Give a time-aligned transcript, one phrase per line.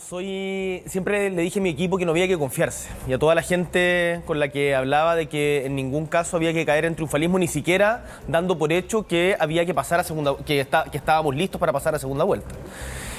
[0.00, 0.82] Soy.
[0.86, 2.88] Siempre le dije a mi equipo que no había que confiarse.
[3.08, 6.52] Y a toda la gente con la que hablaba de que en ningún caso había
[6.52, 10.36] que caer en triunfalismo, ni siquiera dando por hecho que había que pasar a segunda.
[10.44, 12.54] que, está, que estábamos listos para pasar a segunda vuelta.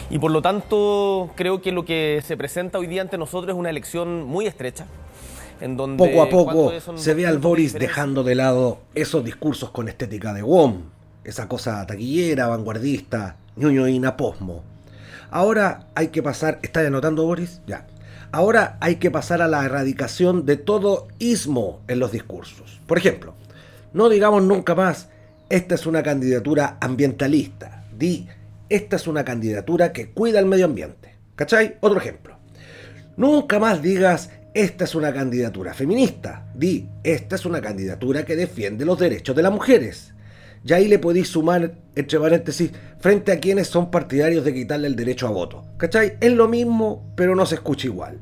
[0.10, 3.60] Y por lo tanto, creo que lo que se presenta hoy día ante nosotros es
[3.60, 4.86] una elección muy estrecha.
[5.62, 9.88] En donde poco a poco se ve al Boris dejando de lado esos discursos con
[9.88, 10.82] estética de WOM,
[11.24, 14.75] esa cosa taquillera, vanguardista, ñoño y naposmo
[15.36, 17.60] Ahora hay que pasar, ¿está anotando Boris?
[17.68, 17.86] Ya.
[18.32, 22.80] Ahora hay que pasar a la erradicación de todo ismo en los discursos.
[22.88, 23.34] Por ejemplo,
[23.92, 25.10] no digamos nunca más,
[25.50, 27.84] esta es una candidatura ambientalista.
[27.98, 28.30] Di,
[28.70, 31.18] esta es una candidatura que cuida el medio ambiente.
[31.36, 31.80] ¿Cachai?
[31.82, 32.38] Otro ejemplo.
[33.18, 36.48] Nunca más digas, esta es una candidatura feminista.
[36.56, 40.14] Di, esta es una candidatura que defiende los derechos de las mujeres.
[40.66, 44.96] Y ahí le podéis sumar, entre paréntesis, frente a quienes son partidarios de quitarle el
[44.96, 45.64] derecho a voto.
[45.78, 46.18] ¿Cachai?
[46.20, 48.20] Es lo mismo, pero no se escucha igual.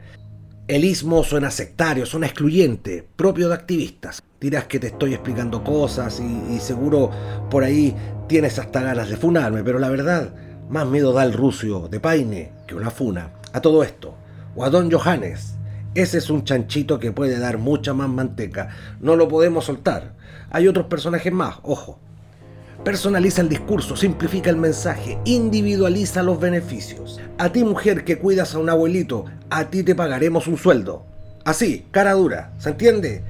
[0.67, 4.21] El ismo suena sectario, suena excluyente, propio de activistas.
[4.41, 7.09] Dirás que te estoy explicando cosas y, y seguro
[7.49, 7.95] por ahí
[8.27, 10.33] tienes hasta ganas de funarme, pero la verdad,
[10.69, 13.31] más miedo da el rucio de Paine que una funa.
[13.53, 14.15] A todo esto,
[14.55, 15.55] o a Don Johannes,
[15.95, 18.69] ese es un chanchito que puede dar mucha más manteca.
[18.99, 20.15] No lo podemos soltar.
[20.49, 21.99] Hay otros personajes más, ojo.
[22.83, 27.21] Personaliza el discurso, simplifica el mensaje, individualiza los beneficios.
[27.37, 31.05] A ti mujer que cuidas a un abuelito, a ti te pagaremos un sueldo.
[31.45, 33.23] Así, cara dura, ¿se entiende?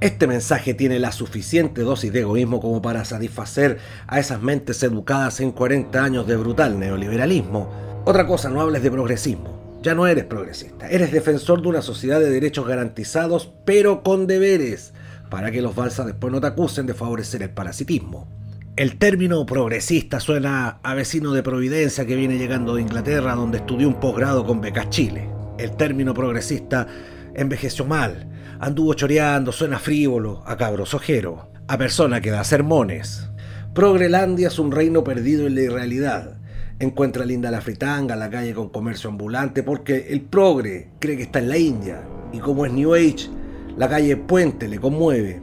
[0.00, 5.38] Este mensaje tiene la suficiente dosis de egoísmo como para satisfacer a esas mentes educadas
[5.38, 7.70] en 40 años de brutal neoliberalismo.
[8.04, 9.78] Otra cosa, no hables de progresismo.
[9.82, 14.94] Ya no eres progresista, eres defensor de una sociedad de derechos garantizados, pero con deberes,
[15.30, 18.26] para que los balsas después no te acusen de favorecer el parasitismo.
[18.76, 23.88] El término progresista suena a vecino de Providencia que viene llegando de Inglaterra donde estudió
[23.88, 25.30] un posgrado con becas Chile.
[25.56, 26.86] El término progresista
[27.34, 28.28] envejeció mal,
[28.60, 33.30] anduvo choreando, suena frívolo, a cabros ojero, a persona que da sermones.
[33.72, 36.36] Progrelandia es un reino perdido en la irrealidad.
[36.78, 41.38] Encuentra linda la fritanga, la calle con comercio ambulante, porque el progre cree que está
[41.38, 42.02] en la India.
[42.30, 43.30] Y como es New Age,
[43.78, 45.40] la calle Puente le conmueve.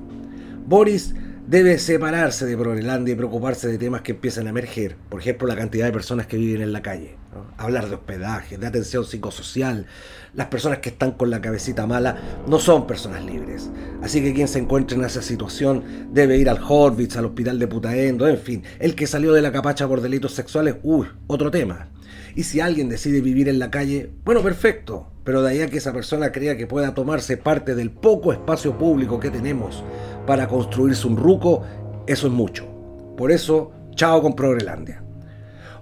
[0.67, 1.16] Boris
[1.47, 4.95] debe separarse de Prorelandia y preocuparse de temas que empiezan a emerger.
[5.09, 7.17] Por ejemplo, la cantidad de personas que viven en la calle.
[7.57, 9.87] Hablar de hospedaje, de atención psicosocial.
[10.33, 12.17] Las personas que están con la cabecita mala
[12.47, 13.69] no son personas libres.
[14.01, 17.67] Así que quien se encuentre en esa situación debe ir al Horvitz, al hospital de
[17.67, 18.63] Putaendo, en fin.
[18.79, 21.89] El que salió de la capacha por delitos sexuales, uy, otro tema.
[22.35, 25.07] Y si alguien decide vivir en la calle, bueno, perfecto.
[25.23, 28.77] Pero de ahí a que esa persona crea que pueda tomarse parte del poco espacio
[28.77, 29.83] público que tenemos
[30.25, 31.63] para construirse un ruco,
[32.07, 32.67] eso es mucho.
[33.16, 35.03] Por eso, chao con Progrelandia.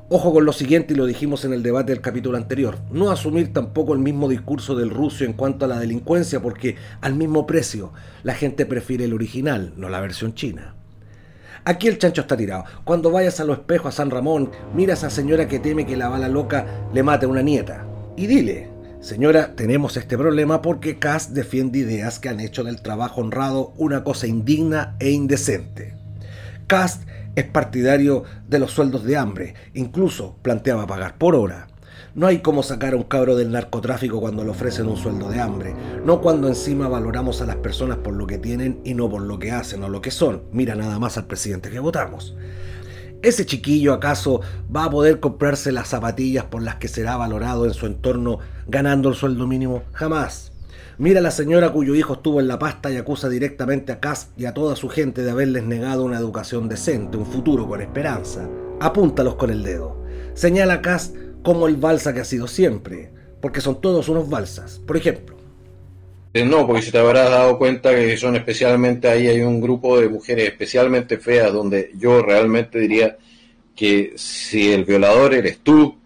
[0.10, 3.54] Ojo con lo siguiente y lo dijimos en el debate del capítulo anterior, no asumir
[3.54, 7.94] tampoco el mismo discurso del ruso en cuanto a la delincuencia porque al mismo precio
[8.22, 10.76] la gente prefiere el original, no la versión china.
[11.64, 12.66] Aquí el chancho está tirado.
[12.84, 15.98] Cuando vayas a los espejos a San Ramón, mira a esa señora que teme que
[15.98, 17.86] la bala loca le mate a una nieta.
[18.18, 23.22] Y dile, Señora, tenemos este problema porque Cass defiende ideas que han hecho del trabajo
[23.22, 25.96] honrado una cosa indigna e indecente.
[26.68, 27.02] Cass
[27.36, 31.68] es partidario de los sueldos de hambre, incluso planteaba pagar por hora.
[32.14, 35.40] No hay como sacar a un cabro del narcotráfico cuando le ofrecen un sueldo de
[35.40, 35.74] hambre,
[36.04, 39.40] no cuando encima valoramos a las personas por lo que tienen y no por lo
[39.40, 40.42] que hacen o lo que son.
[40.52, 42.36] Mira nada más al presidente que votamos.
[43.22, 44.42] ¿Ese chiquillo acaso
[44.76, 49.08] va a poder comprarse las zapatillas por las que será valorado en su entorno ganando
[49.08, 49.84] el sueldo mínimo?
[49.94, 50.52] Jamás.
[50.98, 54.32] Mira a la señora cuyo hijo estuvo en la pasta y acusa directamente a Cass
[54.36, 58.50] y a toda su gente de haberles negado una educación decente, un futuro con esperanza.
[58.82, 60.04] Apúntalos con el dedo.
[60.34, 61.14] Señala a Cass
[61.44, 64.80] como el balsa que ha sido siempre, porque son todos unos balsas.
[64.86, 65.36] Por ejemplo,
[66.34, 70.00] eh, no, porque si te habrás dado cuenta que son especialmente ahí hay un grupo
[70.00, 73.18] de mujeres especialmente feas donde yo realmente diría
[73.76, 75.98] que si el violador eres tú,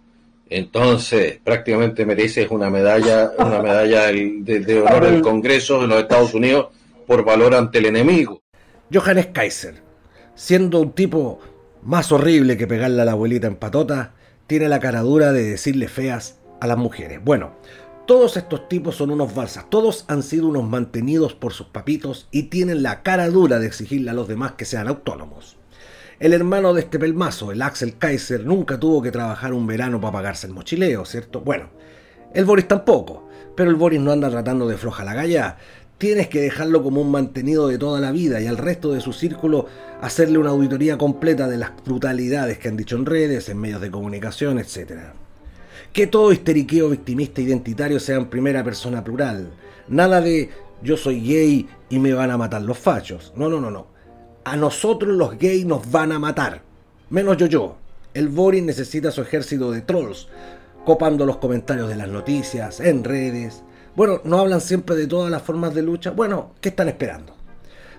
[0.50, 6.70] entonces prácticamente mereces una medalla, una medalla de, honor del Congreso de los Estados Unidos
[7.06, 8.42] por valor ante el enemigo.
[8.92, 9.76] Johannes Kaiser,
[10.34, 11.40] siendo un tipo
[11.84, 14.15] más horrible que pegarle a la abuelita en patota,
[14.48, 17.20] tiene la cara dura de decirle feas a las mujeres.
[17.24, 17.54] Bueno,
[18.06, 22.44] todos estos tipos son unos balsas, todos han sido unos mantenidos por sus papitos y
[22.44, 25.58] tienen la cara dura de exigirle a los demás que sean autónomos.
[26.20, 30.14] El hermano de este pelmazo, el Axel Kaiser, nunca tuvo que trabajar un verano para
[30.14, 31.42] pagarse el mochileo, ¿cierto?
[31.42, 31.70] Bueno,
[32.34, 35.58] el Boris tampoco, pero el Boris no anda tratando de floja la galla.
[35.98, 39.14] Tienes que dejarlo como un mantenido de toda la vida y al resto de su
[39.14, 39.68] círculo
[40.02, 43.92] hacerle una auditoría completa de las brutalidades que han dicho en redes, en medios de
[43.92, 44.92] comunicación, etc.
[45.94, 49.54] Que todo histeriqueo victimista identitario sea en primera persona plural.
[49.88, 50.50] Nada de
[50.82, 53.32] yo soy gay y me van a matar los fachos.
[53.36, 53.88] No, no, no, no.
[54.44, 56.62] A nosotros los gays nos van a matar.
[57.10, 57.78] Menos yo yo.
[58.14, 60.28] El Boris necesita su ejército de trolls,
[60.86, 63.64] copando los comentarios de las noticias, en redes.
[63.96, 66.12] Bueno, no hablan siempre de todas las formas de lucha.
[66.12, 67.34] Bueno, ¿qué están esperando?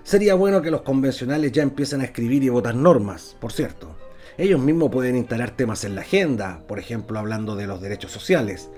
[0.03, 3.95] Sería bueno que los convencionales ya empiecen a escribir y votar normas, por cierto.
[4.37, 8.69] Ellos mismos pueden instalar temas en la agenda, por ejemplo hablando de los derechos sociales,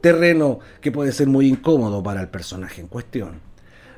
[0.00, 3.40] terreno que puede ser muy incómodo para el personaje en cuestión.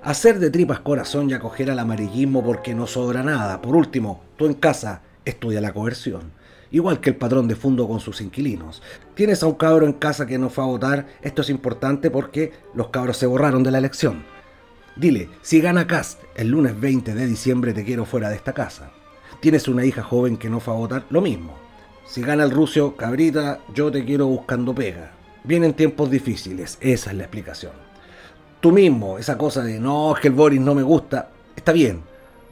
[0.02, 3.60] Hacer de tripas corazón y acoger al amarillismo porque no sobra nada.
[3.60, 6.32] Por último, tú en casa estudia la coerción.
[6.72, 8.82] Igual que el patrón de fondo con sus inquilinos.
[9.14, 12.52] Tienes a un cabro en casa que no fue a votar, esto es importante porque
[12.74, 14.24] los cabros se borraron de la elección.
[14.96, 18.92] Dile, si gana Cast el lunes 20 de diciembre te quiero fuera de esta casa.
[19.40, 21.56] Tienes una hija joven que no fue a votar, lo mismo.
[22.06, 25.12] Si gana el rucio, cabrita, yo te quiero buscando pega.
[25.44, 27.72] Vienen tiempos difíciles, esa es la explicación.
[28.60, 32.02] Tú mismo, esa cosa de no, es que el Boris no me gusta, está bien,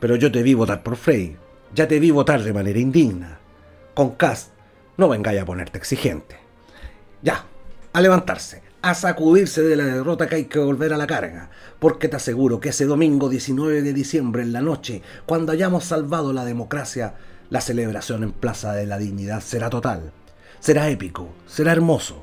[0.01, 1.37] pero yo te vi votar por Frey,
[1.75, 3.39] ya te vi votar de manera indigna.
[3.99, 4.53] Con Cast,
[4.97, 6.37] no vengáis a ponerte exigente.
[7.21, 7.47] Ya,
[7.93, 11.51] a levantarse a sacudirse de la derrota que hay que volver a la carga,
[11.81, 16.33] porque te aseguro que ese domingo 19 de diciembre en la noche, cuando hayamos salvado
[16.33, 17.15] la democracia,
[17.51, 20.13] la celebración en Plaza de la Dignidad será total,
[20.61, 22.23] será épico, será hermoso.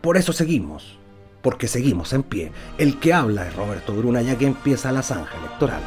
[0.00, 1.00] Por eso seguimos,
[1.42, 2.52] porque seguimos en pie.
[2.78, 5.82] El que habla es Roberto Bruna ya que empieza la zanja electoral.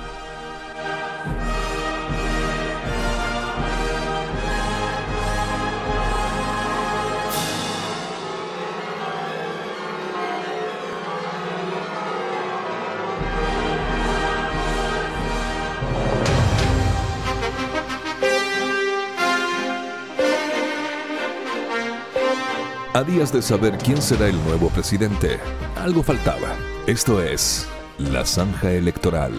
[22.94, 25.40] A días de saber quién será el nuevo presidente,
[25.78, 26.58] algo faltaba.
[26.88, 27.66] Esto es
[27.98, 29.32] La Zanja Electoral,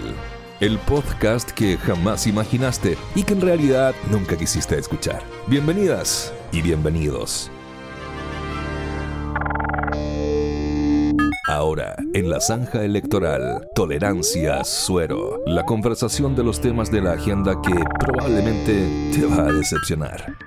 [0.60, 5.22] el podcast que jamás imaginaste y que en realidad nunca quisiste escuchar.
[5.48, 7.50] Bienvenidas y bienvenidos.
[11.46, 17.60] Ahora, en la zanja electoral, tolerancia, suero, la conversación de los temas de la agenda
[17.60, 20.38] que probablemente te va a decepcionar.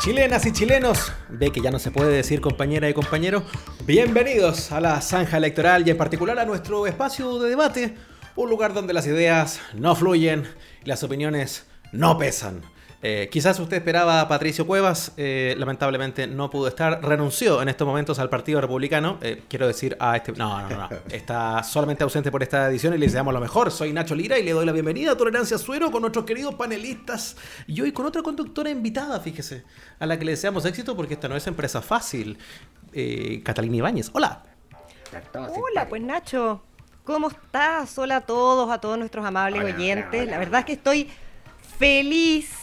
[0.00, 3.42] Chilenas y chilenos, ve que ya no se puede decir compañera y compañero,
[3.84, 7.96] bienvenidos a la zanja electoral y en particular a nuestro espacio de debate,
[8.34, 10.44] un lugar donde las ideas no fluyen
[10.82, 12.62] y las opiniones no pesan.
[13.02, 17.86] Eh, quizás usted esperaba a Patricio Cuevas, eh, lamentablemente no pudo estar, renunció en estos
[17.86, 20.32] momentos al Partido Republicano, eh, quiero decir a este...
[20.32, 23.70] No, no, no, está solamente ausente por esta edición y le deseamos lo mejor.
[23.70, 27.36] Soy Nacho Lira y le doy la bienvenida a Tolerancia Suero con nuestros queridos panelistas
[27.66, 29.64] y hoy con otra conductora invitada, fíjese,
[29.98, 32.38] a la que le deseamos éxito porque esta no es empresa fácil.
[33.44, 34.42] Catalina Ibáñez, hola.
[35.32, 36.62] Hola, pues Nacho,
[37.04, 37.96] ¿cómo estás?
[37.96, 40.28] Hola a todos, a todos nuestros amables oyentes.
[40.28, 41.08] La verdad es que estoy
[41.78, 42.59] feliz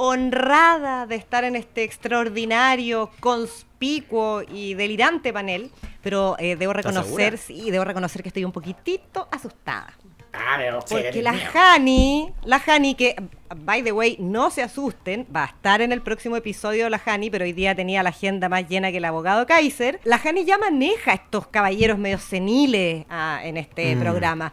[0.00, 5.72] honrada de estar en este extraordinario, conspicuo y delirante panel,
[6.04, 9.92] pero eh, debo reconocer, sí, debo reconocer que estoy un poquitito asustada.
[10.32, 13.16] Ah, Porque la Hani, la Hani que,
[13.56, 17.00] by the way, no se asusten, va a estar en el próximo episodio de la
[17.04, 19.98] Hani, pero hoy día tenía la agenda más llena que el abogado Kaiser.
[20.04, 24.00] La Hani ya maneja estos caballeros medio seniles ah, en este mm.
[24.00, 24.52] programa.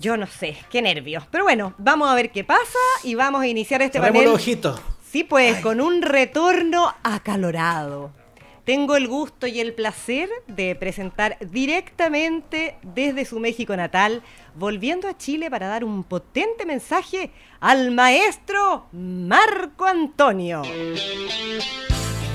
[0.00, 1.24] Yo no sé, qué nervios.
[1.30, 4.14] Pero bueno, vamos a ver qué pasa y vamos a iniciar este panel.
[4.14, 4.28] panel.
[4.28, 4.80] ojito.
[5.10, 8.12] Sí, pues, con un retorno acalorado.
[8.64, 14.22] Tengo el gusto y el placer de presentar directamente desde su México natal,
[14.54, 20.62] volviendo a Chile para dar un potente mensaje al maestro Marco Antonio.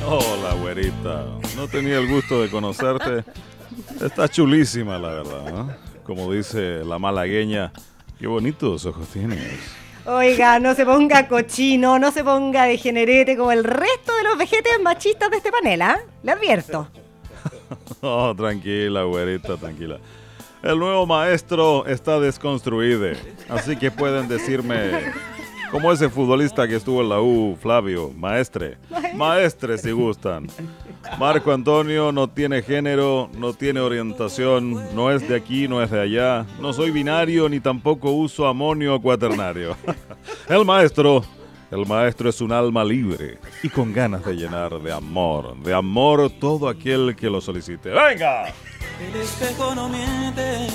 [0.07, 1.25] Hola, güerita.
[1.55, 3.23] No tenía el gusto de conocerte.
[4.03, 5.82] Está chulísima, la verdad, ¿no?
[6.05, 7.71] Como dice la malagueña,
[8.19, 9.59] qué bonitos ojos tienes.
[10.05, 14.81] Oiga, no se ponga cochino, no se ponga degenerete como el resto de los vejetes
[14.81, 15.99] machistas de este panel, ¿ah?
[16.23, 16.87] Le advierto.
[18.01, 19.99] oh, tranquila, güerita, tranquila.
[20.61, 23.17] El nuevo maestro está desconstruido,
[23.49, 25.13] así que pueden decirme,
[25.71, 28.77] como ese futbolista que estuvo en la U, Flavio, maestre.
[29.15, 30.47] Maestre si gustan.
[31.17, 36.01] Marco Antonio no tiene género, no tiene orientación, no es de aquí, no es de
[36.01, 36.45] allá.
[36.59, 39.75] No soy binario ni tampoco uso amonio cuaternario.
[40.49, 41.23] El maestro,
[41.71, 46.29] el maestro es un alma libre y con ganas de llenar de amor, de amor
[46.39, 47.89] todo aquel que lo solicite.
[47.89, 48.53] ¡Venga!
[49.75, 50.67] No miente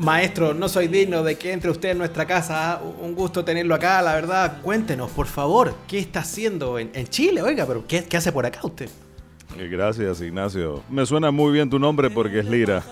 [0.00, 2.72] Maestro, no soy digno de que entre usted en nuestra casa.
[2.72, 2.82] ¿ah?
[3.02, 4.62] Un gusto tenerlo acá, la verdad.
[4.62, 7.42] Cuéntenos, por favor, ¿qué está haciendo en, Chile?
[7.42, 8.88] Oiga, pero ¿qué, ¿qué, hace por acá usted?
[9.58, 10.82] Eh, gracias, Ignacio.
[10.88, 12.82] Me suena muy bien tu nombre porque es Lira.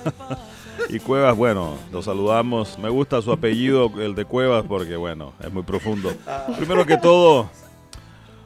[0.91, 2.79] y Cuevas, bueno, lo saludamos.
[2.79, 6.13] Me gusta su apellido, el de Cuevas, porque, bueno, es muy profundo.
[6.59, 7.49] Primero que todo,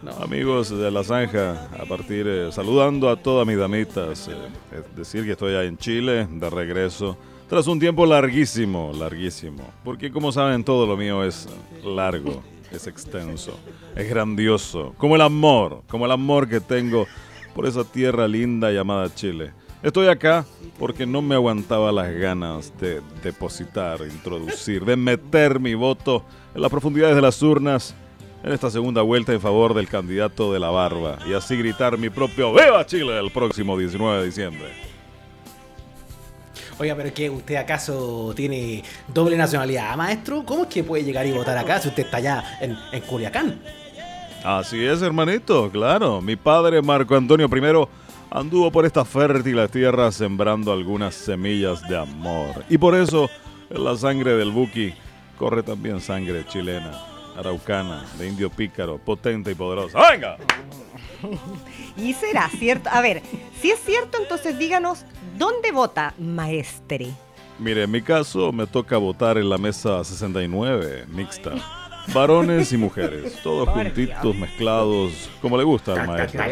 [0.21, 4.35] Amigos de La Zanja, a partir, eh, saludando a todas mis damitas, eh,
[4.73, 7.16] es decir que estoy en Chile, de regreso,
[7.53, 11.47] tras un tiempo larguísimo, larguísimo, porque como saben todo lo mío es
[11.85, 13.61] largo, es extenso,
[13.95, 17.07] es grandioso, como el amor, como el amor que tengo
[17.55, 19.53] por esa tierra linda llamada Chile.
[19.83, 20.47] Estoy acá
[20.79, 26.71] porque no me aguantaba las ganas de depositar, introducir, de meter mi voto en las
[26.71, 27.95] profundidades de las urnas
[28.43, 32.09] en esta segunda vuelta en favor del candidato de la barba y así gritar mi
[32.09, 33.21] propio ¡Viva Chile!
[33.21, 34.92] el próximo 19 de diciembre.
[36.83, 40.45] Oiga, pero que usted acaso tiene doble nacionalidad, maestro?
[40.45, 43.61] ¿Cómo es que puede llegar y votar acá si usted está allá en, en Culiacán?
[44.43, 46.21] Así es, hermanito, claro.
[46.21, 47.89] Mi padre, Marco Antonio I,
[48.37, 52.65] anduvo por estas fértiles tierras sembrando algunas semillas de amor.
[52.69, 53.31] Y por eso,
[53.71, 54.93] en la sangre del Buki
[55.39, 57.01] corre también sangre chilena
[57.37, 60.01] araucana, de indio pícaro, potente y poderosa.
[60.11, 60.37] ¡Venga!
[61.97, 62.91] y será cierto.
[62.93, 63.23] A ver,
[63.61, 65.05] si es cierto, entonces díganos,
[65.43, 67.09] ¿dónde vota maestre?
[67.59, 71.51] Mire, en mi caso me toca votar en la mesa 69, mixta.
[72.15, 76.45] Varones y mujeres, todos juntitos, mezclados, como le gusta al maestro.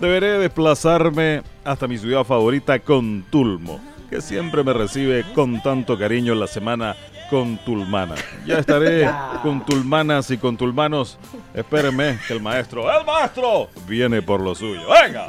[0.00, 6.40] Deberé desplazarme hasta mi ciudad favorita, Contulmo, que siempre me recibe con tanto cariño en
[6.40, 6.96] la semana
[7.28, 8.14] con Tulmana.
[8.46, 9.10] Ya estaré
[9.42, 11.18] con Tulmanas y con Tulmanos.
[11.52, 13.68] Espérenme que el maestro, ¡el maestro!
[13.86, 14.86] Viene por lo suyo.
[14.88, 15.26] ¡Venga!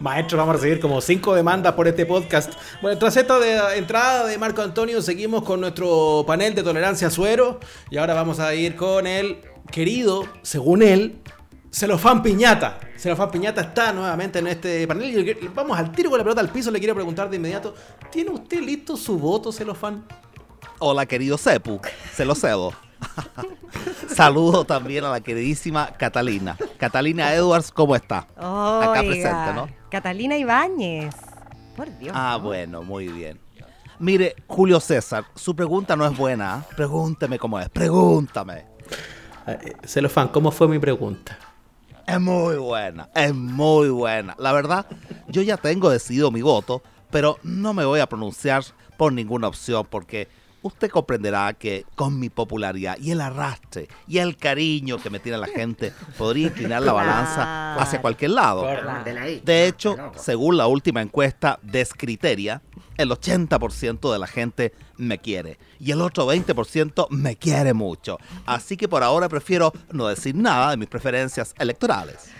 [0.00, 2.54] Maestro, vamos a recibir como cinco demandas por este podcast.
[2.82, 7.10] Bueno, tras esta de, entrada de Marco Antonio, seguimos con nuestro panel de tolerancia a
[7.10, 7.60] suero.
[7.90, 9.40] Y ahora vamos a ir con el
[9.70, 11.20] querido, según él,
[11.70, 12.80] Celofán Piñata.
[12.96, 15.36] Celofán Piñata está nuevamente en este panel.
[15.54, 16.70] Vamos al tiro con la pelota al piso.
[16.70, 17.74] Le quiero preguntar de inmediato:
[18.10, 20.04] ¿Tiene usted listo su voto, Celofán?
[20.78, 21.80] Hola, querido Cepu.
[22.14, 22.89] Se lo cedo.
[24.14, 26.56] Saludo también a la queridísima Catalina.
[26.78, 28.26] Catalina Edwards, ¿cómo está?
[28.36, 29.68] Acá presente, ¿no?
[29.90, 31.14] Catalina Ibáñez.
[31.76, 32.12] Por Dios.
[32.14, 33.40] Ah, bueno, muy bien.
[33.98, 36.64] Mire, Julio César, su pregunta no es buena.
[36.64, 36.74] ¿eh?
[36.74, 37.68] Pregúnteme cómo es.
[37.68, 38.64] Pregúntame.
[39.46, 41.38] Eh, Celofán, ¿cómo fue mi pregunta?
[42.06, 44.34] Es muy buena, es muy buena.
[44.38, 44.86] La verdad,
[45.28, 48.64] yo ya tengo decidido mi voto, pero no me voy a pronunciar
[48.96, 50.28] por ninguna opción porque
[50.62, 55.38] usted comprenderá que con mi popularidad y el arrastre y el cariño que me tiene
[55.38, 58.66] la gente, podría inclinar la balanza hacia cualquier lado.
[59.44, 62.62] De hecho, según la última encuesta de Scriteria,
[62.96, 68.18] el 80% de la gente me quiere y el otro 20% me quiere mucho.
[68.46, 72.30] Así que por ahora prefiero no decir nada de mis preferencias electorales.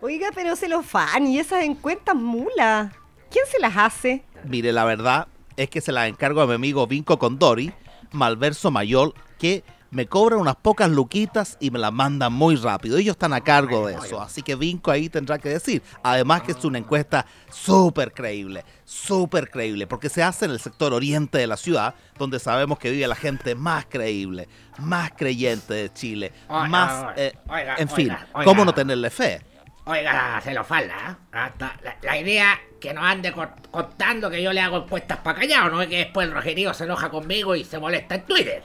[0.00, 2.92] Oiga, pero se lo fan y esas encuestas mula.
[3.30, 4.24] ¿Quién se las hace?
[4.44, 7.72] Mire, la verdad es que se las encargo a mi amigo Vinco Condori,
[8.12, 12.96] malverso mayor, que me cobran unas pocas luquitas y me las mandan muy rápido.
[12.96, 15.82] Ellos están a cargo de eso, así que Vinco ahí tendrá que decir.
[16.04, 20.92] Además que es una encuesta súper creíble, súper creíble, porque se hace en el sector
[20.92, 24.48] oriente de la ciudad, donde sabemos que vive la gente más creíble,
[24.78, 27.16] más creyente de Chile, más...
[27.16, 27.32] Eh,
[27.78, 29.40] en fin, ¿cómo no tenerle fe?
[29.88, 31.76] Oiga, se lo falta, ¿eh?
[32.02, 33.32] la, idea que nos ande
[33.70, 36.84] contando que yo le hago encuestas para callado, no es que después el Rogerío se
[36.84, 38.62] enoja conmigo y se molesta en Twitter.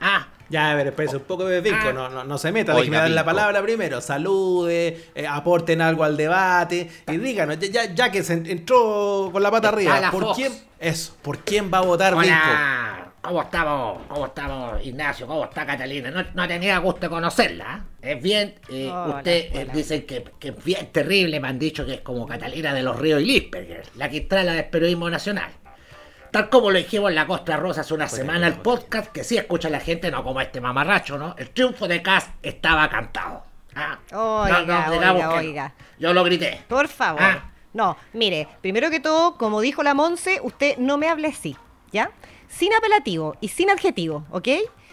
[0.00, 1.92] Ah, ya, a ver, espérese un poco de Vinco, ah.
[1.92, 4.00] no, no, se meta, déjeme dar la palabra primero.
[4.00, 9.50] Salude, eh, aporten algo al debate y díganos, ya, ya que se entró con la
[9.50, 13.07] pata arriba, ¿por quién, eso, ¿por quién va a votar Vinco?
[13.28, 13.98] ¿Cómo estamos?
[14.08, 15.26] ¿Cómo estamos, Ignacio?
[15.26, 16.10] ¿Cómo está Catalina?
[16.10, 17.84] No, no tenía gusto conocerla.
[18.00, 18.12] ¿eh?
[18.12, 21.92] Es bien, eh, usted eh, dicen que, que, es bien terrible, me han dicho que
[21.92, 25.50] es como Catalina de los Ríos y Lisperger, la que la del periodismo nacional.
[26.30, 29.36] Tal como lo dijimos en la Costa Rosa hace una semana, el podcast que sí
[29.36, 31.34] escucha la gente, no como este mamarracho, ¿no?
[31.36, 33.42] El triunfo de Cast estaba cantado.
[33.74, 36.62] Ah, oiga, oiga, Yo lo grité.
[36.66, 37.20] Por favor.
[37.22, 37.50] Ah.
[37.74, 41.58] No, mire, primero que todo, como dijo la Monse, usted no me hable así,
[41.92, 42.10] ¿ya?
[42.48, 44.48] Sin apelativo y sin adjetivo, ¿ok?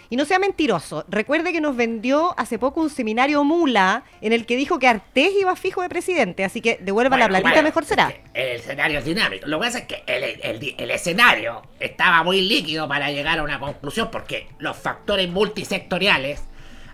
[0.09, 1.05] Y no sea mentiroso.
[1.07, 5.33] Recuerde que nos vendió hace poco un seminario mula en el que dijo que Artés
[5.39, 8.13] iba fijo de presidente, así que devuelva la platita, mejor será.
[8.33, 9.47] El escenario es dinámico.
[9.47, 14.09] Lo que pasa es que el, escenario estaba muy líquido para llegar a una conclusión
[14.11, 16.43] porque los factores multisectoriales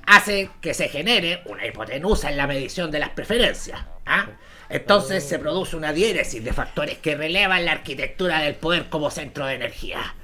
[0.05, 3.81] hacen que se genere una hipotenusa en la medición de las preferencias.
[4.05, 4.27] ¿ah?
[4.69, 9.45] Entonces se produce una diéresis de factores que relevan la arquitectura del poder como centro
[9.45, 10.15] de energía.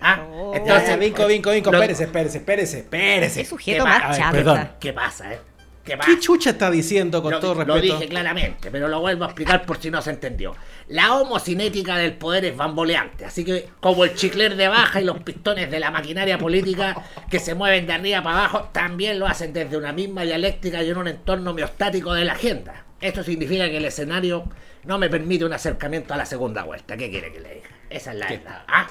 [0.00, 0.26] ¿Ah?
[0.30, 0.52] Oh.
[0.54, 3.40] Entonces, Vinco, Vinco, Vinco, lo- espérese, espérese, espérese, espérese.
[3.42, 4.70] Qué sujeto ¿Qué más ver, perdón.
[4.80, 5.40] ¿Qué pasa, eh?
[5.84, 6.10] ¿Qué pasa?
[6.10, 7.96] ¿Qué chucha está diciendo con lo, todo lo respeto?
[7.98, 10.54] dije claramente, pero lo vuelvo a explicar por si no se entendió.
[10.88, 15.20] La homocinética del poder es bamboleante, así que como el chicler de baja y los
[15.22, 19.52] pistones de la maquinaria política que se mueven de arriba para abajo, también lo hacen
[19.54, 22.84] desde una misma dialéctica y en un entorno miostático de la agenda.
[23.00, 24.44] Esto significa que el escenario
[24.84, 26.96] no me permite un acercamiento a la segunda vuelta.
[26.96, 27.68] ¿Qué quiere que le diga?
[27.88, 28.62] Esa es la verdad.
[28.68, 28.86] ¿Ah?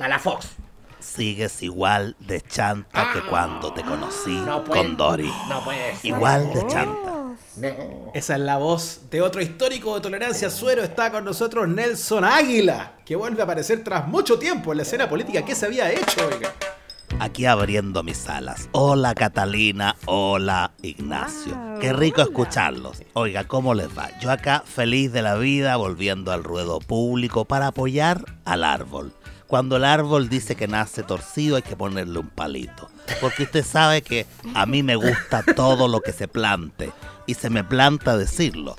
[0.00, 0.46] Está la Fox.
[0.98, 5.30] Sigues igual de chanta que cuando te conocí No puede- con Dory.
[5.46, 6.06] No puede ser.
[6.06, 7.34] Igual de chanta.
[8.14, 10.82] Esa es la voz de otro histórico de tolerancia suero.
[10.82, 15.06] Está con nosotros Nelson Águila, que vuelve a aparecer tras mucho tiempo en la escena
[15.06, 15.44] política.
[15.44, 16.50] ¿Qué se había hecho, oiga?
[17.18, 18.70] Aquí abriendo mis alas.
[18.72, 21.54] Hola Catalina, hola Ignacio.
[21.78, 23.02] Qué rico escucharlos.
[23.12, 24.08] Oiga, ¿cómo les va?
[24.20, 29.12] Yo acá feliz de la vida volviendo al ruedo público para apoyar al árbol.
[29.50, 32.88] Cuando el árbol dice que nace torcido hay que ponerle un palito.
[33.20, 36.92] Porque usted sabe que a mí me gusta todo lo que se plante.
[37.26, 38.76] Y se me planta decirlo.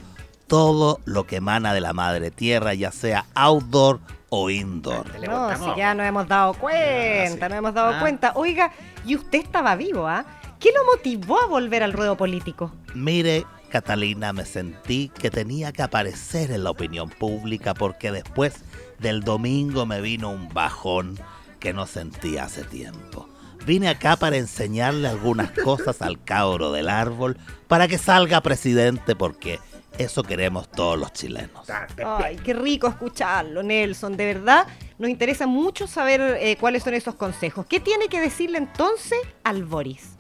[0.47, 3.99] Todo lo que emana de la madre tierra, ya sea outdoor
[4.29, 5.05] o indoor.
[5.27, 7.99] No, si ya nos hemos dado cuenta, nos hemos dado Ah.
[7.99, 8.31] cuenta.
[8.35, 8.71] Oiga,
[9.05, 10.23] y usted estaba vivo, ¿ah?
[10.57, 12.71] ¿Qué lo motivó a volver al ruedo político?
[12.93, 18.53] Mire, Catalina, me sentí que tenía que aparecer en la opinión pública porque después
[19.01, 21.17] del domingo me vino un bajón
[21.60, 23.27] que no sentía hace tiempo.
[23.65, 29.60] Vine acá para enseñarle algunas cosas al cabro del árbol para que salga presidente porque
[29.98, 31.67] eso queremos todos los chilenos.
[31.96, 34.17] Te- Ay, qué rico escucharlo, Nelson.
[34.17, 34.65] De verdad,
[34.98, 37.65] nos interesa mucho saber eh, cuáles son esos consejos.
[37.67, 40.12] ¿Qué tiene que decirle entonces al Boris?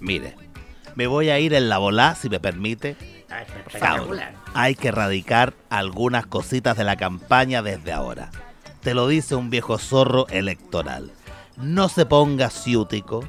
[0.00, 0.34] Mire,
[0.96, 2.96] me voy a ir en la volá, si me permite.
[3.40, 4.34] Espectacular.
[4.54, 8.30] hay que erradicar algunas cositas de la campaña desde ahora.
[8.82, 11.12] Te lo dice un viejo zorro electoral.
[11.56, 13.24] No se ponga ciútico.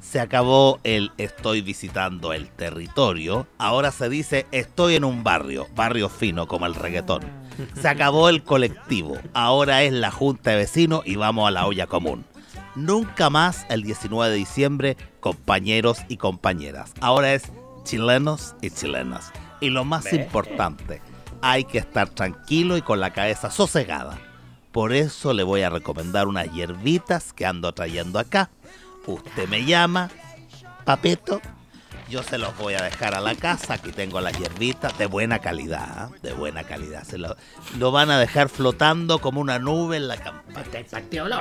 [0.00, 3.46] Se acabó el estoy visitando el territorio.
[3.58, 7.22] Ahora se dice estoy en un barrio, barrio fino como el reggaetón.
[7.80, 9.16] Se acabó el colectivo.
[9.32, 12.24] Ahora es la junta de vecinos y vamos a la olla común.
[12.74, 16.92] Nunca más el 19 de diciembre, compañeros y compañeras.
[17.00, 17.52] Ahora es
[17.84, 19.32] chilenos y chilenas.
[19.64, 21.00] Y lo más importante,
[21.40, 24.18] hay que estar tranquilo y con la cabeza sosegada.
[24.72, 28.50] Por eso le voy a recomendar unas hierbitas que ando trayendo acá.
[29.06, 30.10] Usted me llama,
[30.84, 31.40] papito.
[32.10, 33.74] Yo se los voy a dejar a la casa.
[33.74, 36.10] Aquí tengo las hierbitas de buena calidad.
[36.22, 37.02] De buena calidad.
[37.04, 37.34] Se lo,
[37.78, 40.64] lo van a dejar flotando como una nube en la campaña.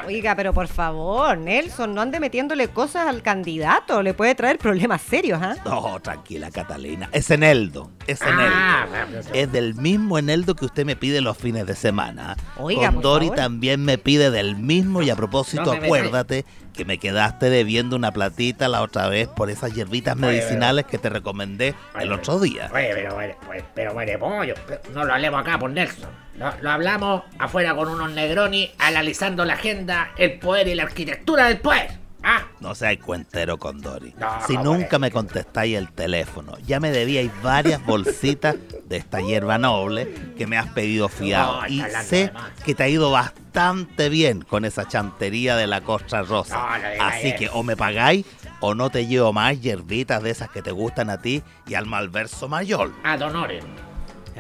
[0.08, 4.02] Oiga, pero por favor, Nelson, no ande metiéndole cosas al candidato.
[4.02, 5.56] Le puede traer problemas serios, ¿ah?
[5.66, 7.10] No, tranquila, Catalina.
[7.12, 7.92] Es Eneldo.
[8.08, 8.56] Es Eneldo.
[8.56, 8.86] Ah,
[9.34, 12.36] Es del mismo Eneldo que usted me pide los fines de semana.
[12.58, 13.38] Oiga, Con por Dori favor.
[13.38, 18.12] también me pide del mismo y a propósito, No acuérdate que me quedaste debiendo una
[18.12, 22.40] platita la otra vez por esas hierbitas Oye, medicinales que te recomendé el Oye, otro
[22.40, 22.70] día.
[22.74, 24.56] Oye, pero, pero, pero, pero, pero, pollo,
[24.94, 26.10] no lo hablemos acá por Nelson.
[26.38, 31.48] Lo, lo hablamos afuera con unos negroni analizando la agenda, el poder y la arquitectura
[31.48, 32.03] del poder.
[32.24, 32.44] ¿Ah?
[32.62, 34.16] No seas cuentero con Dori.
[34.18, 38.56] No, si no, nunca me contestáis el teléfono, ya me debíais varias bolsitas
[38.86, 41.62] de esta hierba noble que me has pedido fiado.
[41.62, 42.32] No, y sé
[42.66, 46.58] que te ha ido bastante bien con esa chantería de la Costa Rosa.
[46.58, 48.26] No, no digas Así que o me pagáis
[48.62, 51.86] o no te llevo más hierbitas de esas que te gustan a ti y al
[51.86, 52.94] malverso mayor.
[53.04, 53.66] Ad honorem.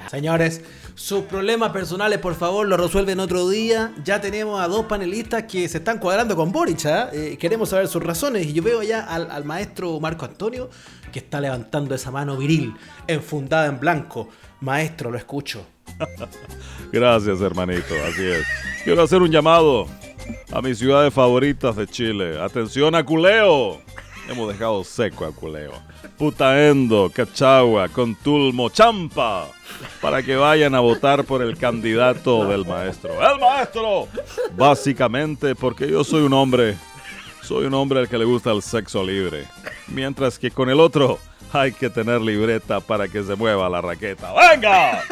[0.09, 0.61] Señores,
[0.95, 3.93] sus problemas personales, por favor, lo resuelven otro día.
[4.03, 6.85] Ya tenemos a dos panelistas que se están cuadrando con Boric.
[6.85, 7.09] ¿ah?
[7.11, 8.45] Eh, queremos saber sus razones.
[8.45, 10.69] Y yo veo ya al, al maestro Marco Antonio
[11.11, 12.73] que está levantando esa mano viril,
[13.07, 14.29] enfundada en blanco.
[14.61, 15.65] Maestro, lo escucho.
[16.91, 18.45] Gracias, hermanito, así es.
[18.83, 19.87] Quiero hacer un llamado
[20.51, 22.41] a mis ciudades favoritas de Chile.
[22.41, 23.81] Atención a Culeo.
[24.27, 25.73] Hemos dejado seco a Culeo.
[26.17, 29.47] Putaendo, Cachagua, Contulmo, Champa.
[30.01, 33.13] Para que vayan a votar por el candidato del maestro.
[33.13, 34.07] ¡El maestro!
[34.55, 36.77] Básicamente porque yo soy un hombre.
[37.41, 39.45] Soy un hombre al que le gusta el sexo libre.
[39.87, 41.19] Mientras que con el otro
[41.51, 44.33] hay que tener libreta para que se mueva la raqueta.
[44.33, 45.03] ¡Venga!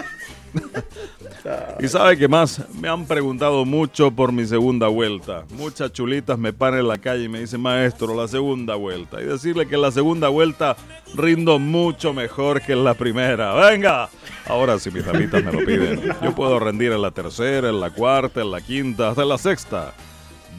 [1.80, 5.46] Y sabe que más, me han preguntado mucho por mi segunda vuelta.
[5.52, 9.22] Muchas chulitas me paran en la calle y me dicen, maestro, la segunda vuelta.
[9.22, 10.76] Y decirle que en la segunda vuelta
[11.16, 13.54] rindo mucho mejor que en la primera.
[13.54, 14.10] ¡Venga!
[14.48, 17.90] Ahora si mis alitas me lo piden, yo puedo rendir en la tercera, en la
[17.90, 19.94] cuarta, en la quinta, hasta en la sexta.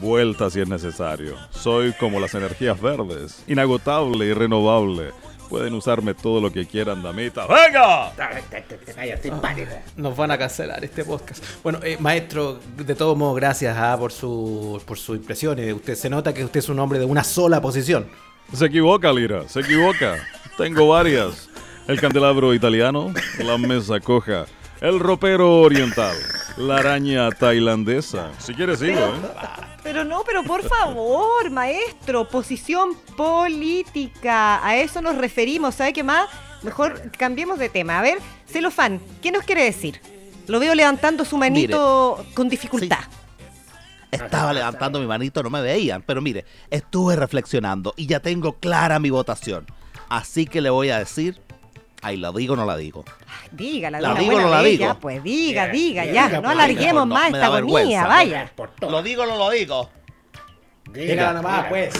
[0.01, 1.35] Vuelta si es necesario.
[1.51, 5.11] Soy como las energías verdes, inagotable y renovable.
[5.49, 7.45] Pueden usarme todo lo que quieran, damita.
[7.47, 8.11] ¡Venga!
[9.95, 11.43] Nos van a cancelar este podcast.
[11.61, 15.73] Bueno, eh, maestro, de todos modos, gracias ah, por, su, por sus impresiones.
[15.73, 18.07] Usted se nota que usted es un hombre de una sola posición.
[18.51, 20.17] Se equivoca, Lira, se equivoca.
[20.57, 21.49] Tengo varias.
[21.87, 24.45] El candelabro italiano, la mesa coja,
[24.83, 26.13] el ropero oriental,
[26.57, 28.29] la araña tailandesa.
[28.37, 29.13] Si quieres sigo, ¿eh?
[29.81, 34.65] Pero no, pero por favor, maestro, posición política.
[34.65, 35.75] A eso nos referimos.
[35.75, 36.27] ¿Sabe qué más?
[36.63, 37.99] Mejor cambiemos de tema.
[37.99, 40.01] A ver, Celofán, ¿qué nos quiere decir?
[40.47, 43.05] Lo veo levantando su manito con dificultad.
[44.11, 48.99] Estaba levantando mi manito, no me veían, pero mire, estuve reflexionando y ya tengo clara
[48.99, 49.65] mi votación.
[50.09, 51.39] Así que le voy a decir,
[52.03, 53.03] ahí la digo o no la digo.
[53.51, 54.85] Dígala, ¿La digo o no la digo?
[54.85, 56.27] ya, pues diga, diga, ya.
[56.27, 58.51] diga, No alarguemos más esta agonía, vaya.
[58.81, 59.89] ¿Lo digo o no lo digo?
[60.91, 61.93] Dígala nomás, pues.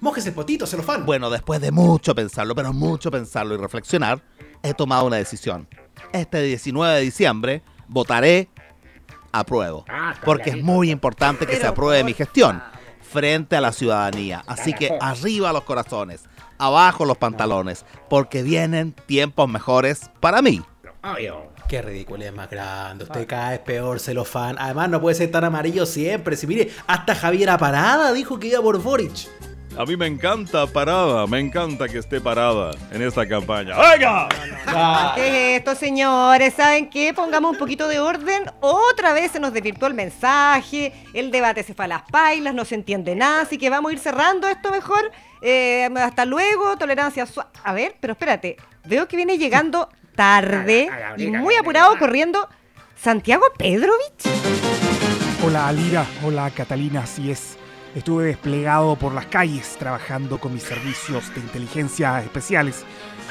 [0.00, 1.06] Mójese el potito, celofán.
[1.06, 4.20] Bueno, después de mucho pensarlo, pero mucho pensarlo y reflexionar,
[4.62, 5.66] he tomado una decisión.
[6.12, 8.48] Este 19 de diciembre votaré
[9.32, 9.84] apruebo.
[9.88, 12.62] Ah, Porque es muy importante que se apruebe por mi gestión
[13.00, 14.44] frente a la ciudadanía.
[14.46, 16.24] Así que arriba los corazones,
[16.58, 20.62] abajo los pantalones, porque vienen tiempos mejores para mí.
[21.02, 21.54] Obvio.
[21.68, 23.04] Qué ridículo es más grande.
[23.04, 24.56] Usted cada es peor, celofán.
[24.58, 26.36] Además, no puede ser tan amarillo siempre.
[26.36, 29.28] Si mire, hasta Javiera Parada dijo que iba por Boric.
[29.76, 33.74] A mí me encanta parada, me encanta que esté parada en esta campaña.
[33.76, 34.28] ¡Venga!
[35.16, 36.54] ¿Qué es esto, señores?
[36.54, 37.12] ¿Saben qué?
[37.12, 38.44] Pongamos un poquito de orden.
[38.60, 42.64] Otra vez se nos desvirtuó el mensaje, el debate se fue a las pailas, no
[42.64, 45.10] se entiende nada, así que vamos a ir cerrando esto mejor.
[45.46, 47.50] Eh, hasta luego, tolerancia suave.
[47.62, 51.54] A ver, pero espérate, veo que viene llegando tarde A la- a la y muy
[51.56, 52.48] apurado corriendo
[52.98, 54.24] Santiago Pedrovich.
[55.44, 57.58] Hola Alira, hola Catalina, así es.
[57.94, 62.82] Estuve desplegado por las calles trabajando con mis servicios de inteligencia especiales,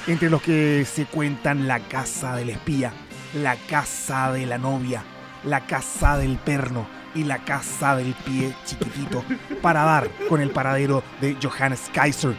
[0.05, 2.93] entre los que se cuentan la casa del espía,
[3.33, 5.03] la casa de la novia,
[5.45, 9.23] la casa del perno y la casa del pie chiquitito,
[9.61, 12.35] para dar con el paradero de Johannes Kaiser.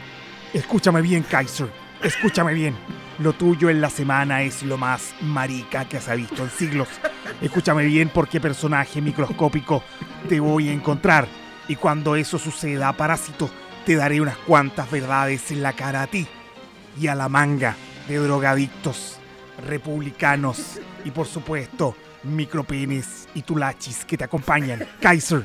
[0.52, 1.68] Escúchame bien, Kaiser,
[2.02, 2.76] escúchame bien.
[3.18, 6.88] Lo tuyo en la semana es lo más marica que se ha visto en siglos.
[7.40, 9.84] Escúchame bien por qué personaje microscópico
[10.28, 11.28] te voy a encontrar.
[11.68, 13.48] Y cuando eso suceda, parásito,
[13.86, 16.26] te daré unas cuantas verdades en la cara a ti
[17.00, 17.76] y a la manga
[18.08, 19.18] de drogadictos,
[19.66, 24.86] republicanos y por supuesto micropenes y tulachis que te acompañan.
[25.00, 25.44] Kaiser,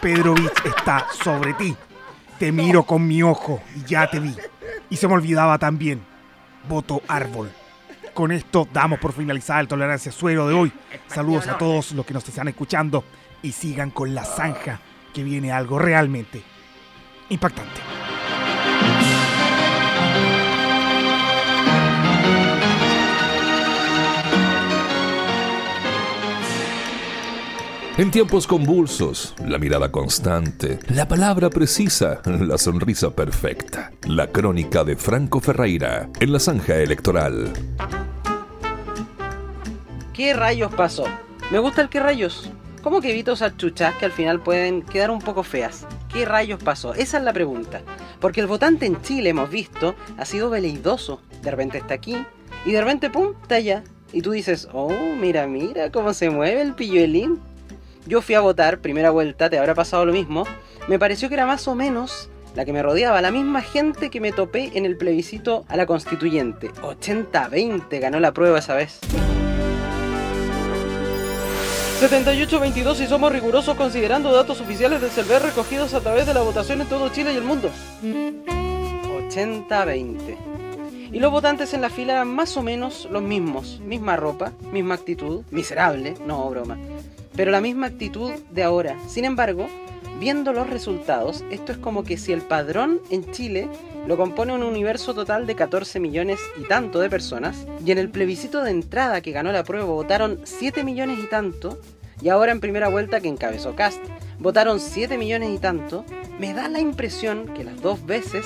[0.00, 1.76] Pedrovich está sobre ti.
[2.38, 4.34] Te miro con mi ojo y ya te vi.
[4.88, 6.02] Y se me olvidaba también.
[6.68, 7.50] Voto árbol.
[8.14, 10.72] Con esto damos por finalizada el Tolerancia Suero de hoy.
[11.06, 13.04] Saludos a todos los que nos están escuchando
[13.42, 14.80] y sigan con la zanja
[15.14, 16.42] que viene algo realmente
[17.30, 17.80] impactante.
[28.00, 33.92] En tiempos convulsos, la mirada constante, la palabra precisa, la sonrisa perfecta.
[34.08, 37.52] La crónica de Franco Ferreira en la zanja electoral.
[40.14, 41.04] ¿Qué rayos pasó?
[41.50, 42.50] Me gusta el qué rayos.
[42.82, 45.86] ¿Cómo que evito usar chuchas que al final pueden quedar un poco feas?
[46.10, 46.94] ¿Qué rayos pasó?
[46.94, 47.82] Esa es la pregunta.
[48.18, 51.20] Porque el votante en Chile, hemos visto, ha sido veleidoso.
[51.42, 52.16] De repente está aquí
[52.64, 53.84] y de repente, ¡pum!, está allá.
[54.10, 57.38] Y tú dices, oh, mira, mira cómo se mueve el pilluelín.
[58.06, 60.46] Yo fui a votar, primera vuelta, te habrá pasado lo mismo.
[60.88, 64.20] Me pareció que era más o menos la que me rodeaba, la misma gente que
[64.20, 66.70] me topé en el plebiscito a la constituyente.
[66.70, 68.98] 80-20 ganó la prueba esa vez.
[72.00, 76.80] 78-22 si somos rigurosos considerando datos oficiales del CELVER recogidos a través de la votación
[76.80, 77.70] en todo Chile y el mundo.
[78.02, 80.16] 80-20.
[81.12, 83.80] Y los votantes en la fila eran más o menos los mismos.
[83.84, 85.42] Misma ropa, misma actitud.
[85.50, 86.78] Miserable, no broma.
[87.40, 88.98] Pero la misma actitud de ahora.
[89.08, 89.66] Sin embargo,
[90.18, 93.66] viendo los resultados, esto es como que si el padrón en Chile
[94.06, 98.10] lo compone un universo total de 14 millones y tanto de personas, y en el
[98.10, 101.80] plebiscito de entrada que ganó la prueba votaron 7 millones y tanto,
[102.20, 104.04] y ahora en primera vuelta que encabezó Cast
[104.38, 106.04] votaron 7 millones y tanto,
[106.38, 108.44] me da la impresión que las dos veces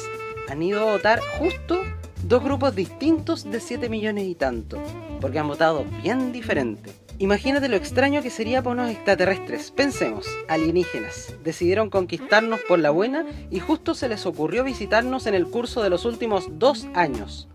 [0.48, 1.82] han ido a votar justo
[2.22, 4.80] dos grupos distintos de 7 millones y tanto,
[5.20, 7.03] porque han votado bien diferente.
[7.18, 9.70] Imagínate lo extraño que sería para unos extraterrestres.
[9.70, 11.32] Pensemos, alienígenas.
[11.44, 15.90] Decidieron conquistarnos por la buena y justo se les ocurrió visitarnos en el curso de
[15.90, 17.48] los últimos dos años.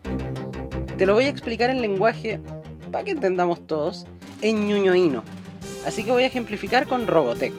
[0.98, 2.40] Te lo voy a explicar en lenguaje,
[2.90, 4.08] para que entendamos todos,
[4.42, 5.24] en ñuñoíno.
[5.86, 7.54] Así que voy a ejemplificar con Robotech.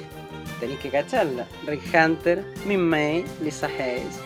[0.59, 1.47] Tenéis que cacharla.
[1.67, 4.21] Rick Hunter, Min May, Lisa Hayes.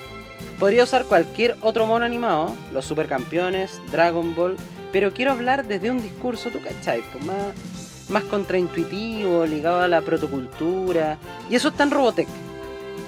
[0.61, 4.57] Podría usar cualquier otro mono animado, los supercampeones, Dragon Ball,
[4.94, 7.37] pero quiero hablar desde un discurso, tú cachai, pues más,
[8.11, 11.18] más contraintuitivo, ligado a la protocultura,
[11.50, 12.28] y eso está en Robotech.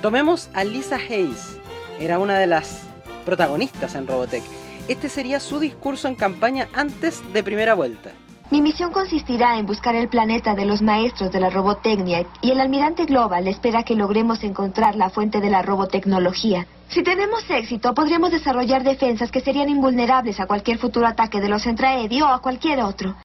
[0.02, 1.58] Tomemos a Lisa Hayes,
[2.00, 2.80] era una de las
[3.24, 4.42] protagonistas en Robotech.
[4.88, 8.10] Este sería su discurso en campaña antes de primera vuelta.
[8.48, 12.60] Mi misión consistirá en buscar el planeta de los maestros de la robotecnia y el
[12.60, 16.64] almirante Global espera que logremos encontrar la fuente de la robotecnología.
[16.88, 21.64] Si tenemos éxito, podremos desarrollar defensas que serían invulnerables a cualquier futuro ataque de los
[21.64, 23.16] Centraedi o a cualquier otro.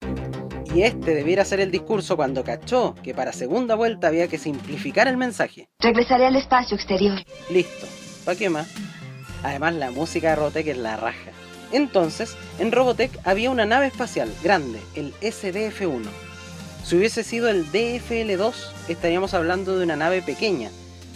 [0.74, 5.08] Y este debiera ser el discurso cuando cachó que para segunda vuelta había que simplificar
[5.08, 5.68] el mensaje.
[5.80, 7.20] Regresaré al espacio exterior.
[7.52, 7.86] Listo.
[8.26, 8.74] ¿Para qué más?
[9.44, 11.32] Además, la música de Robotech es la raja.
[11.72, 16.06] Entonces, en Robotech había una nave espacial grande, el SDF-1.
[16.84, 18.54] Si hubiese sido el DFL-2,
[18.88, 20.70] estaríamos hablando de una nave pequeña,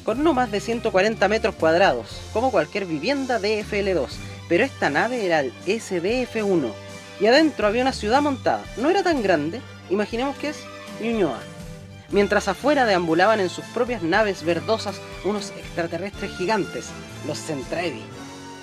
[0.04, 4.08] con no más de 140 metros cuadrados, como cualquier vivienda DFL-2,
[4.48, 6.72] pero esta nave era el SDF-1,
[7.20, 8.63] y adentro había una ciudad montada.
[8.78, 10.58] No era tan grande, imaginemos que es
[11.02, 11.39] Ñuñoa.
[12.12, 16.86] Mientras afuera deambulaban en sus propias naves verdosas unos extraterrestres gigantes,
[17.26, 18.04] los Centraedi.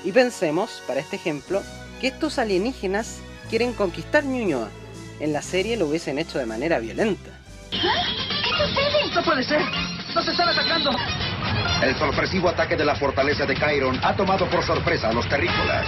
[0.04, 1.62] Y pensemos, para este ejemplo,
[2.02, 4.68] que estos alienígenas quieren conquistar Ñuñoa.
[5.20, 7.30] En la serie lo hubiesen hecho de manera violenta.
[7.70, 9.14] ¿Qué sucede?
[9.14, 9.62] No puede ser.
[10.12, 10.90] Nos están atacando.
[11.80, 15.86] El sorpresivo ataque de la fortaleza de Chiron ha tomado por sorpresa a los terrícolas.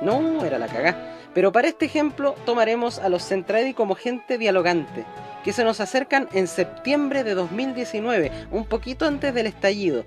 [0.00, 1.18] No, era la cagá.
[1.34, 5.04] Pero para este ejemplo tomaremos a los Centraedi como gente dialogante,
[5.44, 10.06] que se nos acercan en septiembre de 2019, un poquito antes del estallido.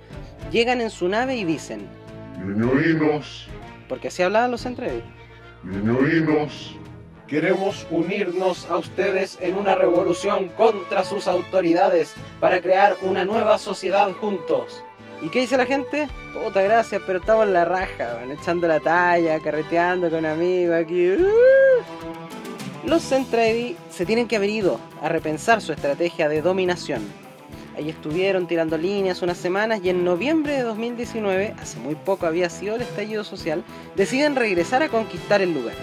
[0.51, 1.87] Llegan en su nave y dicen...
[2.39, 3.47] Ñuñoínos,
[3.93, 5.03] Porque así hablaban los Centraedi.
[5.63, 6.75] ñuñoínos,
[7.27, 14.11] Queremos unirnos a ustedes en una revolución contra sus autoridades para crear una nueva sociedad
[14.13, 14.83] juntos.
[15.21, 16.07] ¿Y qué dice la gente?
[16.33, 21.11] Puta gracias, pero estamos en la raja, van echando la talla, carreteando con amigos aquí.
[21.11, 22.87] ¡uh!
[22.87, 27.03] Los Centraedi se tienen que haber ido a repensar su estrategia de dominación.
[27.75, 32.49] Ahí estuvieron tirando líneas unas semanas y en noviembre de 2019, hace muy poco había
[32.49, 33.63] sido el estallido social,
[33.95, 35.73] deciden regresar a conquistar el lugar.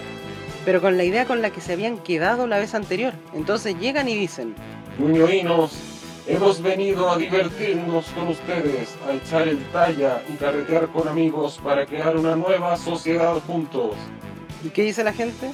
[0.65, 3.15] Pero con la idea con la que se habían quedado la vez anterior.
[3.35, 4.55] Entonces llegan y dicen,
[4.99, 5.73] Ñuñoínos,
[6.27, 11.87] hemos venido a divertirnos con ustedes, a echar el talla y carretear con amigos para
[11.87, 13.95] crear una nueva sociedad juntos.
[14.63, 15.51] ¿Y qué dice la gente?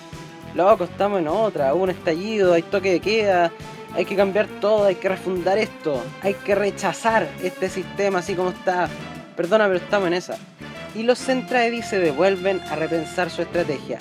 [0.54, 3.52] Loco, estamos en otra, hubo un estallido, hay toque de queda,
[3.96, 8.50] hay que cambiar todo, hay que refundar esto, hay que rechazar este sistema así como
[8.50, 8.90] está.
[9.36, 10.36] Perdona, pero estamos en esa.
[10.94, 14.00] Y los Centraedi se devuelven a repensar su estrategia.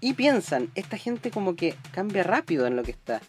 [0.00, 3.20] Y piensan, esta gente como que cambia rápido en lo que está.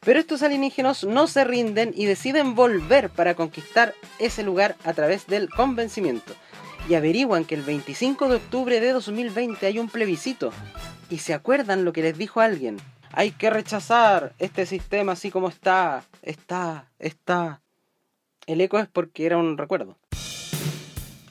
[0.00, 5.26] Pero estos alienígenas no se rinden y deciden volver para conquistar ese lugar a través
[5.26, 6.32] del convencimiento.
[6.88, 10.52] Y averiguan que el 25 de octubre de 2020 hay un plebiscito.
[11.10, 12.78] Y se acuerdan lo que les dijo alguien.
[13.12, 16.04] Hay que rechazar este sistema así como está.
[16.22, 17.60] Está, está.
[18.46, 19.96] El eco es porque era un recuerdo.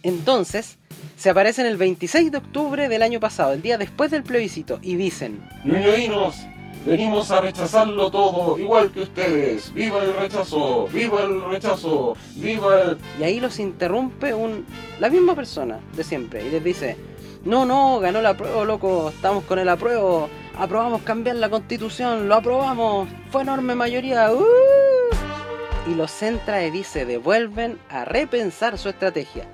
[0.04, 0.78] Entonces,
[1.18, 4.96] se aparecen el 26 de octubre del año pasado, el día después del plebiscito, y
[4.96, 5.48] dicen...
[5.66, 6.46] Ñuñoínos,
[6.86, 9.74] venimos a rechazarlo todo, igual que ustedes.
[9.74, 10.88] ¡Viva el rechazo!
[10.94, 12.16] ¡Viva el rechazo!
[12.36, 12.98] ¡Viva el...
[13.20, 14.66] Y ahí los interrumpe un
[15.00, 16.96] la misma persona de siempre y les dice,
[17.44, 22.36] no, no, ganó la prueba, loco, estamos con el apruebo, aprobamos cambiar la constitución, lo
[22.36, 24.34] aprobamos, fue enorme mayoría.
[24.34, 24.46] ¡uh!".
[25.90, 29.46] Y los Centraedi se devuelven a repensar su estrategia.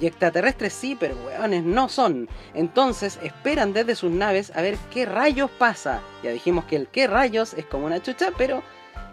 [0.00, 2.28] Y extraterrestres sí, pero weones no son.
[2.54, 6.00] Entonces esperan desde sus naves a ver qué rayos pasa.
[6.22, 8.62] Ya dijimos que el qué rayos es como una chucha, pero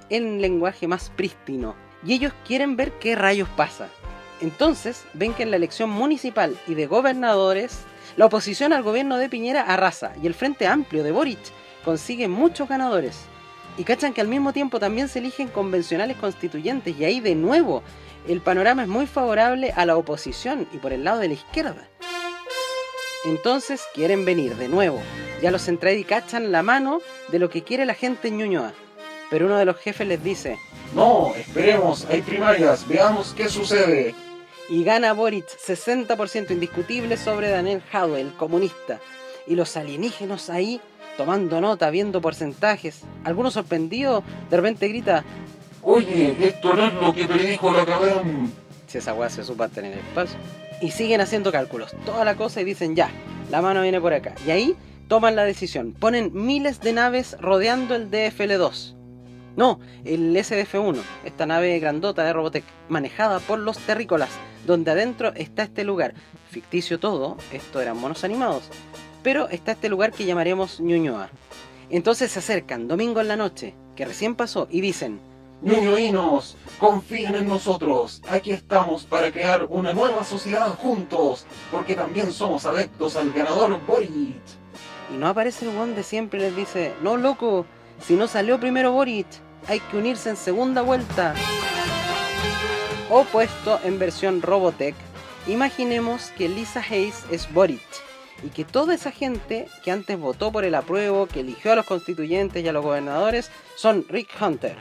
[0.10, 1.76] en lenguaje más prístino.
[2.04, 3.90] Y ellos quieren ver qué rayos pasa.
[4.42, 7.84] Entonces ven que en la elección municipal y de gobernadores,
[8.18, 11.40] la oposición al gobierno de Piñera arrasa y el Frente Amplio de Boric
[11.86, 13.22] consigue muchos ganadores.
[13.78, 17.84] Y cachan que al mismo tiempo también se eligen convencionales constituyentes y ahí de nuevo
[18.28, 21.88] el panorama es muy favorable a la oposición y por el lado de la izquierda.
[23.24, 25.02] Entonces quieren venir de nuevo.
[25.42, 28.74] Ya los Centraedi cachan la mano de lo que quiere la gente en Ñuñoa.
[29.30, 30.58] Pero uno de los jefes les dice,
[30.94, 34.14] No, esperemos, hay primarias, veamos qué sucede.
[34.72, 37.84] Y gana Boric 60% indiscutible sobre Daniel
[38.18, 39.02] el comunista.
[39.46, 40.80] Y los alienígenas ahí
[41.18, 43.02] tomando nota, viendo porcentajes.
[43.26, 45.26] Algunos sorprendidos, de repente grita,
[45.84, 48.50] Oye, esto no es lo que predijo la cadena.
[48.88, 50.38] si esa weá se supa tener espacio.
[50.80, 53.10] Y siguen haciendo cálculos, toda la cosa y dicen ya,
[53.50, 54.36] la mano viene por acá.
[54.48, 54.76] Y ahí
[55.10, 59.01] toman la decisión, ponen miles de naves rodeando el DFL2.
[59.56, 64.30] No, el SDF-1, esta nave grandota de Robotech, manejada por los terrícolas,
[64.66, 66.14] donde adentro está este lugar.
[66.50, 68.70] Ficticio todo, esto eran monos animados.
[69.24, 71.30] Pero está este lugar que llamaremos Ñuñoa.
[71.90, 75.20] Entonces se acercan domingo en la noche, que recién pasó, y dicen:
[75.62, 78.22] Ñuñoínos, confíen en nosotros.
[78.30, 84.42] Aquí estamos para crear una nueva sociedad juntos, porque también somos adeptos al ganador Borit.
[85.14, 87.66] Y no aparece el one de siempre y les dice: No, loco,
[88.02, 89.28] si no salió primero Borit,
[89.68, 91.34] hay que unirse en segunda vuelta.
[93.10, 94.96] O puesto en versión Robotech,
[95.48, 97.82] imaginemos que Lisa Hayes es Borit
[98.44, 101.86] y que toda esa gente que antes votó por el apruebo, que eligió a los
[101.86, 104.76] constituyentes y a los gobernadores, son Rick Hunter.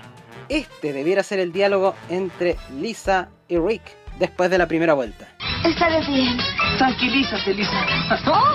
[0.49, 3.83] Este debiera ser el diálogo entre Lisa y Rick
[4.19, 5.29] después de la primera vuelta.
[5.65, 6.39] Estaré bien.
[6.79, 7.87] Tranquilízate, Lisa.
[8.27, 8.55] Oh,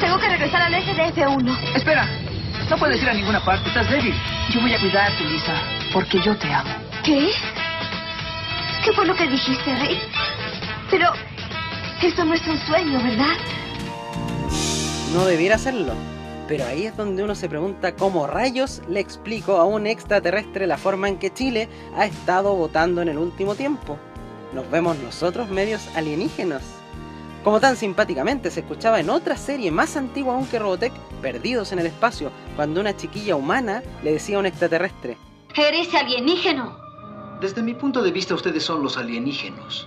[0.00, 1.76] tengo que regresar al SDF-1.
[1.76, 2.08] Espera,
[2.70, 4.14] no puedes ir a ninguna parte, estás débil.
[4.50, 5.54] Yo voy a cuidarte, Lisa,
[5.92, 6.70] porque yo te amo.
[7.04, 7.30] ¿Qué?
[8.84, 10.00] ¿Qué fue lo que dijiste, Rick?
[10.90, 11.08] Pero
[12.02, 13.34] eso no es un sueño, ¿verdad?
[15.12, 15.92] No debiera serlo.
[16.48, 20.78] Pero ahí es donde uno se pregunta cómo rayos le explico a un extraterrestre la
[20.78, 23.98] forma en que Chile ha estado votando en el último tiempo.
[24.52, 26.75] Nos vemos nosotros medios alienígenas.
[27.46, 31.78] Como tan simpáticamente se escuchaba en otra serie más antigua aún que Robotech, Perdidos en
[31.78, 35.16] el Espacio, cuando una chiquilla humana le decía a un extraterrestre,
[35.54, 36.76] Eres alienígeno.
[37.40, 39.86] Desde mi punto de vista, ustedes son los alienígenos.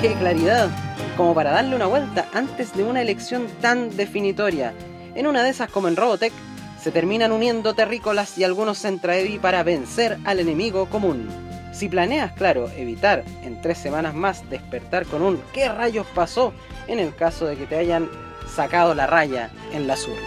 [0.00, 0.70] ¡Qué claridad!
[1.16, 4.74] Como para darle una vuelta antes de una elección tan definitoria.
[5.16, 6.32] En una de esas, como en Robotech,
[6.80, 11.51] se terminan uniendo terrícolas y algunos Centraedi para vencer al enemigo común.
[11.72, 16.52] Si planeas, claro, evitar en tres semanas más despertar con un ¿qué rayos pasó?
[16.86, 18.10] en el caso de que te hayan
[18.46, 20.22] sacado la raya en las urnas.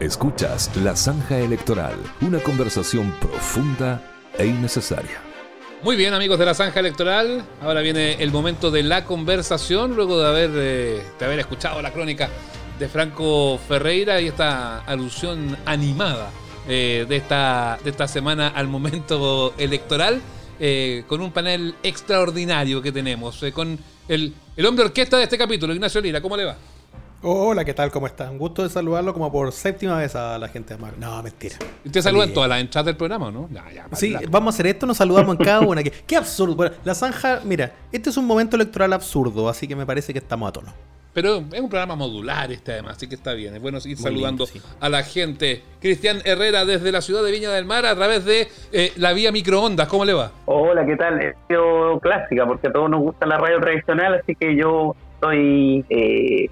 [0.00, 4.00] Escuchas La Zanja Electoral, una conversación profunda
[4.36, 5.20] e innecesaria.
[5.82, 7.44] Muy bien, amigos de la Zanja Electoral.
[7.62, 11.92] Ahora viene el momento de la conversación, luego de haber, eh, de haber escuchado la
[11.92, 12.28] crónica
[12.78, 16.30] de Franco Ferreira y esta alusión animada
[16.68, 20.20] eh, de, esta, de esta semana al momento electoral,
[20.60, 25.38] eh, con un panel extraordinario que tenemos, eh, con el, el hombre orquesta de este
[25.38, 26.20] capítulo, Ignacio Lira.
[26.20, 26.56] ¿Cómo le va?
[27.22, 27.90] Hola, ¿qué tal?
[27.90, 28.30] ¿Cómo está?
[28.30, 30.92] Un gusto de saludarlo como por séptima vez a la gente de Mar.
[30.98, 31.56] No, mentira.
[31.84, 33.48] Usted saluda en todas las entradas del programa, ¿no?
[33.50, 35.82] Ya, Sí, vamos a hacer esto, nos saludamos en cada una.
[35.82, 36.54] Qué, qué absurdo.
[36.54, 40.18] Bueno, la zanja, mira, este es un momento electoral absurdo, así que me parece que
[40.18, 40.72] estamos a tono.
[41.14, 43.54] Pero es un programa modular este además, así que está bien.
[43.54, 44.74] Es bueno ir Muy saludando lindo, sí.
[44.78, 45.62] a la gente.
[45.80, 49.32] Cristian Herrera desde la ciudad de Viña del Mar a través de eh, la vía
[49.32, 49.88] microondas.
[49.88, 50.30] ¿Cómo le va?
[50.44, 51.20] Hola, ¿qué tal?
[51.20, 55.84] Es radio clásica, porque a todos nos gusta la radio tradicional, así que yo estoy
[55.88, 56.50] eh,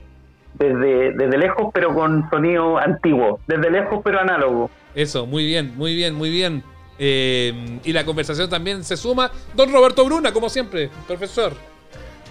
[0.55, 3.40] desde, desde lejos, pero con sonido antiguo.
[3.47, 4.71] Desde lejos, pero análogo.
[4.95, 6.62] Eso, muy bien, muy bien, muy bien.
[6.99, 9.31] Eh, y la conversación también se suma.
[9.55, 11.53] Don Roberto Bruna, como siempre, profesor.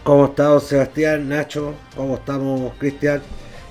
[0.05, 1.73] ¿Cómo está don Sebastián, Nacho?
[1.95, 3.23] ¿Cómo estamos, Cristian?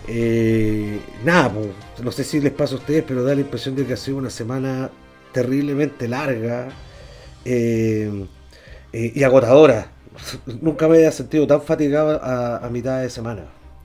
[0.08, 1.68] Eh, nada, pues,
[2.02, 4.16] no sé si les pasa a ustedes, pero da la impresión de que ha sido
[4.18, 4.90] una semana
[5.32, 6.70] terriblemente larga
[7.44, 8.26] eh,
[8.92, 9.92] eh, y agotadora.
[10.60, 13.44] Nunca me había sentido tan fatigado a, mitad de semana.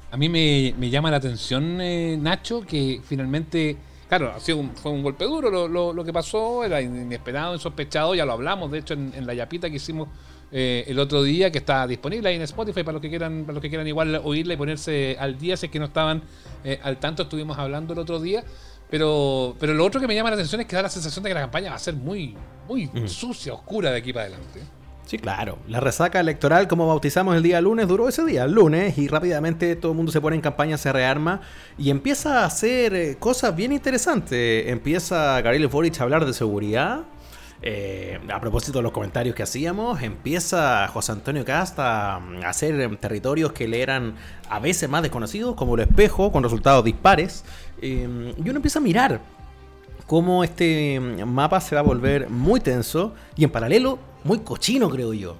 [0.09, 1.77] A mí me, llama la atención,
[2.23, 6.11] Nacho, que finalmente, claro, ha sido un- fue un golpe duro lo, lo- lo que
[6.11, 10.09] pasó, era inesperado, insospechado, ya lo hablamos, de hecho, en, en la yapita que hicimos
[10.51, 13.53] eh, el otro día, que está disponible ahí en Spotify para los que quieran, para
[13.53, 16.23] los que quieran igual oírla y ponerse al día, si es que no estaban
[16.63, 18.43] eh, al tanto, estuvimos hablando el otro día.
[18.89, 21.29] Pero, pero lo otro que me llama la atención es que da la sensación de
[21.29, 22.35] que la campaña va a ser muy,
[22.67, 24.61] muy sucia, oscura de aquí para adelante.
[25.09, 25.57] Sí, claro.
[25.67, 29.75] La resaca electoral, como bautizamos el día lunes, duró ese día, el lunes, y rápidamente
[29.75, 31.41] todo el mundo se pone en campaña, se rearma
[31.79, 34.67] y empieza a hacer eh, cosas bien interesantes.
[34.67, 37.05] Empieza Gabriel Boric a hablar de seguridad.
[37.61, 42.89] Eh, a propósito de los comentarios que hacíamos, empieza José Antonio Casta a hacer eh,
[42.97, 44.15] territorios que le eran
[44.49, 47.43] a veces más desconocidos, como el espejo, con resultados dispares.
[47.81, 49.21] eh, y uno empieza a mirar
[50.07, 55.13] cómo este mapa se va a volver muy tenso y en paralelo muy cochino, creo
[55.13, 55.35] yo.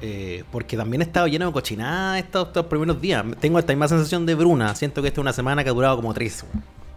[0.00, 3.24] Eh, porque también ha estado lleno de cochinada estos primeros días.
[3.40, 4.74] Tengo esta misma sensación de Bruna.
[4.74, 6.44] Siento que esta es una semana que ha durado como tres.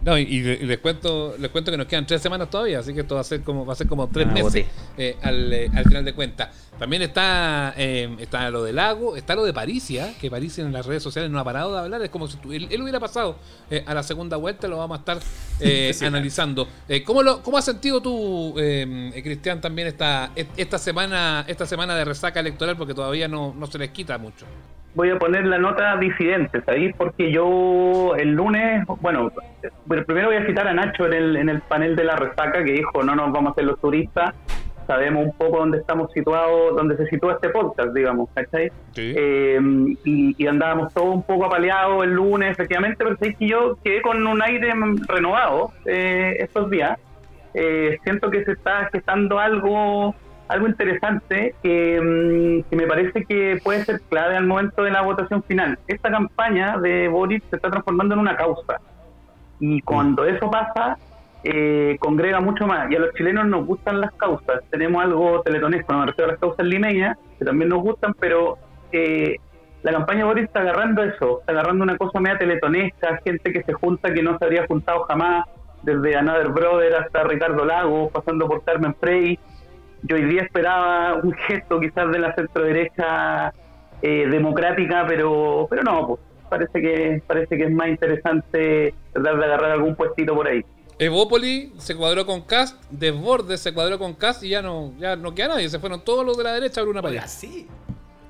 [0.00, 3.00] No, y, y les cuento, les cuento que nos quedan tres semanas todavía, así que
[3.00, 4.64] esto va a ser como, va a ser como tres Ah, meses
[4.96, 6.50] eh, al, eh, al final de cuentas.
[6.78, 10.86] También está, eh, está lo del lago, está lo de Parisia, que Parisia en las
[10.86, 13.36] redes sociales no ha parado de hablar, es como si tu- él, él hubiera pasado
[13.86, 15.18] a la segunda vuelta, lo vamos a estar
[15.60, 16.68] eh, Sí, analizando.
[17.04, 22.04] ¿cómo, lo, ¿Cómo has sentido tú, eh, Cristian, también esta, esta semana esta semana de
[22.04, 22.76] resaca electoral?
[22.76, 24.46] Porque todavía no, no se les quita mucho.
[24.94, 26.94] Voy a poner la nota disidente, ¿sabéis?
[26.96, 29.30] Porque yo el lunes, bueno,
[30.06, 32.72] primero voy a citar a Nacho en el, en el panel de la resaca que
[32.72, 34.34] dijo, no nos vamos a hacer los turistas,
[34.88, 38.72] sabemos un poco dónde estamos situados, dónde se sitúa este podcast, digamos, ¿cachai?
[38.96, 39.60] Eh,
[40.04, 44.26] y, andábamos todos un poco apaleados el lunes, efectivamente, pero es que yo quedé con
[44.26, 44.72] un aire
[45.06, 46.98] renovado eh, estos días.
[47.52, 50.14] Eh, siento que se está gestando algo
[50.48, 55.02] algo interesante que, mm, que, me parece que puede ser clave al momento de la
[55.02, 55.78] votación final.
[55.86, 58.80] Esta campaña de Boris se está transformando en una causa.
[59.60, 60.96] Y cuando eso pasa,
[61.44, 62.90] eh, congrega mucho más.
[62.90, 64.62] Y a los chilenos nos gustan las causas.
[64.70, 68.58] Tenemos algo teletonesco, no me refiero a las causas limeñas, que también nos gustan, pero
[68.92, 69.36] eh,
[69.82, 73.72] la campaña Boris está agarrando eso, está agarrando una cosa media teletonesca, gente que se
[73.72, 75.46] junta que no se habría juntado jamás,
[75.82, 79.38] desde Another Brother hasta Ricardo Lago, pasando por Carmen Frey.
[80.02, 83.52] Yo hoy día esperaba un gesto quizás de la centro derecha
[84.02, 89.44] eh, democrática, pero pero no, pues, parece que parece que es más interesante tratar de
[89.44, 90.64] agarrar algún puestito por ahí.
[91.00, 95.34] Evópoli se cuadró con Cast, Desbordes se cuadró con Cast y ya no, ya no
[95.34, 95.68] queda nadie.
[95.68, 97.26] Se fueron todos los de la derecha a una allá.
[97.28, 97.68] Sí.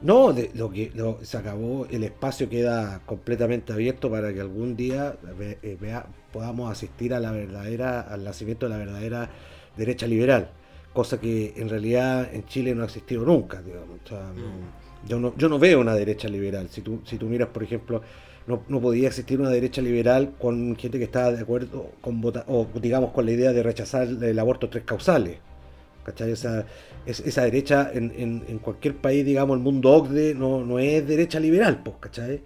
[0.00, 0.92] No, de, lo que
[1.22, 7.14] se acabó, el espacio queda completamente abierto para que algún día eh, vea, podamos asistir
[7.14, 9.30] a la verdadera, al nacimiento de la verdadera
[9.76, 10.50] derecha liberal,
[10.98, 13.62] cosa que en realidad en Chile no ha existido nunca.
[13.62, 14.00] Digamos.
[14.10, 15.08] Mm.
[15.08, 16.68] yo, no, yo no veo una derecha liberal.
[16.70, 18.02] Si tú, si tú miras, por ejemplo,
[18.48, 22.66] no, no, podía existir una derecha liberal con gente que estaba de acuerdo con o
[22.82, 25.38] digamos con la idea de rechazar el aborto tres causales.
[26.02, 26.32] ¿Cachai?
[26.32, 26.66] Esa,
[27.06, 28.12] esa derecha en,
[28.48, 32.40] en, cualquier país, digamos, el mundo OCDE no, no es derecha liberal, pues, ¿cachai?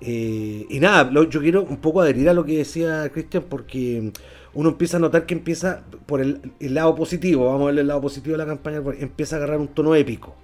[0.00, 4.12] Eh, y nada, yo quiero un poco adherir a lo que decía Cristian porque
[4.54, 8.00] uno empieza a notar que empieza por el, lado positivo, vamos a ver el lado
[8.00, 10.36] positivo de la campaña, empieza a agarrar un tono épico.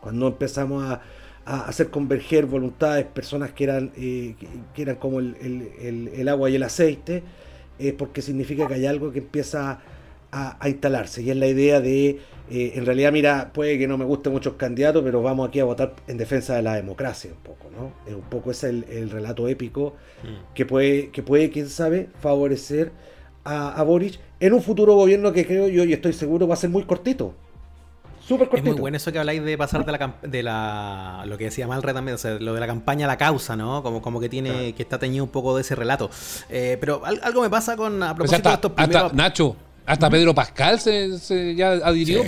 [0.00, 1.00] Cuando empezamos a,
[1.44, 4.34] a hacer converger voluntades, personas que eran, eh,
[4.74, 7.22] que, eran como el, agua y el aceite,
[7.78, 9.80] es porque significa que hay algo que empieza a,
[10.64, 11.22] instalarse.
[11.22, 12.20] Y es la idea de,
[12.50, 15.64] eh, en realidad, mira, puede que no me gusten muchos candidatos, pero vamos aquí a
[15.64, 17.92] votar en defensa de la democracia un poco, ¿no?
[18.06, 20.54] Es un poco ese el, relato épico mm.
[20.54, 22.92] que, puede, que puede, quién sabe, favorecer
[23.44, 26.58] a, a Boric en un futuro gobierno que creo yo y estoy seguro va a
[26.58, 27.34] ser muy cortito.
[28.52, 31.66] Es muy bueno eso que habláis de pasar de la, de la lo que decía
[31.66, 33.82] Malre también, o sea, lo de la campaña a la causa, ¿no?
[33.82, 36.10] Como, como que tiene, que está teñido un poco de ese relato.
[36.48, 39.14] Eh, pero algo me pasa con a propósito de estos primeros...
[39.14, 39.56] Nacho,
[39.86, 42.22] hasta Pedro Pascal se, ya adhirió.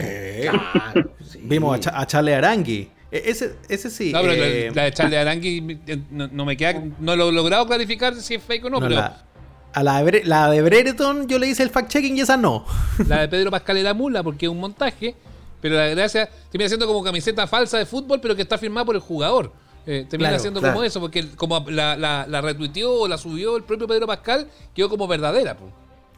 [1.43, 2.89] Vimos a, Charlie Arangui.
[3.11, 4.13] E, ese, ese sí.
[4.13, 6.83] No, pero eh, la, de Charlie Arangui eh, no, me queda.
[6.99, 8.99] No lo he logrado clarificar si es fake o no, pero.
[9.73, 12.65] a la de, la de Brereton yo le hice el fact-checking y esa no.
[13.07, 15.15] La de Pedro Pascal era mula porque es un montaje.
[15.61, 18.97] Pero la gracia termina siendo como camiseta falsa de fútbol, pero que está firmada por
[18.97, 19.53] el jugador.
[19.87, 23.87] Eh, termina siendo como eso, porque como la, la, retuiteó o la subió el propio
[23.87, 25.57] Pedro Pascal, quedó como verdadera.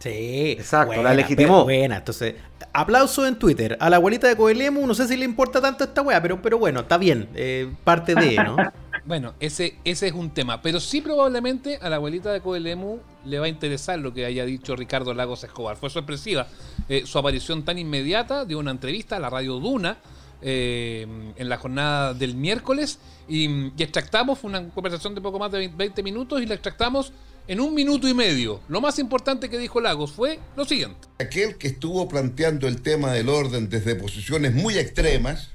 [0.05, 1.65] Sí, exacto, la legitimó.
[1.65, 2.35] Buena, entonces,
[2.75, 3.79] aplauso en Twitter.
[3.81, 6.59] A la abuelita de Coelemu, no sé si le importa tanto esta wea, pero, pero
[6.59, 8.57] bueno, está bien, eh, parte de, ¿no?
[9.07, 10.61] Bueno, ese, ese es un tema.
[10.61, 14.45] Pero sí probablemente a la abuelita de Coelemu le va a interesar lo que haya
[14.45, 15.77] dicho Ricardo Lagos Escobar.
[15.77, 16.47] Fue sorpresiva
[16.89, 19.99] eh, su aparición tan inmediata de una entrevista a la radio Duna
[20.41, 22.99] eh, en la jornada del miércoles
[23.29, 27.13] y, extractamos una conversación de poco más de 20 minutos y la extractamos
[27.47, 28.61] en un minuto y medio.
[28.69, 31.09] Lo más importante que dijo Lagos fue lo siguiente.
[31.19, 35.51] Aquel que estuvo planteando el tema del orden desde posiciones muy extremas,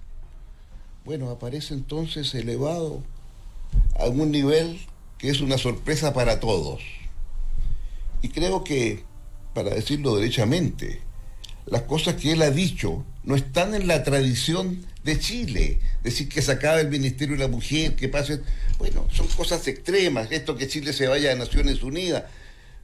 [1.05, 3.01] bueno, aparece entonces elevado
[3.97, 4.79] a un nivel
[5.17, 6.81] que es una sorpresa para todos.
[8.21, 9.03] Y creo que,
[9.53, 11.01] para decirlo derechamente,
[11.65, 15.80] las cosas que él ha dicho no están en la tradición de Chile.
[16.04, 18.41] Decir que se acabe el Ministerio de la Mujer, que pase...
[18.78, 20.32] Bueno, son cosas extremas.
[20.32, 22.26] Esto que Chile se vaya a Naciones Unidas.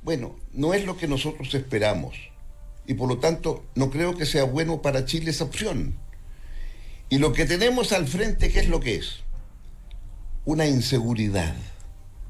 [0.04, 2.16] Bueno, no es lo que nosotros esperamos.
[2.88, 5.96] Y por lo tanto, no creo que sea bueno para Chile esa opción.
[7.10, 9.26] Y lo que tenemos al frente, ¿qué es lo que es?
[10.46, 11.56] una inseguridad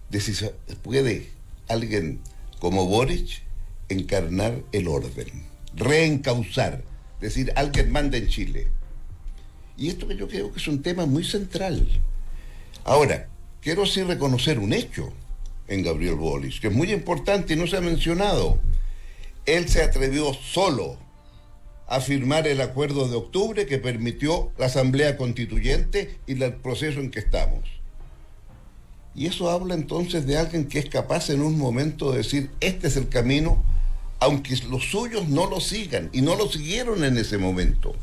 [0.09, 0.33] de si
[0.81, 1.29] puede
[1.67, 2.21] alguien
[2.59, 3.43] como Boric
[3.89, 5.43] encarnar el orden,
[5.75, 6.83] reencauzar,
[7.19, 8.67] decir, alguien manda en Chile.
[9.77, 11.87] Y esto que yo creo que es un tema muy central.
[12.83, 13.27] Ahora,
[13.61, 15.11] quiero sí reconocer un hecho
[15.67, 18.59] en Gabriel Boric, que es muy importante y no se ha mencionado.
[19.45, 20.97] Él se atrevió solo
[21.87, 27.11] a firmar el acuerdo de octubre que permitió la Asamblea Constituyente y el proceso en
[27.11, 27.61] que estamos.
[29.13, 32.87] Y eso habla entonces de alguien que es capaz en un momento de decir, este
[32.87, 33.63] es el camino,
[34.19, 37.95] aunque los suyos no lo sigan y no lo siguieron en ese momento.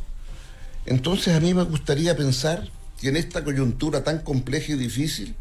[0.86, 2.68] Entonces a mí me gustaría pensar
[3.00, 5.34] que en esta coyuntura tan compleja y difícil,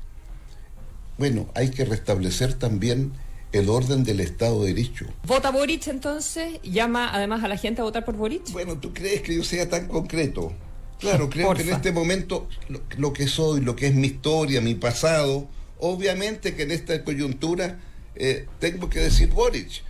[1.17, 3.11] bueno, hay que restablecer también
[3.51, 5.05] el orden del Estado de Derecho.
[5.25, 6.59] ¿Vota Boric entonces?
[6.63, 8.49] ¿Llama además a la gente a votar por Boric?
[8.51, 10.53] Bueno, ¿tú crees que yo sea tan concreto?
[10.99, 11.63] Claro, creo Porfa.
[11.63, 15.47] que en este momento lo, lo que soy, lo que es mi historia, mi pasado,
[15.79, 17.79] obviamente que en esta coyuntura
[18.15, 19.83] eh, tengo que decir Boric.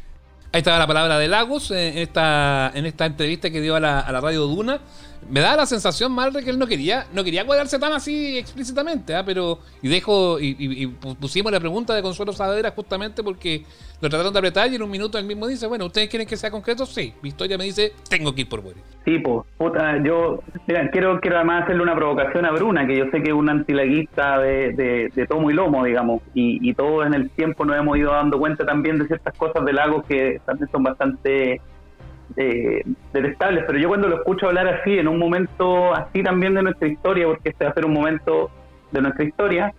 [0.54, 3.80] Ahí estaba la palabra de Lagos eh, en esta, en esta entrevista que dio a
[3.80, 4.82] la, a la radio Duna.
[5.30, 9.16] Me da la sensación, Malre, que él no quería, no quería cuadrarse tan así explícitamente,
[9.16, 9.24] ¿ah?
[9.26, 13.64] pero y dejo y, y- y pusimos la pregunta de Consuelo Saavedra justamente porque
[14.02, 16.36] lo trataron de apretar y en un minuto él mismo dice, bueno, ¿ustedes quieren que
[16.36, 16.86] sea concreto?
[16.88, 17.14] Sí.
[17.22, 18.82] Mi historia me dice, tengo que ir por Boris.
[19.06, 23.06] Sí, pues, puta, yo, mira, quiero, quiero además hacerle una provocación a Bruna, que yo
[23.12, 27.06] sé que es un antilaguista de, de, de tomo y lomo, digamos, y, y todos
[27.06, 30.42] en el tiempo nos hemos ido dando cuenta también de ciertas cosas de Lagos que
[30.46, 31.62] también son bastante
[32.38, 36.64] eh, detestables, pero yo cuando lo escucho hablar así, en un momento así también de
[36.64, 38.50] nuestra historia, porque este va a ser un momento
[38.92, 39.74] de nuestra historia,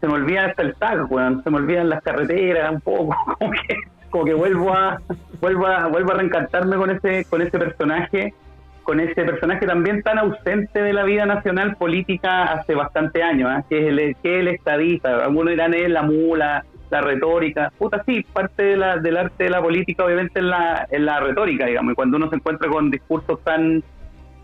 [0.00, 3.50] se me olvida hasta el tag, weón, se me olvidan las carreteras un poco, como
[3.52, 3.76] que,
[4.10, 5.00] como que vuelvo a,
[5.40, 8.34] vuelvo a, vuelvo a reencantarme con ese, con ese personaje,
[8.82, 13.64] con ese personaje también tan ausente de la vida nacional política hace bastante años, ¿ah?
[13.68, 18.24] que es el, que el estadista, algunos dirán es la mula, la retórica, puta sí,
[18.32, 21.92] parte de la, del arte de la política obviamente es la, es la retórica, digamos,
[21.92, 23.82] y cuando uno se encuentra con discursos tan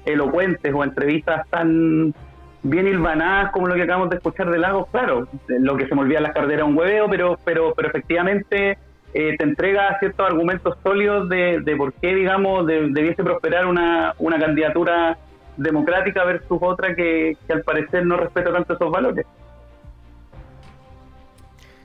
[0.04, 2.14] elocuentes o entrevistas tan
[2.62, 6.02] bien hilvanadas como lo que acabamos de escuchar de Lagos, claro, lo que se me
[6.02, 8.78] olvida las carreras un hueveo, pero, pero, pero efectivamente
[9.14, 14.14] eh, te entrega ciertos argumentos sólidos de, de por qué, digamos, de- debiese prosperar una,
[14.18, 15.16] una candidatura
[15.56, 19.26] democrática versus otra que, que al parecer no respeta tanto esos valores.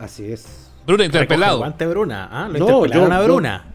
[0.01, 0.71] Así es.
[0.85, 1.59] Bruna, interpelado.
[1.59, 2.49] Guante Bruna, ¿ah?
[2.49, 3.65] Lo No, interpelaron yo- a yo- Bruna.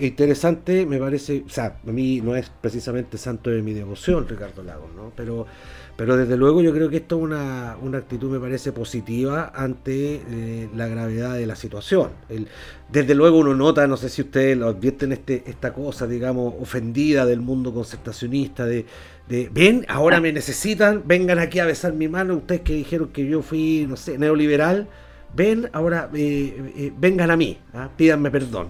[0.00, 4.62] interesante, me parece, o sea, a mí no es precisamente santo de mi devoción Ricardo
[4.62, 5.12] Lagos, ¿no?
[5.16, 5.46] Pero,
[5.96, 10.16] pero desde luego yo creo que esto es una, una actitud, me parece, positiva ante
[10.28, 12.10] eh, la gravedad de la situación.
[12.28, 12.48] El-
[12.90, 17.24] desde luego uno nota, no sé si ustedes lo advierten, este, esta cosa, digamos, ofendida
[17.24, 18.84] del mundo concertacionista, de,
[19.28, 23.24] de, ven, ahora me necesitan, vengan aquí a besar mi mano, ustedes que dijeron que
[23.26, 24.88] yo fui, no sé, neoliberal,
[25.34, 27.88] ven, ahora eh, eh, vengan a mí, ¿ah?
[27.96, 28.68] pídanme perdón.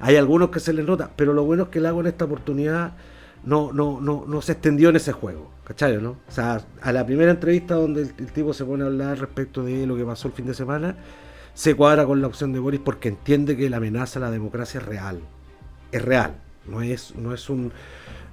[0.00, 2.24] Hay algunos que se les nota, pero lo bueno es que el hago en esta
[2.24, 2.92] oportunidad
[3.44, 6.00] no, no, no, no se extendió en ese juego, ¿cachai?
[6.00, 6.10] ¿no?
[6.28, 9.86] O sea, a la primera entrevista donde el, tipo se pone a hablar respecto de
[9.86, 10.96] lo que pasó el fin de semana,
[11.54, 14.80] se cuadra con la opción de Boris porque entiende que la amenaza a la democracia
[14.80, 15.20] es real.
[15.90, 16.34] Es real.
[16.66, 17.72] No es, no es un,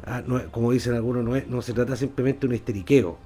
[0.05, 3.18] ah, no como dicen algunos, no, es, no se trata simplemente de un histeriqueo.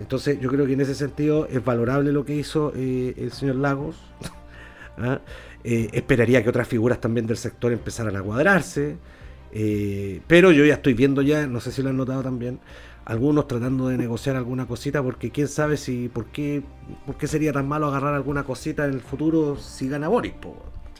[0.00, 3.56] Entonces yo creo que en ese sentido es valorable lo que hizo eh, el señor
[3.56, 3.96] Lagos.
[4.98, 5.20] ¿ah?
[5.64, 8.96] Eh, esperaría que otras figuras también del sector empezaran a cuadrarse.
[9.52, 12.60] eh, pero yo ya estoy viendo ya, no sé si lo han notado también,
[13.04, 16.62] algunos tratando de negociar alguna cosita, porque quién sabe si, por qué,
[17.06, 20.34] por qué sería tan malo agarrar alguna cosita en el futuro si gana Boris.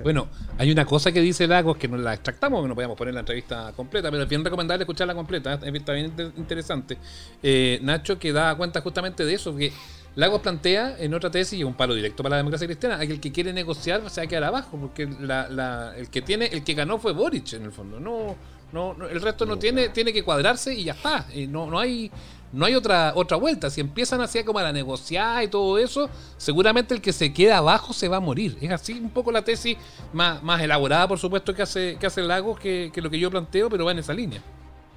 [0.03, 0.28] Bueno,
[0.59, 3.20] hay una cosa que dice Lagos que no la extractamos, que no podíamos poner la
[3.20, 6.99] entrevista completa, pero es bien recomendable escucharla completa, está bien inter- interesante.
[7.42, 9.72] Eh, Nacho que da cuenta justamente de eso, que
[10.16, 13.12] Lagos plantea en otra tesis, y es un palo directo para la democracia cristiana, que
[13.12, 16.46] el que quiere negociar se va a quedar abajo, porque la- la- el que tiene,
[16.46, 18.34] el que ganó fue Boric en el fondo, no,
[18.72, 21.78] no, no, el resto no tiene, tiene que cuadrarse y ya está, eh, no, no
[21.78, 22.11] hay
[22.53, 23.70] no hay otra otra vuelta.
[23.70, 27.59] Si empiezan así como a la negociar y todo eso, seguramente el que se queda
[27.59, 28.57] abajo se va a morir.
[28.61, 29.76] Es así un poco la tesis
[30.12, 33.30] más, más elaborada, por supuesto, que hace, que hace Lagos que, que lo que yo
[33.30, 34.42] planteo, pero va en esa línea.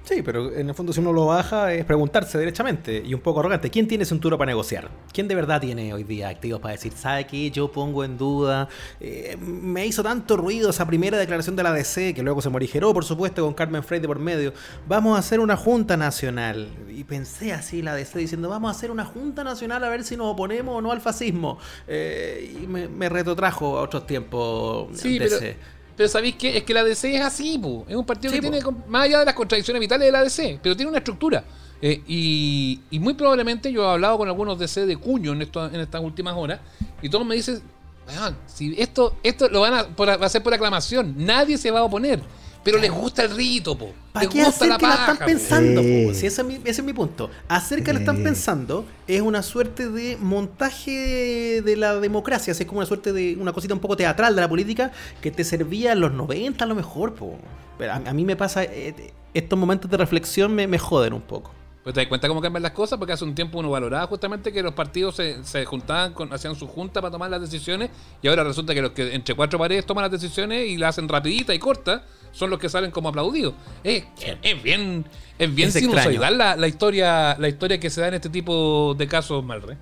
[0.04, 3.38] Sí, pero en el fondo si uno lo baja es preguntarse derechamente y un poco
[3.38, 4.90] arrogante, ¿quién tiene cintura para negociar?
[5.12, 7.50] ¿Quién de verdad tiene hoy día activos para decir, ¿sabe qué?
[7.52, 12.14] Yo pongo en duda, eh, me hizo tanto ruido esa primera declaración de la DC,
[12.14, 14.52] que luego se morigeró, por supuesto, con Carmen Frey de por medio,
[14.88, 16.68] vamos a hacer una junta nacional.
[16.90, 20.16] Y pensé así la DC diciendo, vamos a hacer una junta nacional a ver si
[20.16, 21.58] nos oponemos o no al fascismo.
[21.86, 25.38] Eh, y me, me retrotrajo a otros tiempos Sí, DC.
[25.38, 26.56] pero ¿sabéis qué?
[26.58, 27.84] Es que la DC es así, pu.
[27.88, 30.58] es un partido Sí, que tiene, más allá de las contradicciones vitales de la DC,
[30.62, 31.44] pero tiene una estructura.
[31.80, 35.66] Eh, y, y muy probablemente yo he hablado con algunos DC de cuño en, esto,
[35.66, 36.60] en estas últimas horas,
[37.02, 37.60] y todos me dicen,
[38.08, 41.70] "Weón, si esto, esto lo van a, por- va a ser por aclamación, nadie se
[41.72, 42.22] va a oponer,
[42.64, 43.92] pero les gusta el rito, po.
[44.12, 45.24] ¿Para les qué gusta hacer la que la paja, están po.
[45.26, 45.82] pensando?
[45.82, 46.04] Sí.
[46.06, 46.14] po?
[46.14, 47.30] Si ese, es mi, ese es mi punto.
[47.48, 48.22] Hacer que la están Sí.
[48.22, 52.52] pensando es una suerte de montaje de la democracia.
[52.52, 55.30] así Es como una suerte de una cosita un poco teatral de la política que
[55.30, 57.14] te servía en los 90 a lo mejor.
[57.14, 57.36] po.
[57.78, 61.22] Pero a, a mí me pasa, eh, estos momentos de reflexión me, me joden un
[61.22, 61.52] poco.
[61.82, 64.52] Pues te das cuenta cómo cambian las cosas, porque hace un tiempo uno valoraba justamente
[64.52, 67.90] que los partidos se, se juntaban, con, hacían su junta para tomar las decisiones,
[68.22, 71.08] y ahora resulta que los que entre cuatro paredes toman las decisiones y las hacen
[71.08, 73.54] rapidita y corta, son los que salen como aplaudidos.
[73.84, 74.04] Es,
[74.42, 75.04] es bien,
[75.38, 78.94] es bien Es sinusoidal la, la historia, la historia que se da en este tipo
[78.98, 79.76] de casos, Malre.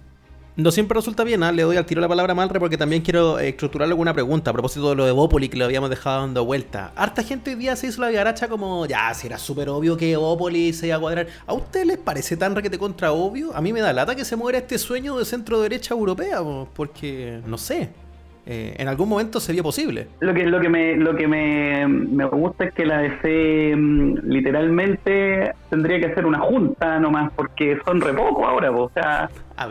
[0.57, 1.53] No siempre resulta bien, ¿ah?
[1.53, 4.51] le doy al tiro la palabra a Malre porque también quiero eh, estructurar alguna pregunta
[4.51, 6.93] a propósito de lo de Bópoli que lo habíamos dejado dando vuelta.
[6.97, 10.17] Harta gente hoy día se hizo la garacha como, ya, si era súper obvio que
[10.17, 11.29] Bópoli se iba a cuadrar.
[11.47, 13.57] ¿A usted les parece tan requete contra obvio?
[13.57, 16.69] A mí me da lata que se muera este sueño de centro derecha europea, po,
[16.75, 17.91] porque, no sé,
[18.47, 20.09] eh, en algún momento sería posible.
[20.21, 24.19] Lo que, lo que, me, lo que me, me gusta es que la DC mm,
[24.25, 28.85] literalmente tendría que hacer una junta nomás, porque son re pocos ahora, po.
[28.85, 29.31] o sea,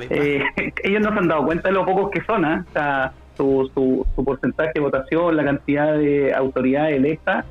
[0.10, 0.44] eh,
[0.84, 2.66] ellos no se han dado cuenta de lo pocos que son, ¿ah?
[2.68, 7.46] o sea, su, su, su porcentaje de votación, la cantidad de autoridades electas,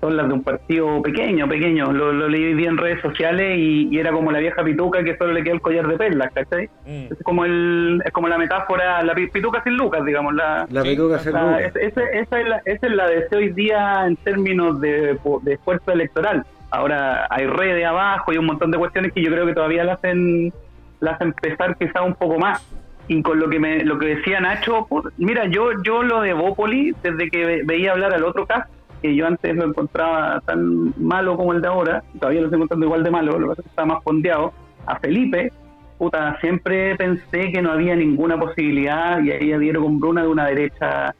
[0.00, 1.92] son las de un partido pequeño, pequeño.
[1.92, 5.16] Lo, lo leí bien en redes sociales y, y era como la vieja pituca que
[5.16, 6.70] solo le queda el collar de perlas, ¿cachai?
[7.10, 10.34] Es como el, es como la metáfora, la pi- pituca sin lucas, digamos.
[10.34, 11.76] La, La pituca sin lucas.
[11.76, 12.02] es- esa,
[12.40, 16.44] es la, esa es la de hoy día en términos de, de esfuerzo electoral.
[16.70, 19.94] Ahora hay redes abajo y un montón de cuestiones que yo creo que todavía la
[19.94, 20.52] hacen,
[21.00, 22.64] la hacen pesar quizá un poco más.
[23.08, 24.86] Y con lo que me, lo que decía Nacho,
[25.18, 28.70] mira, yo, yo lo de Bópoli, desde que ve- veía hablar al otro caso,
[29.00, 32.86] que yo antes lo encontraba tan malo como el de ahora, todavía lo estoy encontrando
[32.86, 34.52] igual de malo, lo que pasa es que está más fondeado,
[34.86, 35.52] a Felipe,
[35.98, 40.46] puta, siempre pensé que no había ninguna posibilidad y ahí adhiero con Bruna de una
[40.46, 41.14] derecha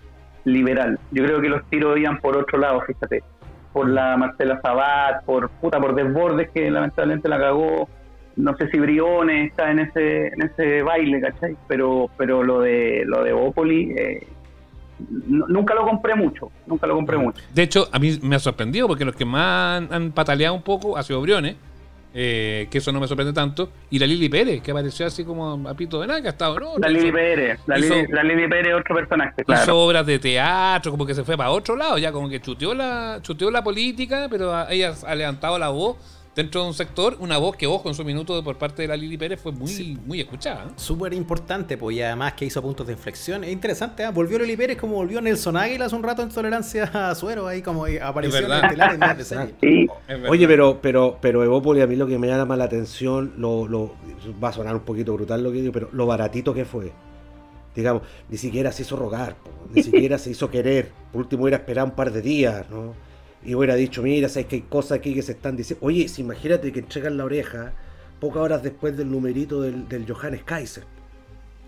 [0.44, 0.98] liberal.
[1.10, 3.22] Yo creo que los tiros iban por otro lado, fíjate,
[3.72, 7.88] por la Marcela Sabat, por puta, por Desbordes que lamentablemente la cagó,
[8.36, 11.56] no sé si Briones está en ese en ese baile, ¿cachai?
[11.68, 14.26] Pero pero lo de lo de Bópoli eh,
[15.08, 17.40] nunca lo compré mucho, nunca lo compré mucho.
[17.54, 20.62] De hecho, a mí me ha sorprendido porque los que más han, han pataleado un
[20.62, 21.56] poco ha sido Briones,
[22.12, 25.68] eh, que eso no me sorprende tanto, y la Lili Pérez, que apareció así como
[25.68, 26.72] a pito de nada, que ha estado, ¿no?
[26.78, 29.62] La Lili Pérez, la hizo- Lili, la Lili Pérez otro personaje, claro.
[29.62, 32.74] Hizo obras de teatro, como que se fue para otro lado, ya como que chuteó
[32.74, 35.96] la, chuteó la política, pero ella ha levantado la voz
[36.40, 38.96] dentro de un sector, una voz que, ojo, en su minuto por parte de la
[38.96, 40.64] Lili Pérez fue muy, muy escuchada.
[40.64, 40.72] ¿eh?
[40.76, 43.44] Súper importante, pues, y además que hizo puntos de inflexión.
[43.44, 44.10] Es interesante, ¿ah?
[44.10, 47.60] volvió Lili Pérez como volvió Nelson Águila hace un rato en Tolerancia a Suero, ahí
[47.60, 48.72] como apareció en verdad.
[48.72, 49.88] el en de serie.
[50.30, 53.94] Oye, pero, pero, pero Evópolis a mí lo que me llama la atención, lo, lo,
[54.42, 56.90] va a sonar un poquito brutal lo que digo, pero lo baratito que fue.
[57.74, 60.90] Digamos, ni siquiera se hizo rogar, po, ni siquiera se hizo querer.
[61.12, 63.09] Por último, hubiera esperado un par de días, ¿no?
[63.44, 65.84] Y hubiera dicho, mira, sabes que hay cosas aquí que se están diciendo.
[65.86, 67.72] Oye, si imagínate que entregan la oreja
[68.20, 70.84] pocas horas después del numerito del, del Johannes Kaiser.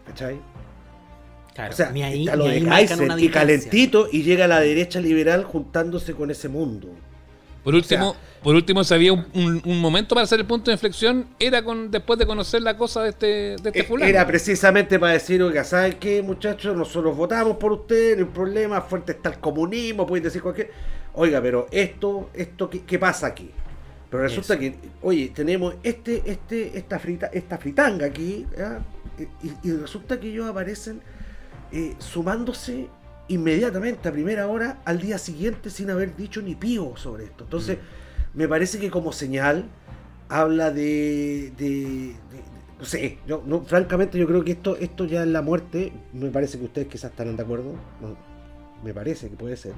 [0.07, 0.39] ¿Cachai?
[1.55, 4.23] Claro, o sea, ni ahí- está lo ni de ahí Kaiser una y calentito y
[4.23, 6.89] llega la derecha liberal juntándose con ese mundo.
[7.65, 10.75] Por último, por último, si había un, un- un momento para hacer el punto de
[10.75, 14.11] inflexión, era con después de conocer la cosa de este, de este fulano.
[14.11, 16.77] Era precisamente para decir, oiga, ¿saben qué, muchachos?
[16.77, 20.71] Nosotros votamos por usted, no hay problema, fuerte está el comunismo, pueden decir cualquier...
[21.15, 23.51] Oiga, pero esto, esto ¿qué, qué pasa aquí?
[24.11, 28.47] Pero resulta que, oye, tenemos este, este, esta frita, esta fritanga aquí,
[29.43, 31.01] y, y resulta que ellos aparecen
[31.71, 32.89] eh, sumándose
[33.29, 37.45] inmediatamente a primera hora al día siguiente sin haber dicho ni pío sobre esto.
[37.45, 37.79] Entonces,
[38.35, 39.65] me parece que como señal
[40.29, 45.23] habla de, de- de- no sé, yo, no, francamente yo creo que esto, esto ya
[45.23, 48.17] es la muerte, me parece que ustedes quizás estarán de acuerdo, no,
[48.85, 49.73] me parece que puede ser.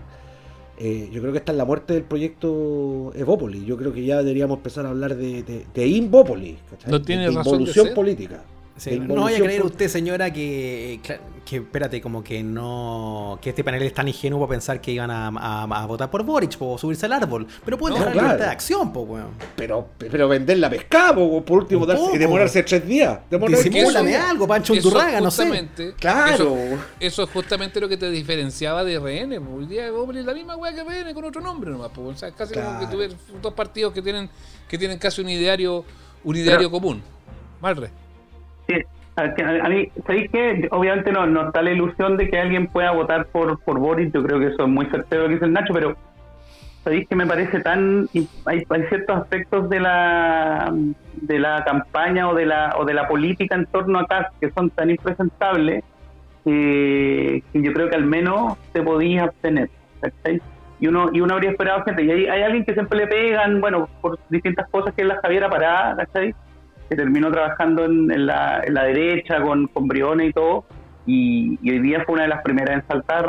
[0.79, 3.65] Eh, yo creo que esta es la muerte del proyecto Evópolis.
[3.65, 6.91] Yo creo que ya deberíamos empezar a hablar de, de, de Invópolis, ¿cachai?
[6.91, 7.95] No tiene de, razón ser.
[7.95, 8.43] política.
[8.77, 10.99] Sí, no vaya a creer usted, señora, que,
[11.45, 15.13] que, espérate, como que no, que este panel es tan ingenuo para pensar que iban
[15.13, 17.47] a, a- a votar por Boric o subirse al árbol.
[17.65, 18.27] Pero pueden No, dejar claro.
[18.29, 19.29] libertad de acción, po, weón.
[19.55, 23.21] Pero, pero vender la pescada, po, por último, y demorarse tres días.
[23.31, 25.69] Demorarse Disimúlame algo, Pancho Undurraga, no sé.
[26.01, 26.35] Claro.
[26.35, 29.41] Eso, eso es justamente lo que te diferenciaba de RN.
[29.41, 29.55] po.
[29.55, 31.91] Hoy día es la misma weá que RN con otro nombre nomás.
[31.91, 32.03] po.
[32.07, 32.91] O sea, es casi como que Claro.
[32.91, 34.29] tuvieras dos partidos que tienen,
[34.69, 35.85] que tienen casi un ideario,
[36.25, 37.01] un ideario común.
[37.61, 37.91] Malre.
[38.67, 38.75] Sí,
[39.17, 40.69] a, mí, ¿sabéis qué?
[40.71, 44.23] Obviamente no, no está la ilusión de que alguien pueda votar por, por Boris, yo
[44.25, 45.97] creo que eso es muy certero lo que dice el Nacho, pero
[46.83, 48.09] ¿sabéis que me parece tan...
[48.47, 50.75] Hay, hay ciertos aspectos de la
[51.15, 54.51] de la campaña o de la o de la política en torno a Kass que
[54.51, 55.85] son tan impresentables
[56.45, 60.43] que, que yo creo que al menos te podías abstener, ¿cachai?
[60.81, 63.61] Y uno, y uno habría esperado gente, y hay, hay alguien que siempre le pegan,
[63.61, 66.35] bueno, por distintas cosas, que es la Javiera Parada, ¿cachai?
[66.97, 70.65] Terminó trabajando en, la, en la derecha con, con Briones y todo,
[71.07, 73.29] y, hoy día fue una de las primeras en saltar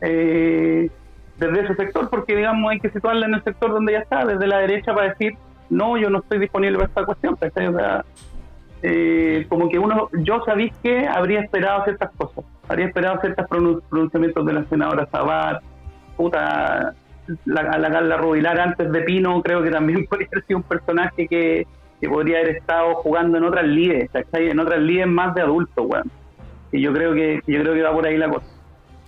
[0.00, 0.90] eh,
[1.38, 4.46] desde ese sector, porque digamos hay que situarla en el sector donde ya está, desde
[4.46, 5.34] la derecha para decir,
[5.70, 7.34] no, yo no estoy disponible para esta cuestión.
[7.34, 8.02] O
[8.82, 13.82] eh, como que uno, yo sabéis que habría esperado ciertas cosas, habría esperado ciertos pronun-
[13.88, 15.62] pronunciamientos de la senadora Sabat,
[16.16, 16.92] puta,
[17.46, 21.66] la, la Rubilar antes de Pino, creo que también podría sido un personaje que,
[22.00, 23.64] que podría haber estado jugando en otras
[24.12, 24.50] ¿cachai?
[24.50, 26.10] En otras lides más de adultos, weón.
[26.72, 28.46] Y yo creo que, yo creo que va por ahí la cosa.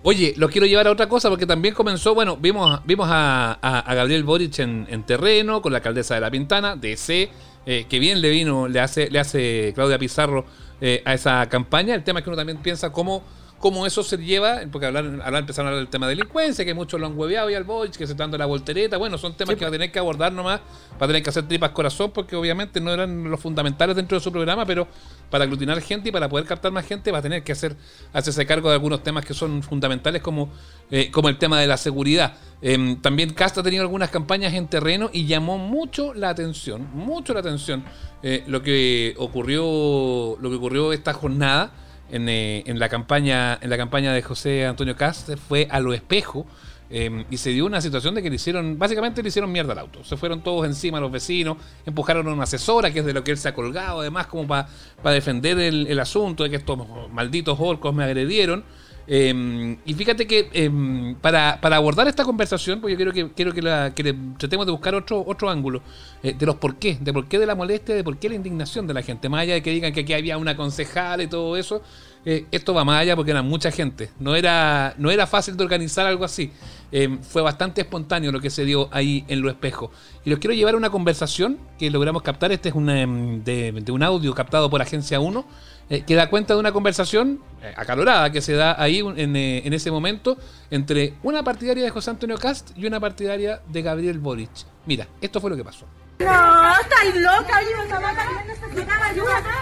[0.02, 3.94] Oye, lo quiero llevar a otra cosa porque también comenzó, bueno, vimos, vimos a, a-
[3.94, 7.28] Gabriel Boric en, en terreno con la alcaldesa de La Pintana, DC,
[7.66, 10.44] eh, que bien le vino, le hace, le hace Claudia Pizarro
[10.80, 11.94] eh, a esa campaña.
[11.96, 13.24] El tema es que uno también piensa cómo,
[13.66, 16.72] cómo eso se lleva, porque hablar, hablar, empezaron a hablar del tema de delincuencia, que
[16.72, 18.96] muchos lo han hueveado y al Boric, que se está dando la voltereta.
[18.96, 20.60] Bueno, son temas que va a tener que abordar nomás,
[20.92, 24.22] va a tener que hacer tripas corazón, porque obviamente no eran los fundamentales dentro de
[24.22, 24.86] su programa, pero
[25.30, 27.74] para aglutinar gente y para poder captar más gente va a tener que hacer
[28.12, 30.52] hacerse cargo de algunos temas que son fundamentales como,
[30.92, 32.34] eh, como el tema de la seguridad.
[32.62, 37.34] Em, también Casta ha tenido algunas campañas en terreno y llamó mucho la atención, mucho
[37.34, 37.82] la atención
[38.22, 41.72] eh, lo que ocurrió, lo que ocurrió esta jornada
[42.10, 45.92] en, eh, en la campaña, en la campaña de José Antonio Cast fue a lo
[45.92, 46.46] espejo.
[46.88, 49.80] eh, y se dio una situación de que le hicieron, básicamente le hicieron mierda al
[49.80, 50.04] auto.
[50.04, 53.32] Se fueron todos encima los vecinos, empujaron a una asesora, que es de lo que
[53.32, 54.68] él se ha colgado, además, como para
[55.02, 56.78] defender el, el asunto de que estos
[57.10, 58.64] malditos orcos me agredieron.
[59.08, 63.52] Eh, y fíjate que eh, para, para abordar esta conversación, pues yo quiero que, quiero
[63.52, 65.82] que, la, que tratemos de buscar otro, otro ángulo
[66.22, 68.34] eh, de los por qué, de por qué de la molestia, de por qué la
[68.34, 69.28] indignación de la gente.
[69.28, 71.82] Más allá de que digan que aquí había una concejal y todo eso,
[72.24, 74.10] eh, esto va más allá porque era mucha gente.
[74.18, 76.50] No era, no era fácil de organizar algo así.
[76.90, 79.92] Eh, fue bastante espontáneo lo que se dio ahí en lo espejo.
[80.24, 82.50] Y los quiero llevar a una conversación que logramos captar.
[82.50, 85.46] Este es una, em, de, de un audio captado por Agencia 1
[85.88, 89.62] eh, que da cuenta de una conversación eh, acalorada que se da ahí en, eh,
[89.64, 90.36] en ese momento
[90.70, 94.50] entre una partidaria de José Antonio Cast y una partidaria de Gabriel Boric.
[94.86, 95.86] Mira, esto fue lo que pasó.
[96.18, 97.84] No, estáis loca, ayuda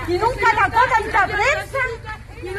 [0.09, 0.49] y nunca
[1.12, 2.24] la prensa.
[2.45, 2.53] No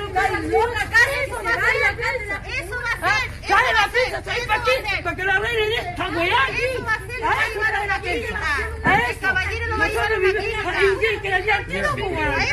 [7.31, 8.01] eso a la la prensa.
[8.01, 8.39] prensa.
[8.83, 9.19] A El eso.
[9.21, 10.79] caballero no va a Nosotros llevar una vivimos- prensa.
[10.79, 12.49] Ay, ¿quién quiere hallar tiro, Sí, pues, la pues?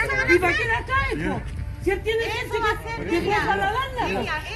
[1.82, 2.62] Si él tiene gente que,
[3.10, 3.72] que pueda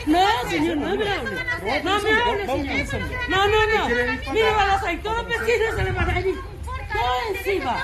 [0.07, 1.83] No, señor, no me hable.
[1.83, 2.47] No me hable,
[2.87, 3.11] señor.
[3.29, 3.89] No, no, no.
[4.33, 6.37] Mira, van a salir todos los vecinos se le van a ir.
[6.93, 7.83] Todo encima.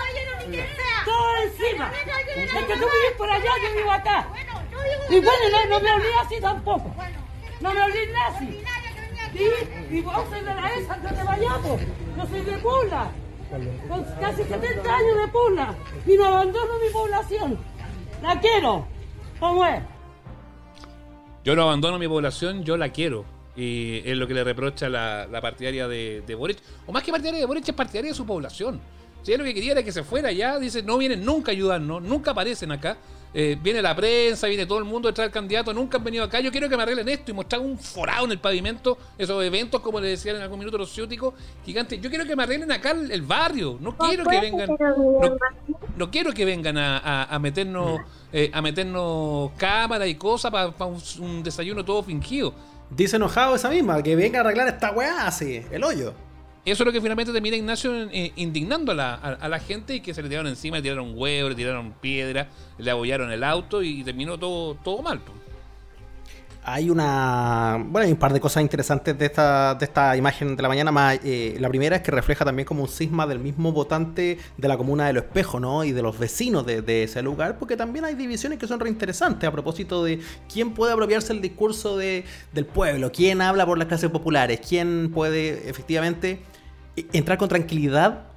[1.05, 1.93] Todo encima.
[2.37, 4.27] Es que tú vivís por allá, yo vivo acá.
[5.11, 6.95] Y bueno, no, no me olvides así tampoco.
[7.61, 8.63] No me olvides así.
[9.35, 11.81] Y, y vos sois de la ESA, no te vayamos.
[12.17, 13.11] Yo soy de Pula.
[13.89, 15.75] Con casi 70 años de Pula.
[16.07, 17.59] Y no abandono mi población.
[18.23, 18.87] La quiero.
[19.39, 19.83] ¿Cómo es?
[21.45, 23.25] Yo no abandono mi población, yo la quiero.
[23.57, 26.59] Y es lo que le reprocha la, la partidaria de, de Boric.
[26.87, 28.81] O más que partidaria de Boric, es partidaria de su población.
[29.23, 31.55] Si él lo que quería era que se fuera ya, dice, no vienen nunca a
[31.55, 32.97] ayudarnos, nunca aparecen acá.
[33.35, 36.41] Eh, viene la prensa, viene todo el mundo detrás del candidato, nunca han venido acá.
[36.41, 39.81] Yo quiero que me arreglen esto y mostrar un forado en el pavimento, esos eventos,
[39.81, 41.33] como le decían en algún minuto los ciúticos,
[41.65, 41.99] gigantes.
[42.01, 44.69] Yo quiero que me arreglen acá el, el barrio, no quiero que vengan.
[44.79, 45.37] No,
[45.97, 48.01] no quiero que vengan a, a- a meternos
[48.35, 52.53] eh, a meternos cámara y cosas para un, un desayuno todo fingido.
[52.91, 56.13] Dice enojado esa misma, que venga a arreglar esta weá así, el hoyo.
[56.65, 59.97] Eso es lo que finalmente termina Ignacio eh, indignando a la, a- a la gente
[59.97, 62.49] y que se le tiraron encima, le tiraron huevos, le tiraron piedra,
[62.79, 65.19] le abollaron el auto y terminó todo, todo mal.
[65.21, 65.33] po.
[66.65, 67.85] Hay una.
[67.89, 71.19] Bueno, hay un par de cosas interesantes de esta, de esta imagen de la mañana.
[71.25, 74.77] Eh, la primera es que refleja también como un cisma del mismo votante de la
[74.77, 75.83] comuna de Lo Espejo, ¿no?
[75.83, 79.49] Y de los vecinos de, de ese lugar, porque también hay divisiones que son reinteresantes
[79.49, 80.21] a propósito de
[80.53, 85.11] quién puede apropiarse el discurso de, del pueblo, quién habla por las clases populares, quién
[85.13, 86.43] puede efectivamente
[86.97, 88.32] eh, entrar con tranquilidad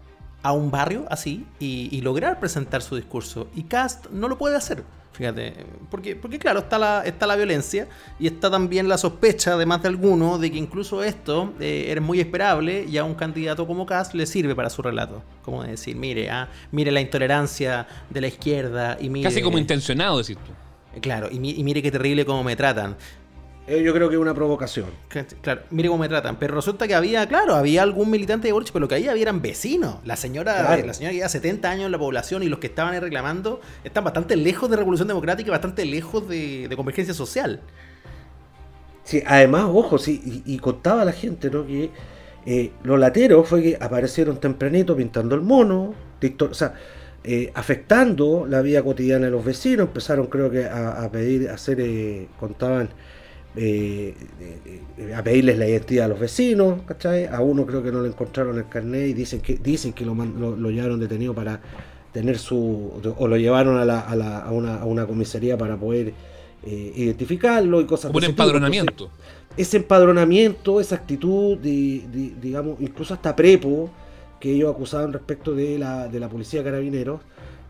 [0.46, 3.48] a un barrio así y, y lograr presentar su discurso.
[3.56, 4.84] Y Cast no lo puede hacer.
[5.12, 5.54] Fíjate,
[5.90, 7.88] porque, porque claro, está la, está la violencia
[8.20, 12.00] y está también la sospecha de más de alguno de que incluso esto eh, es
[12.00, 15.24] muy esperable y a un candidato como Cast le sirve para su relato.
[15.42, 19.28] Como decir, mire, ah, mire la intolerancia de la izquierda y mire...
[19.28, 21.00] Casi como intencionado, decís tú.
[21.02, 22.96] Claro, y, y mire qué terrible cómo me tratan.
[23.68, 24.86] Eh, yo creo que es una provocación.
[25.42, 26.38] Claro, mire cómo me tratan.
[26.38, 29.24] Pero resulta que había, claro, había algún militante de Boric, pero lo que había, había
[29.24, 29.98] eran vecinos.
[30.06, 30.86] La señora, Claro.
[30.86, 33.62] la señora que lleva 70 años en la población y los que estaban ahí reclamando
[33.84, 37.60] están bastante lejos de Revolución Democrática y bastante lejos de, de convergencia social.
[39.04, 41.66] Sí, además, ojo, sí, y, y contaba la gente, ¿no?
[41.66, 41.92] Que
[42.46, 45.94] eh, lo latero fue que aparecieron tempranito pintando el mono,
[46.40, 46.74] o sea,
[47.24, 51.56] eh, afectando la vida cotidiana de los vecinos, empezaron creo que a, a pedir, a
[51.56, 52.90] hacer, eh, contaban,
[53.56, 54.14] eh,
[54.98, 57.26] eh, a pedirles la identidad a los vecinos, ¿cachai?
[57.26, 60.14] A uno creo que no le encontraron el carnet y dicen que dicen que lo,
[60.14, 61.62] lo, lo llevaron detenido para
[62.12, 65.76] tener su o lo llevaron a, la, a, la, a, una, a una comisaría para
[65.78, 66.14] poder
[66.64, 69.10] eh, identificarlo y cosas Como un empadronamiento.
[69.58, 73.90] ese empadronamiento, esa actitud, de, de, digamos, incluso hasta prepo,
[74.40, 77.22] que ellos acusaban respecto de la, de la policía de carabineros,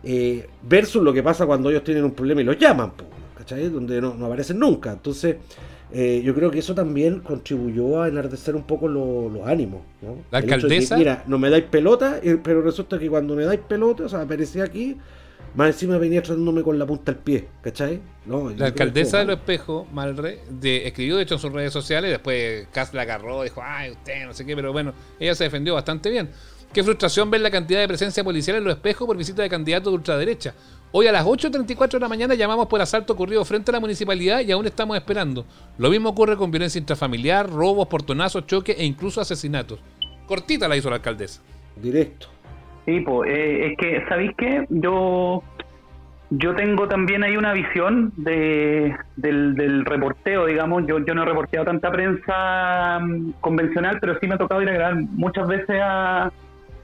[0.04, 2.92] eh, versus lo que pasa cuando ellos tienen un problema y los llaman,
[3.38, 3.70] ¿cachai?
[3.70, 4.94] Donde no, no aparecen nunca.
[4.94, 5.38] Entonces,
[5.98, 9.82] eh, yo creo que eso también contribuyó a enardecer un poco lo, los ánimos.
[10.02, 10.18] ¿no?
[10.30, 10.96] La alcaldesa.
[10.96, 14.10] Que, mira, no me dais pelota, eh, pero resulta que cuando me dais pelota, o
[14.10, 14.98] sea, aparecía aquí,
[15.54, 18.02] más encima venía tratándome con la punta del pie, ¿cachai?
[18.26, 22.12] No, la alcaldesa de Los Espejos, Malre, de, escribió de hecho en sus redes sociales,
[22.12, 25.76] después Cas la agarró, dijo, ay, usted, no sé qué, pero bueno, ella se defendió
[25.76, 26.30] bastante bien.
[26.74, 29.94] Qué frustración ver la cantidad de presencia policial en Los Espejos por visita de candidatos
[29.94, 30.54] de ultraderecha.
[30.98, 34.40] Hoy a las 8.34 de la mañana llamamos por asalto ocurrido frente a la municipalidad
[34.40, 35.46] y aún estamos esperando.
[35.78, 39.84] Lo mismo ocurre con violencia intrafamiliar, robos, portonazos, choques e incluso asesinatos.
[40.26, 41.42] Cortita la hizo la alcaldesa.
[41.76, 42.28] Directo.
[42.86, 44.66] Sí, pues, eh, es que, ¿sabéis qué?
[44.70, 45.44] Yo,
[46.30, 50.88] yo tengo también ahí una visión de, del, del reporteo, digamos.
[50.88, 54.70] Yo, yo no he reporteado tanta prensa um, convencional, pero sí me ha tocado ir
[54.70, 56.32] a grabar muchas veces a,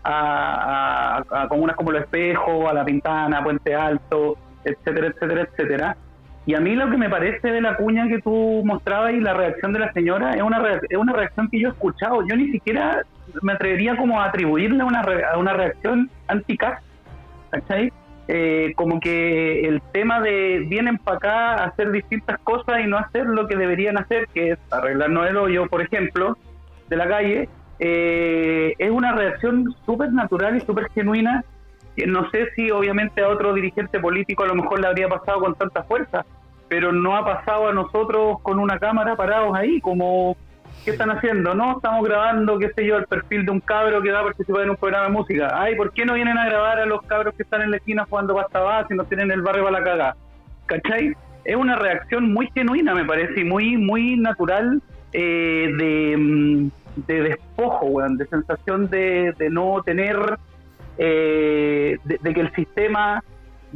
[0.03, 5.97] a, a, a comunas como Los Espejos, a La Pintana, Puente Alto, etcétera, etcétera, etcétera.
[6.45, 9.33] Y a mí lo que me parece de la cuña que tú mostrabas y la
[9.33, 12.27] reacción de la señora es una, es una reacción que yo he escuchado.
[12.27, 13.03] Yo ni siquiera
[13.43, 16.81] me atrevería como a atribuirle una, a una reacción anti-CAS,
[17.51, 17.93] ¿cachai?
[18.27, 22.97] Eh, como que el tema de vienen para acá a hacer distintas cosas y no
[22.97, 26.37] hacer lo que deberían hacer, que es arreglarnos el hoyo, por ejemplo,
[26.89, 27.49] de la calle,
[27.81, 31.43] eh, es una reacción súper natural y súper genuina
[32.07, 35.55] no sé si obviamente a otro dirigente político a lo mejor le habría pasado con
[35.55, 36.25] tanta fuerza,
[36.67, 40.37] pero no ha pasado a nosotros con una cámara parados ahí, como
[40.85, 41.53] ¿qué están haciendo?
[41.53, 44.63] No, estamos grabando, qué sé yo, el perfil de un cabro que va a participar
[44.63, 45.51] en un programa de música.
[45.53, 48.05] Ay, ¿por qué no vienen a grabar a los cabros que están en la esquina
[48.09, 50.15] jugando pasta base y no tienen el barrio para la caga?
[50.65, 51.13] ¿Cachai?
[51.43, 57.85] Es una reacción muy genuina, me parece, y muy, muy natural eh, de, de, despojo,
[57.87, 60.17] weón, de sensación de, de no tener,
[60.97, 63.23] eh, de, de, que el sistema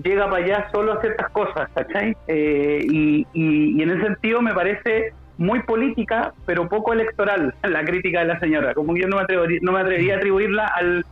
[0.01, 2.15] llega para allá solo a ciertas cosas, ¿cachai?
[2.27, 7.83] Eh, y, y, y en ese sentido me parece muy política, pero poco electoral, la
[7.83, 8.73] crítica de la señora.
[8.73, 11.05] Como que yo no me, atrevería, no me atrevería a atribuirla al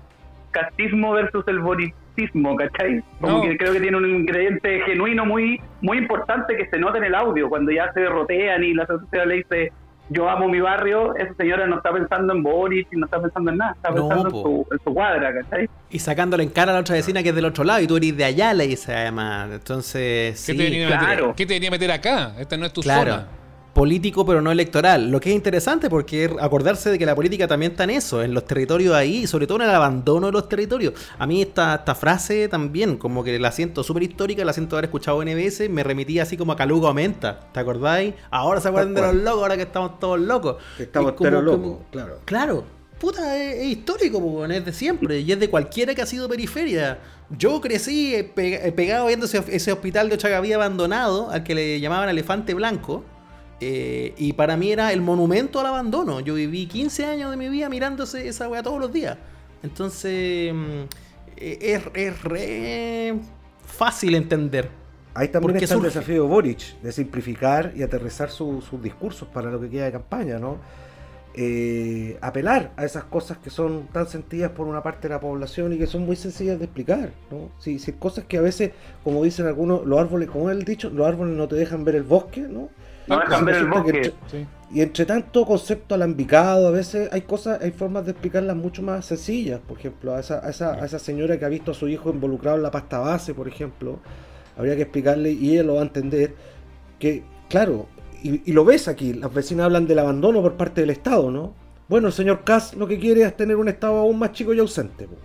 [0.52, 3.04] castismo versus el boricismo, ¿cachai?
[3.20, 3.42] Como No.
[3.44, 7.16] que creo que tiene un ingrediente genuino muy muy importante que se nota en el
[7.16, 9.72] audio, cuando ya se derrotean y la sociedad le dice
[10.14, 13.52] yo amo mi barrio, esa señora no está pensando en Boris y no está pensando
[13.52, 15.70] en nada, está No, pensando en, su, en su cuadra, ¿cachai?
[15.90, 17.98] Y sacándole en cara a la otra vecina que es del otro lado y tú
[17.98, 19.50] eres de allá, le dice además.
[19.52, 21.34] Entonces, ¿Qué, sí, te venía a meter, claro.
[21.36, 22.34] ¿Qué te venía a meter acá?
[22.40, 23.12] Esta no es tu Claro.
[23.12, 23.28] zona.
[23.74, 25.10] Político, pero no electoral.
[25.10, 28.22] Lo que es interesante porque es acordarse de que la política también está en eso,
[28.22, 30.94] en los territorios ahí, y sobre todo en el abandono de los territorios.
[31.18, 34.86] A mí esta, esta frase también, como que la siento súper histórica, la siento haber
[34.86, 37.40] escuchado en NBS, me remitía así como a Calugo Aumenta.
[37.52, 38.14] ¿Te acordáis?
[38.30, 40.58] Ahora se acuerdan de los locos, ahora que estamos todos locos.
[40.78, 42.20] Estamos como- locos, claro.
[42.26, 42.64] Claro,
[43.00, 46.30] puta, es, es histórico, weón, es de siempre, y es de cualquiera que ha sido
[46.30, 47.00] periferia.
[47.36, 51.80] Yo crecí eh, eh, pegado viendo ese, ese hospital de Ochagavía abandonado, al que le
[51.80, 53.04] llamaban Elefante Blanco,
[53.62, 56.20] eh, y para mí era el monumento al abandono.
[56.20, 59.18] Yo viví 15 años de mi vida mirándose esa weá todos los días.
[59.64, 60.82] Entonces, mm,
[61.38, 63.14] eh, es, es re
[63.66, 64.70] fácil entender.
[65.16, 65.88] Ahí también está el surge.
[66.00, 69.92] desafío de Boric, de simplificar y aterrizar su- sus discursos para lo que queda de
[69.92, 70.58] campaña, ¿no?
[71.36, 75.74] Eh, apelar a esas cosas que son tan sentidas por una parte de la población
[75.74, 77.50] y que son muy sencillas de explicar, ¿no?
[77.58, 78.72] Sí, sí, cosas que a veces,
[79.04, 82.04] como dicen algunos, los árboles, como el dicho, los árboles no te dejan ver el
[82.04, 82.70] bosque, ¿no?
[83.08, 83.90] No dejan ver el bosque.
[83.90, 84.14] entre-
[84.74, 89.06] y entre tanto concepto alambicado, a veces hay cosas, hay formas de explicarlas mucho más
[89.06, 89.60] sencillas.
[89.60, 92.10] Por ejemplo, a esa, a esa, a esa señora que ha visto a su hijo
[92.10, 94.00] involucrado en la pasta base, por ejemplo,
[94.58, 96.34] habría que explicarle y ella lo va a entender
[96.98, 97.88] que, claro,
[98.24, 101.54] y, y lo ves aquí, las vecinas hablan del abandono por parte del Estado, ¿no?
[101.90, 104.60] Bueno, el señor Kass lo que quiere es tener un Estado aún más chico y
[104.60, 105.06] ausente.
[105.06, 105.16] po.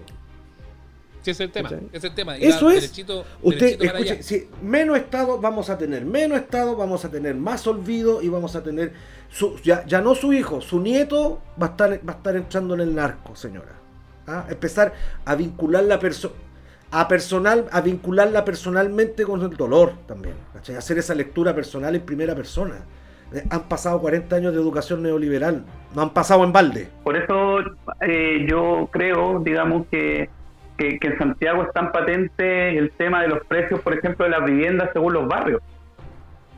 [1.23, 1.71] Sí, es el tema.
[1.93, 2.39] Es el tema.
[2.39, 2.83] Y Eso va es.
[2.93, 7.35] derechito- Usted derechito escuche, si menos Estado vamos a tener, menos Estado vamos a tener
[7.35, 8.93] más olvido y vamos a tener
[9.31, 12.75] su, ya, ya no su hijo, su nieto va a estar, va a estar entrando
[12.75, 13.73] en el narco, señora.
[14.27, 14.45] ¿Ah?
[14.49, 14.93] Empezar
[15.25, 16.35] a vincular la persona
[16.91, 20.77] a personal, a vincularla personalmente con el dolor también, ¿cachai?
[20.77, 22.77] hacer esa lectura personal en primera persona.
[23.35, 25.65] Eh, han pasado 40 años de educación neoliberal,
[25.95, 26.89] no han pasado en balde.
[27.05, 27.59] Por eso
[28.01, 30.31] eh, yo creo, digamos, que,
[30.79, 34.45] que, en Santiago es tan patente el tema de los precios, por ejemplo, de las
[34.45, 35.61] viviendas según los barrios.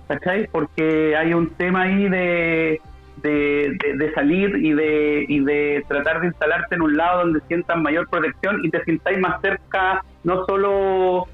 [0.09, 0.49] ¿cachai?
[0.51, 2.81] Porque hay un tema ahí de,
[3.23, 7.81] de, de- salir y de, y de tratar de instalarte en un lado donde sientas
[7.81, 11.29] mayor protección y te sintáis más cerca, no solo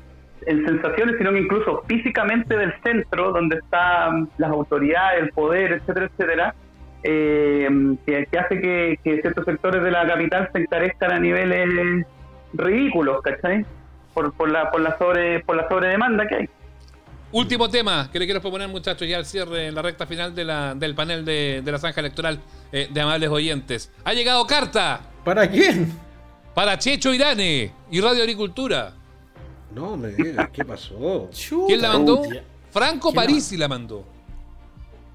[0.47, 6.07] en sensaciones, sino que incluso físicamente del centro, donde están las autoridades, el poder, etcétera,
[6.07, 6.55] etcétera,
[7.03, 7.68] eh,
[8.05, 12.07] que, que hace que, que ciertos sectores de la capital se encarezcan a niveles
[12.53, 13.64] ridículos, ¿cachai?
[14.14, 16.49] Por, por la por la sobre por la sobredemanda que hay.
[17.32, 20.44] Último tema que le quiero proponer, muchachos, ya al cierre, en la recta final de
[20.44, 22.40] la- del panel de, de la zanja electoral
[22.72, 23.90] eh, de amables oyentes.
[24.05, 25.01] Ha llegado carta.
[25.24, 25.92] ¿Para quién?
[26.55, 28.92] Para Checho Irane y Radio Agricultura.
[29.74, 31.28] No me digas, ¿qué pasó?
[31.66, 32.22] ¿Quién la mandó?
[32.70, 34.05] Franco ¿Quién la- Parisi la mandó.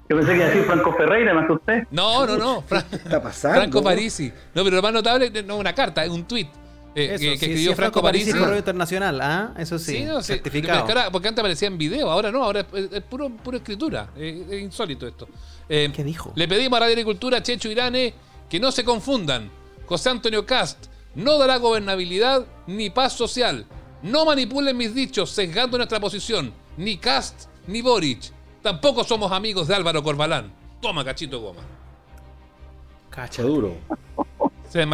[0.08, 1.86] Yo pensé que iba a decir Franco Ferreira, me asusté.
[1.90, 2.60] No, no, no.
[2.62, 3.58] Fra- ¿Qué está pasando?
[3.58, 4.30] Franco Parisi.
[4.54, 6.48] No, pero lo más notable, no una carta, es un tuit.
[6.94, 8.30] Eh, Eso, que, escribió sí, Franco Parisi.
[8.30, 9.54] es correo internacional, ¿ah?
[9.58, 10.80] Eso sí, Sí, no, sí, certificado.
[10.80, 14.10] porque ahora- porque antes aparecía en video, ahora no, ahora es, es puro, pura escritura.
[14.16, 15.28] Es, es insólito esto.
[15.68, 16.32] Eh, ¿Qué dijo?
[16.36, 18.12] Le pedimos a Radio Agricultura, Checho Irane,
[18.48, 19.50] que no se confundan.
[19.86, 23.66] José Antonio Cast no dará gobernabilidad ni paz social.
[24.02, 26.52] No manipulen mis dichos sesgando nuestra posición.
[26.76, 28.32] Ni Cast ni Boric.
[28.62, 30.52] Tampoco somos amigos de Álvaro Corbalán.
[30.80, 31.60] Toma, cachito goma.
[33.10, 33.76] Cacha duro.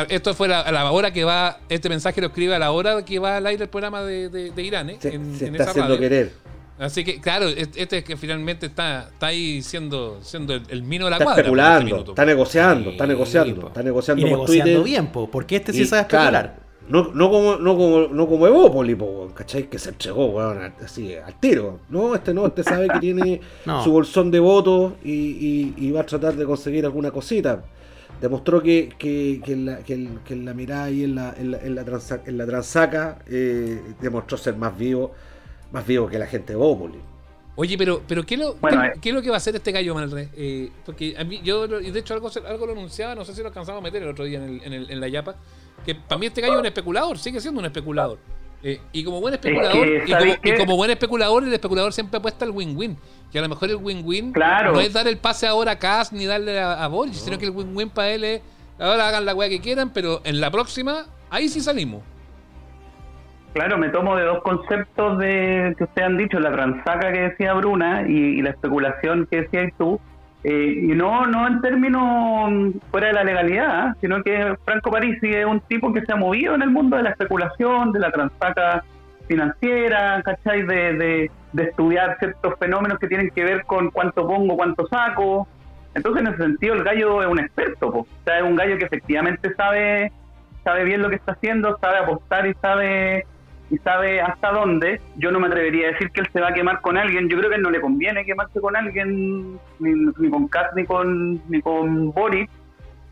[0.08, 3.04] Esto fue la- a la hora que va, este mensaje lo escribe a la hora
[3.04, 4.96] que va al aire el programa de, de, de Irán, ¿eh?
[5.00, 6.00] Se, en, se en está esa haciendo radio.
[6.08, 6.32] querer.
[6.78, 10.82] Así que, claro, es- este es que finalmente está, está ahí siendo, siendo el, el
[10.82, 11.48] mino de la Está cuadra.
[11.48, 14.84] por este especulando, está negociando, está negociando, está negociando Y negociando Twitter.
[14.84, 16.68] bien, po, porque este sí Y, sabe claro, especular.
[16.88, 19.64] no, no como, no como, no como Evópoli, po, ¿cachai?
[19.68, 21.80] Que se entregó, weón, así, al tiro.
[21.88, 23.82] No, este no, este sabe que tiene No.
[23.82, 27.62] su bolsón de votos y, y- y va a tratar de conseguir alguna cosita.
[28.20, 31.34] Demostró que, que, que en, la, que, en- que en la mirada y en la,
[31.38, 35.12] en la, en la, transa- en la transaca eh, demostró ser más vivo,
[35.72, 36.98] más vivo que la gente de Evópoli.
[37.54, 38.92] Oye, pero, pero ¿qué, es lo, Bueno, qué, eh.
[39.00, 40.28] qué es lo que va a hacer este gallo Malre?
[40.36, 43.40] Eh, porque a mí, yo, de hecho, algo, se- algo lo anunciaba, no sé si
[43.40, 45.34] lo alcanzamos a meter el otro día en, el- en, el- en la Yapa,
[45.84, 48.18] que para mí este gallo es un especulador, sigue siendo un especulador.
[48.62, 52.50] Eh, y como buen especulador, que, y, como, buen especulador, el especulador siempre apuesta al
[52.50, 52.96] win-win.
[53.30, 54.72] Que a lo mejor el win-win Claro.
[54.72, 57.44] no es dar el pase ahora a Cass ni darle a, a Boris, sino que
[57.44, 58.42] el win-win para él es,
[58.78, 62.02] ahora hagan la weá que quieran, pero en la próxima, ahí sí salimos.
[63.54, 67.54] Claro, me tomo de dos conceptos de que ustedes han dicho, la transaca que decía
[67.54, 70.00] Bruna y, y la especulación que decías tú,
[70.44, 73.94] eh, y no no en términos fuera de la legalidad, ¿eh?
[74.00, 77.02] sino que Franco Parisi es un tipo que se ha movido en el mundo de
[77.02, 78.84] la especulación, de la transaca
[79.26, 80.62] financiera, ¿cachai?
[80.62, 85.46] De, de, de estudiar ciertos fenómenos que tienen que ver con cuánto pongo, cuánto saco.
[85.94, 87.98] Entonces, en ese sentido, el gallo es un experto, po.
[88.00, 90.12] o sea, es un gallo que efectivamente sabe
[90.68, 93.26] sabe bien lo que está haciendo, sabe apostar y sabe
[93.70, 95.00] y sabe hasta dónde.
[95.16, 97.28] Yo no me atrevería a decir que él se va a quemar con alguien.
[97.28, 100.84] Yo creo que él no le conviene quemarse con alguien, ni, ni con Katz ni
[100.84, 102.48] con, ni con Boris.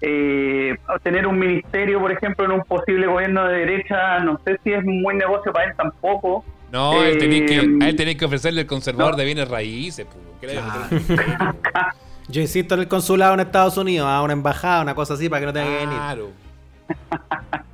[0.00, 4.72] Eh, tener un ministerio, por ejemplo, en un posible gobierno de derecha, no sé si
[4.72, 6.44] es un buen negocio para él tampoco.
[6.70, 9.18] No, a él tenéis que, Eh, a él tenéis que ofrecerle el conservador no.
[9.18, 10.06] de bienes raíces.
[10.06, 10.16] po.
[10.40, 11.26] ¿Qué le voy a ofrecer?
[12.28, 15.40] Yo insisto en el consulado en Estados Unidos, a una embajada, una cosa así, para
[15.40, 16.32] que no tenga que venir.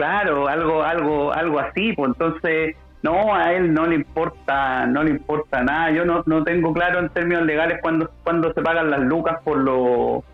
[0.00, 0.48] Claro.
[0.48, 5.62] Algo, algo, algo así, pues entonces no a él no le importa, no le importa
[5.62, 5.90] nada.
[5.90, 9.58] Yo no, no tengo claro en términos legales cuándo, cuándo se pagan las lucas por
[9.58, 10.24] los,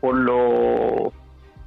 [0.00, 1.12] por los,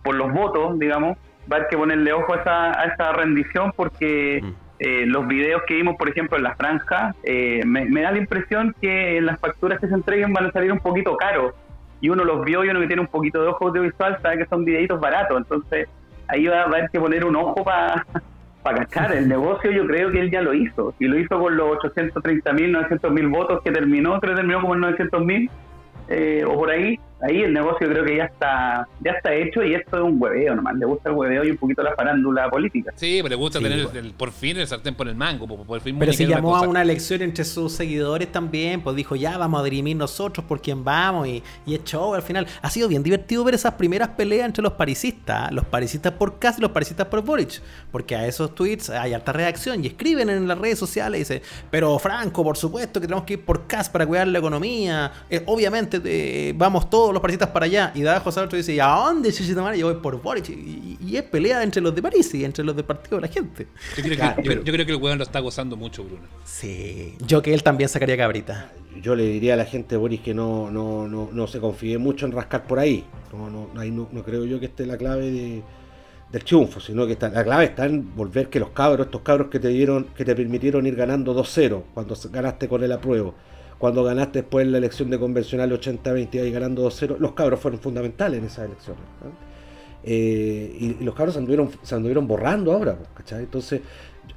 [0.02, 1.18] por los votos, digamos.
[1.52, 4.41] Va a haber que ponerle ojo a esa, a esa rendición porque
[4.80, 8.20] eh, los videos que vimos, por ejemplo, en la franja, eh, me, me da la
[8.20, 11.54] impresión que las facturas que se entreguen van a salir un poquito caros.
[11.99, 14.45] Y uno los vio y uno que tiene un poquito de ojo audiovisual sabe que
[14.45, 15.38] son videitos baratos.
[15.38, 15.89] Entonces
[16.32, 18.06] ahí va, a haber que poner un ojo para
[18.64, 19.14] cachar.
[19.14, 20.94] El negocio yo creo que él ya lo hizo.
[21.00, 24.62] Y lo hizo con los 830 mil, 900 mil votos que terminó, creo que terminó
[24.62, 25.50] como en 900 mil.
[26.08, 29.74] eh, o por ahí, ahí el negocio creo que ya está ya está hecho y
[29.74, 32.92] esto es un hueveo nomás, le gusta el hueveo y un poquito la farándula política.
[32.96, 34.00] Sí, pero le gusta Sí, tener bueno.
[34.00, 35.48] el- por fin el sartén por el mango.
[35.48, 39.16] po- Por fin Pero se llamó a una elección entre sus seguidores también, pues dijo,
[39.16, 42.48] ya vamos a dirimir nosotros por quién vamos y, y es show al final.
[42.62, 46.58] Ha sido bien divertido ver esas primeras peleas entre los parisistas, los parisistas por Kass
[46.58, 47.62] y los parisistas por Boric,
[47.92, 51.98] porque a esos tweets hay alta reacción y escriben en las redes sociales, dice, pero
[52.00, 56.02] Franco, por supuesto que tenemos que ir por Kass para cuidar la economía, Eh, obviamente
[56.04, 59.32] eh, vamos todos los parisistas para allá, y da José Alberto dice, ¿y a dónde,
[59.32, 59.78] Chichitamare?
[59.78, 62.76] Yo voy por Boric, y, y es pelea entre los de París y entre los
[62.76, 63.68] del Partido de la Gente.
[63.97, 66.03] Yo creo, Claro, que, yo- pero- yo creo que el weón lo está gozando mucho,
[66.03, 66.24] Bruno.
[66.43, 68.72] Sí, yo que él también sacaría cabrita.
[69.01, 71.97] Yo le diría a la gente de Boris que no, no, no, no se confíe
[71.97, 73.05] mucho en rascar por ahí.
[73.34, 75.64] No, no, ahí no, no creo yo que esté la clave de,
[76.32, 79.47] del triunfo, sino que está, la clave está en volver que los cabros, estos cabros
[79.49, 83.34] que te dieron, que te permitieron ir ganando 2-0 cuando se- ganaste con el apruebo,
[83.82, 88.38] cuando ganaste después la elección de convencional 80-20 y ganando 2-0, los cabros fueron fundamentales
[88.38, 89.02] en esas elecciones.
[90.04, 93.40] Eh, y, los cabros se anduvieron, anduvieron borrando ahora, pues, ¿cachai?
[93.40, 93.82] Entonces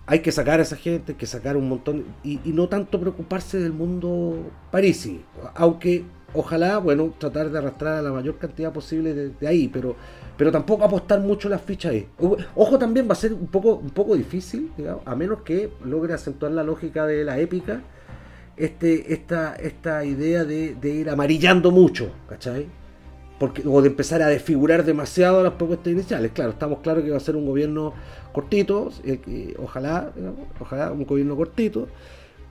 [0.07, 2.99] hay que sacar a esa gente, hay que sacar un montón, y, y no tanto
[2.99, 5.21] preocuparse del mundo parisi,
[5.55, 9.95] aunque ojalá, bueno, tratar de arrastrar a la mayor cantidad posible de, ahí, pero,
[10.39, 12.09] pero tampoco apostar mucho las fichas ahí.
[12.57, 16.15] Ojo también va a ser un poco, un poco difícil, digamos, a menos que logre
[16.15, 17.83] acentuar la lógica de la épica,
[18.57, 22.67] este, esta, esta idea de, de ir amarillando mucho, ¿cachai?
[23.39, 26.31] Porque, o de empezar a desfigurar demasiado las propuestas iniciales.
[26.33, 27.93] Claro, estamos claros que va a ser un gobierno
[28.33, 31.89] cortito, eh, ojalá, digamos, ojalá un gobierno cortito,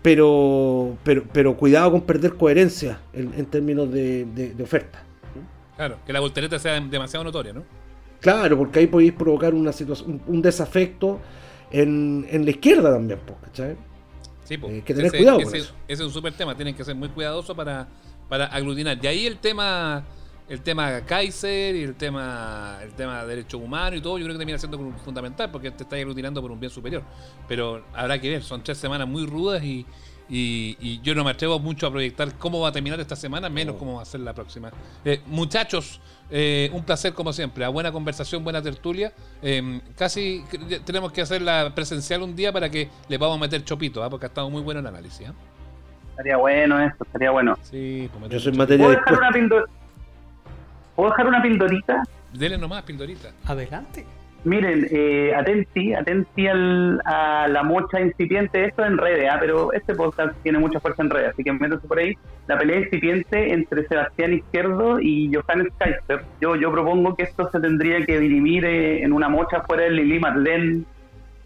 [0.01, 5.01] pero, pero, pero cuidado con perder coherencia en, en términos de, de- de oferta.
[5.77, 7.63] Claro, que la voltereta sea demasiado notoria, ¿no?
[8.19, 11.19] Claro, porque ahí podéis provocar una situación, un, un desafecto
[11.71, 13.75] en, en la izquierda también, ¿cachai?
[14.43, 14.55] Sí.
[14.55, 15.73] Eh, hay que tener Ese- cuidado ese, con eso.
[15.87, 17.87] ese es un súper tema, tienen que ser muy cuidadosos para,
[18.29, 18.97] para aglutinar.
[19.01, 20.03] Y ahí el tema
[20.49, 24.39] el tema Kaiser y el tema el tema derechos humanos y todo, yo creo que
[24.39, 27.01] termina siendo fundamental porque te estás aglutinando por un bien superior.
[27.47, 29.85] Pero habrá que ver, son tres semanas muy rudas y,
[30.29, 33.49] y, y yo no me atrevo mucho a proyectar cómo va a terminar esta semana,
[33.49, 34.71] menos cómo va a ser la próxima.
[35.03, 35.99] Eh, muchachos,
[36.29, 39.13] eh, un placer como siempre, a buena conversación, buena tertulia.
[39.41, 40.43] Eh, casi
[40.85, 44.09] tenemos que hacerla presencial un día para que le podamos meter chopito, ¿ah?
[44.09, 45.27] porque ha estado muy bueno el análisis.
[45.27, 45.33] ¿ah?
[46.11, 47.57] Estaría bueno esto, estaría bueno.
[47.63, 49.65] Sí, Yo soy materia ¿Puedo de dejar una
[50.95, 52.03] ¿Puedo dejar una pildorita?
[52.31, 53.31] Dele nomás, pildorita.
[53.45, 54.05] Adelante.
[54.45, 59.37] Miren, eh, atenti, atenti al- a la mocha incipiente, esto en redes, ¿ah?
[59.39, 62.17] pero este podcast tiene mucha fuerza en redes, así que métanse por ahí.
[62.47, 66.25] La pelea incipiente entre Sebastián Izquierdo y Johannes Kaiser.
[66.41, 69.95] Yo, yo propongo que esto se tendría que dirimir eh, en una mocha fuera del
[69.95, 70.83] Lili Marlene.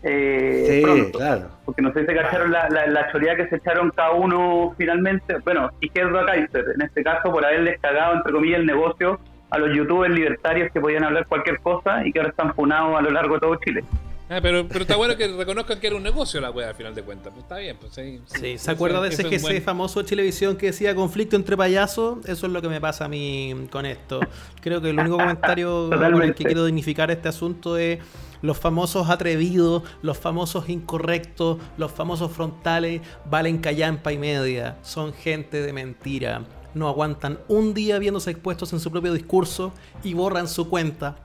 [0.04, 1.18] Eh, Sí, pronto.
[1.20, 1.42] claro.
[1.66, 4.74] Porque no sé si se cacharon la, la, la choreada que se echaron cada uno
[4.78, 5.38] finalmente.
[5.44, 9.20] Bueno, Izquierdo a Kaiser, en este caso por haberles cagado, entre comillas, el negocio
[9.50, 13.02] a los youtubers libertarios que podían hablar cualquier cosa y que ahora están funados a
[13.02, 13.84] lo largo de todo Chile.
[14.30, 16.94] Ah, pero, pero está bueno que reconozcan que era un negocio la wea al final
[16.94, 17.32] de cuentas.
[17.32, 18.20] Pues está bien, pues sí.
[18.26, 21.56] Sí, ¿Se acuerda de ese es GC buen- famoso de Chilevisión que decía conflicto entre
[21.56, 22.26] payasos?
[22.26, 24.20] Eso es lo que me pasa a mí con esto.
[24.60, 28.00] Creo que el único comentario con el que quiero dignificar este asunto es
[28.42, 34.76] los famosos atrevidos, los famosos incorrectos, los famosos frontales, valen callampa y media.
[34.82, 36.42] Son gente de mentira.
[36.78, 39.74] No aguantan un día viéndose expuestos en su propio discurso
[40.04, 41.18] y borran su cuenta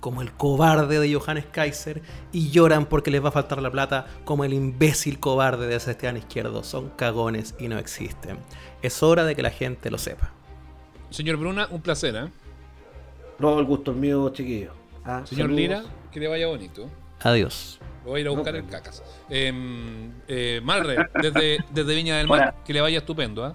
[0.00, 4.06] como el cobarde de Johannes Kaiser y lloran porque les va a faltar la plata
[4.24, 6.64] como el imbécil cobarde de Sebastián Izquierdo.
[6.64, 8.38] Son cagones y no existen.
[8.82, 10.32] Es hora de que la gente lo sepa.
[11.10, 12.28] Señor Bruna, un placer, ¿eh?
[13.38, 14.72] No, el gusto es mío, chiquillo.
[15.04, 15.56] Ah, Señor saludos.
[15.56, 16.88] Lira, que le vaya bonito.
[17.20, 17.78] Adiós.
[18.04, 19.02] Lo voy a ir a buscar el cacas.
[19.30, 19.52] Eh,
[20.26, 22.54] eh, Marre, desde, desde Viña del Mar, Hola.
[22.64, 23.54] que le vaya estupendo, ¿ah?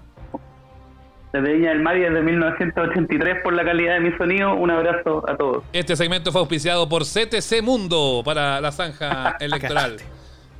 [1.34, 5.28] Desde Viña del Mar y desde 1983 por la calidad de mi sonido, un abrazo
[5.28, 5.64] a todos.
[5.72, 9.96] Este segmento fue auspiciado por CTC Mundo para la zanja electoral.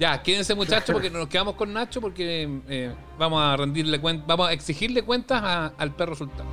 [0.01, 4.49] Ya, quédense muchachos porque nos quedamos con Nacho porque eh, vamos a rendirle cuenta, vamos
[4.49, 6.45] a exigirle cuentas a- al perro sultán.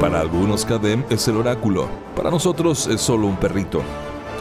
[0.00, 3.82] Para algunos Cadem es el oráculo, para nosotros es solo un perrito.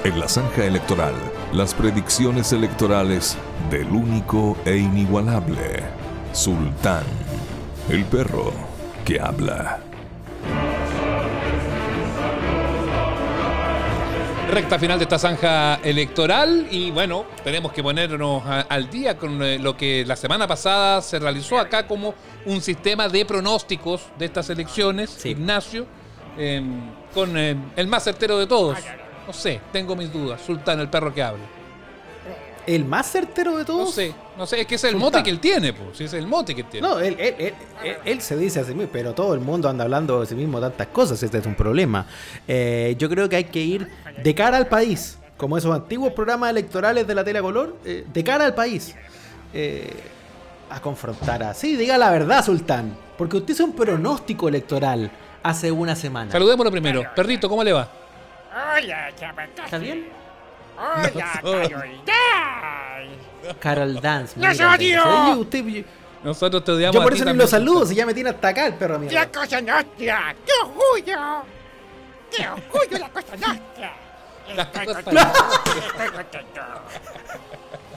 [0.03, 1.13] En la zanja electoral,
[1.53, 3.37] las predicciones electorales
[3.69, 5.83] del único e inigualable
[6.33, 7.03] Sultán,
[7.89, 8.53] el perro
[9.03, 9.79] que habla.
[14.49, 19.41] Recta final de esta zanja electoral y bueno, tenemos que ponernos a- al día con
[19.41, 22.13] eh, lo que la semana pasada se realizó acá como
[22.45, 25.85] un sistema de pronósticos de estas elecciones, Ignacio,
[26.37, 26.61] eh,
[27.13, 28.77] con eh, el más certero de todos.
[29.27, 30.41] No sé, tengo mis dudas.
[30.41, 31.43] Sultán, el perro que habla.
[32.67, 33.85] ¿El más certero de todos?
[33.87, 35.05] No sé, no sé, es que es el Sultán.
[35.07, 35.97] mote que él tiene, pues.
[35.97, 36.87] Si es el mote que él tiene.
[36.87, 37.53] No, él, él- él-
[37.83, 40.35] él- él se dice a sí mismo, pero todo el mundo anda hablando de sí
[40.35, 42.05] mismo tantas cosas, este es un problema.
[42.47, 43.87] Eh, yo creo que hay que ir
[44.23, 48.23] de cara al país, como esos antiguos programas electorales de la tele color, eh, de
[48.23, 48.95] cara al país,
[49.53, 49.89] eh,
[50.69, 51.53] a confrontar a...
[51.55, 55.09] Sí, diga la verdad, Sultán, porque usted hizo un pronóstico electoral
[55.41, 56.31] hace una semana.
[56.31, 57.03] Saludémoslo primero.
[57.15, 57.89] Perrito, ¿cómo le va?
[58.51, 59.65] Hola, chapacá.
[59.65, 60.09] ¿Está bien?
[60.77, 61.69] Hola, No soy.
[61.69, 64.39] Carol Carol Dance.
[64.39, 65.39] ¡Los odio!
[65.39, 65.85] Usted-
[66.23, 67.45] Nosotros te odiamos yo por eso ni también.
[67.45, 69.09] lo saludo, si ya me tiene hasta acá el perro mío.
[69.11, 70.35] La cosa nostra.
[70.45, 71.43] ¡Qué orgullo!
[72.35, 73.93] ¡Qué orgullo la cosa nostra!
[74.57, 75.21] Estoy contento.
[75.21, 76.61] Estoy contento.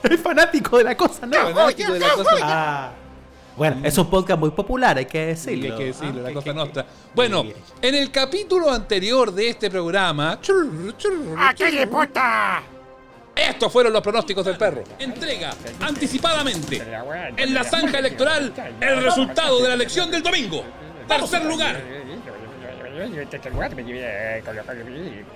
[0.05, 1.37] Es fanático de la cosa, ¿no?
[1.55, 2.31] Fanático de la cosa.
[2.43, 2.93] Ah.
[3.57, 5.73] Bueno, es un podcast muy popular, hay que decirlo.
[5.73, 6.87] Hay que decirlo, Ah, la cosa nuestra.
[7.15, 7.45] Bueno,
[7.81, 10.33] en el capítulo anterior de este programa.
[10.33, 12.63] ¡A churr, le puta!
[13.37, 14.83] Estos fueron los pronósticos del perro.
[14.99, 16.83] Entrega anticipadamente
[17.37, 20.65] en la zanja electoral el resultado de la elección del domingo.
[21.09, 21.81] Tercer lugar.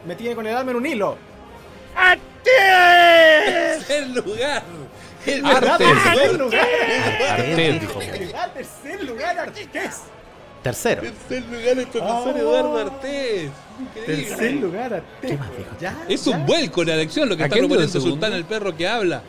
[0.06, 1.18] Me tiene con el alma en un hilo.
[2.44, 4.62] Tercer lugar.
[5.26, 6.38] El tercer Artés.
[6.38, 6.66] lugar.
[7.30, 7.98] Artés, dijo.
[8.54, 9.68] Tercer lugar, Artés.
[10.62, 11.02] Tercero.
[11.02, 12.38] Tercer lugar el profesor Oh.
[12.38, 13.50] Eduardo Artés.
[13.80, 14.24] Increíble.
[14.28, 15.38] Tercer lugar, Artés.
[15.80, 18.00] Ya, Es un vuelco en la elección lo que ¿A está proponiendo?
[18.00, 19.22] Sultán el perro que habla.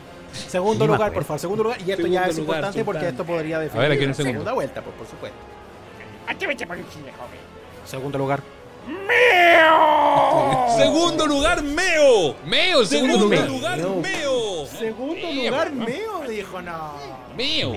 [0.48, 1.78] Segundo lugar, por favor, segundo lugar.
[1.80, 2.84] Y esto Segundo ya es lugar, importante Sultán.
[2.94, 5.38] porque esto podría A definir ver, ¿a quién la segunda vuelta, pues, por supuesto.
[7.84, 8.40] Segundo lugar.
[10.76, 12.36] Segundo lugar, Meo.
[12.44, 13.96] Meo, segundo Segundo lugar, Meo.
[14.00, 14.66] Meo.
[14.66, 16.94] Segundo lugar, Meo, dijo no.
[17.36, 17.76] Meo.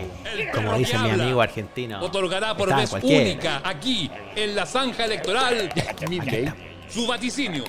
[0.53, 2.01] Como dice mi amigo argentino.
[2.01, 3.23] Otorgará por vez cualquiera.
[3.23, 5.69] única aquí en la zanja electoral
[6.89, 7.63] su vaticinio.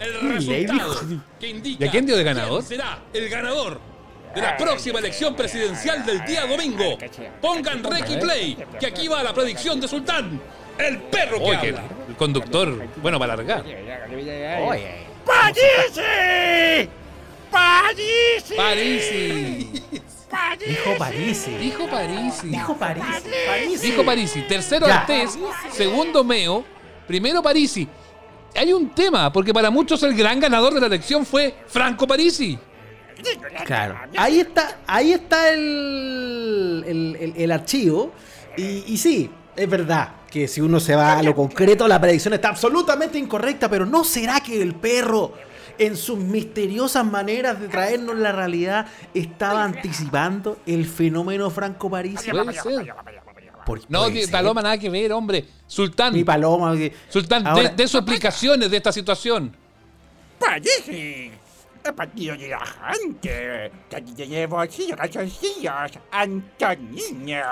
[0.00, 1.00] El resultado
[1.38, 2.64] que indica ¿Y a quién dio de ganador?
[2.66, 3.80] quién será el ganador
[4.34, 6.98] de la próxima elección presidencial del día domingo.
[7.40, 7.80] Pongan
[8.14, 10.40] y play, que aquí va la predicción de Sultán.
[10.76, 11.82] El perro que habla.
[12.16, 13.64] Conductor, bueno, para alargar.
[15.24, 16.88] ¡Parisi!
[17.50, 18.54] ¡Parisi!
[18.56, 19.82] Parisi.
[20.66, 21.50] Dijo Parisi.
[21.58, 22.48] Dijo Parisi.
[22.48, 23.06] Dijo Parisi.
[23.46, 23.86] Parisi.
[23.86, 24.42] Dijo Parisi.
[24.42, 24.86] Tercero.
[24.86, 25.38] Artés.
[25.72, 26.64] Segundo Meo.
[27.06, 27.86] Primero Parisi.
[28.56, 32.58] Hay un tema, porque para muchos el gran ganador de la elección fue Franco Parisi.
[33.64, 33.98] Claro.
[34.16, 38.12] Ahí está, ahí está el, el, el- el archivo.
[38.56, 42.34] Y, y sí, es verdad que si uno se va a lo concreto, la predicción
[42.34, 45.32] está absolutamente incorrecta, pero ¿no será que el perro,
[45.78, 52.30] en sus misteriosas maneras de traernos la realidad, estaba anticipando el fenómeno Franco Parisi?
[52.30, 52.94] Puede ser.
[53.64, 54.30] Por- No, puede di- ser.
[54.32, 55.44] Paloma, nada que ver, hombre.
[55.66, 56.12] Sultán.
[56.12, 56.74] Mi paloma.
[56.76, 59.56] que- Sultán, Ahora- de, de sus explicaciones de esta situación.
[60.38, 61.30] ¡Parisi!
[61.92, 63.70] Partido de la gente.
[63.90, 65.92] Que aquí te llevo así, calzoncillos.
[66.10, 67.42] Antonino.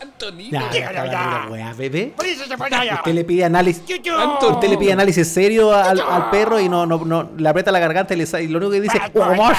[0.00, 0.60] Antonino.
[0.72, 2.12] Ya, ya, la bebé.
[2.16, 2.94] Por eso se pone allá.
[2.96, 3.82] Usted le pide análisis.
[3.90, 4.50] Antonio.
[4.54, 7.80] Usted le pide análisis serio al, al perro y no, no, no le aprieta la
[7.80, 9.54] garganta y, le sa- y lo único que dice Bad bad boy,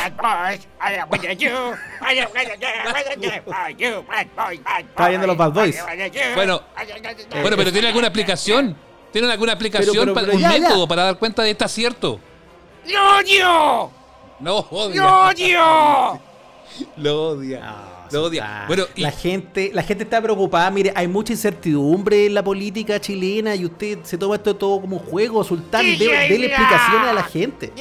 [4.89, 5.83] Está viendo los Bad Boys.
[6.35, 6.61] Bueno,
[7.41, 8.75] bueno, pero ¿tiene alguna explicación?
[9.11, 10.59] ¿Tiene alguna explicación, Pero, pero, para, pero un ya, ya.
[10.59, 12.19] método para dar cuenta de este acierto?
[12.87, 13.91] ¡Lo odio!
[14.39, 15.01] No, odia.
[15.01, 16.19] ¡Lo odio!
[16.97, 17.73] Lo odia.
[18.11, 18.65] Lo odia.
[18.67, 20.69] Bueno, y la gente, la gente está preocupada.
[20.71, 24.97] Mire, hay mucha incertidumbre en la política chilena y usted se toma esto todo como
[24.97, 25.81] un juego, Sultán.
[25.81, 27.71] Sí, Dele explicaciones a la gente.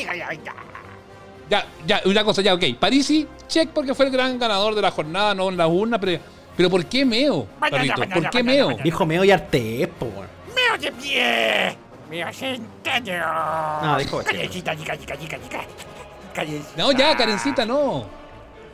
[1.50, 2.64] Ya, ya, una cosa, ya, ok.
[2.80, 6.22] Parisi, check porque fue el gran ganador de la jornada, no en la urna, pero,
[6.56, 7.46] pero ¿por qué Meo?
[7.60, 8.78] Mañana, ¿Por qué mañana, Meo?
[8.82, 10.06] Dijo Meo y Artés, po.
[10.06, 10.26] weón.
[10.54, 11.78] ¡Meo de pie!
[13.82, 14.30] No, dijo eso.
[14.30, 15.60] Callecita, chica, chica, chica, chica.
[16.32, 16.70] Callecita.
[16.76, 18.06] No, ya, Karencita, no.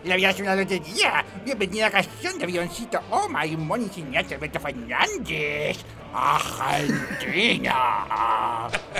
[0.05, 1.25] La vida es una lotería.
[1.45, 3.01] Bienvenida a canción de avioncito.
[3.11, 5.79] Oh, my money señor Alberto Fernández.
[6.12, 7.75] Argentina.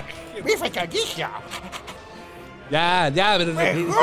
[0.45, 1.31] Mi fachadilla.
[2.71, 3.53] Ya, ya, pero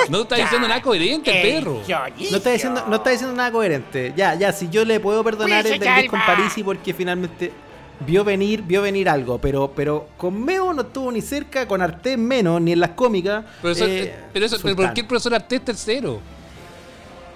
[0.10, 1.82] no, está diciendo nada coherente el perro.
[1.88, 4.14] No está, diciendo, no está diciendo nada coherente.
[4.16, 6.36] Ya, ya, si yo le puedo perdonar Luis el del disco con Salva.
[6.36, 7.54] Parisi porque finalmente
[8.00, 12.18] vio venir, vio venir algo, pero, pero con Meo no estuvo ni cerca, con Artés
[12.18, 13.44] menos, ni en las cómicas.
[13.62, 16.20] Profesor, Eh, eh, pero, eso, pero ¿por qué el profesor Artés tercero?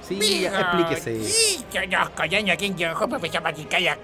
[0.08, 1.24] Sí, explíquese.
[1.24, 1.66] Sí,
[3.08, 3.98] profesor Maticaya.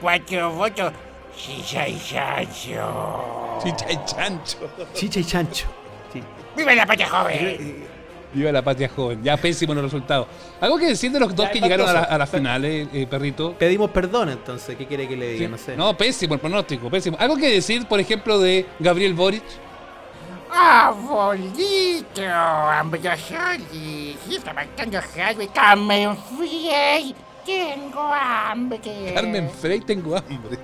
[0.00, 0.92] Cuatro votos.
[1.36, 3.60] Sí, soy Sancho.
[3.62, 4.58] Chicha y chancho.
[4.94, 5.66] Chicha y chancho.
[6.12, 6.22] Sí.
[6.56, 7.84] ¡Viva la patria joven!
[8.32, 9.22] Viva la patria joven.
[9.24, 10.28] Ya pésimo los resultados.
[10.60, 13.06] ¿Algo que decir de los dos Ya, que llegaron a, la- a las finales, eh,
[13.08, 13.54] perrito?
[13.58, 15.48] Pedimos perdón entonces, ¿qué quiere que le diga?
[15.48, 15.76] No sé.
[15.76, 17.16] No, pésimo el pronóstico, pésimo.
[17.18, 19.42] ¿Algo que decir, por ejemplo, de Gabriel Boric?
[20.52, 22.22] ¡Abuelito!
[22.24, 24.16] ¡Ambrosoli!
[24.26, 25.48] Sí, está marcando Harvey.
[25.48, 27.14] ¡Carmen Frey!
[27.44, 28.80] ¡Tengo hambre!
[29.14, 30.58] Carmen Frey, tengo hambre.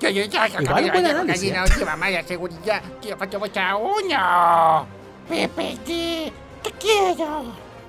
[0.00, 1.58] Yo, yo, análisis, yo, ¿eh?
[1.68, 2.82] no lleva mala seguridad.
[3.02, 4.86] Quiero falta votar uno.
[5.28, 6.32] PPT,
[6.62, 7.44] te quiero.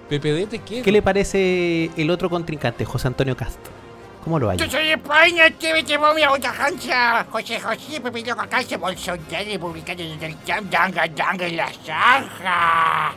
[0.10, 0.84] PPD te quiero.
[0.84, 3.72] ¿Qué le parece el otro contrincante, José Antonio Castro?
[4.24, 4.58] ¿Cómo lo hay?
[4.58, 6.22] Yo soy de España, te me llevó mi.
[6.24, 13.14] José José, Pepe Loco Cáncer, Bolsonaro, republicano del Trump, danga, danga en la zanja.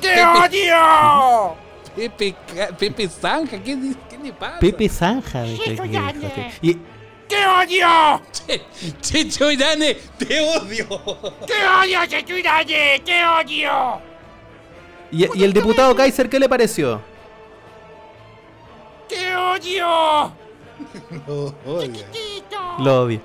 [0.00, 1.56] ¡Te odio!
[1.96, 2.34] Pepe,
[2.78, 3.76] Pepe Zanja, ¿qué,
[4.08, 4.58] qué le pasa?
[4.60, 5.42] Pepe Zanja.
[5.42, 6.32] de- que- que- Andrés.
[6.32, 6.78] que- y-
[7.28, 8.22] ¡Te odio!
[8.32, 8.62] Che,
[9.00, 10.86] Checho Irane, te odio.
[11.46, 13.00] ¡Te odio, Chetuirane!
[13.04, 14.00] ¡Te odio!
[15.10, 17.00] Y, y el diputado Kaiser, ¿qué le pareció?
[19.08, 20.32] ¡Te odio!
[21.26, 22.06] Lo odia.
[22.10, 22.56] Tito.
[22.84, 23.20] Lo odio.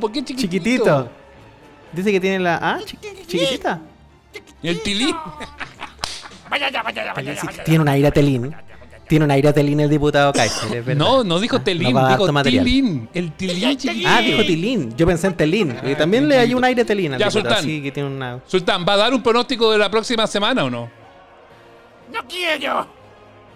[0.00, 0.58] ¿Por qué chiquitito?
[0.58, 1.10] Chiquitito.
[1.92, 2.56] Dice que tiene la.
[2.60, 2.78] ¿Ah?
[2.84, 3.80] chi- ¿Chiquitita?
[4.62, 5.14] El tilín.
[6.50, 7.64] Vaya ya, vaya ya, vaya ya, Sí, vaya ya.
[7.64, 8.54] Tiene un aire a Telín.
[9.06, 10.96] Tiene un aire a Telín el diputado Kaiser, es.
[10.96, 12.42] No, no dijo Ah, Telín, va a dar dijo.
[12.42, 13.08] Tilín.
[13.12, 14.08] El Tilín chiquitito.
[14.10, 14.96] Ah, dijo Tilín.
[14.96, 15.76] Yo pensé en Telín.
[15.84, 17.64] Y también le hay un aire Telín al Ya, diputado, Sultán.
[17.64, 18.40] sí, que tiene una...
[18.46, 20.90] Sultán, ¿va a dar un pronóstico de la próxima semana o no?
[22.12, 22.86] No quiero.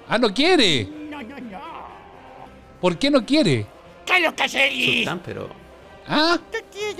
[0.09, 0.85] Ah, no quiere.
[1.09, 1.61] No, no, no.
[2.81, 3.66] ¿Por qué no quiere?
[4.07, 4.97] Carlos Caselli.
[4.99, 5.49] Sultán, pero...
[6.07, 6.37] ¿Ah?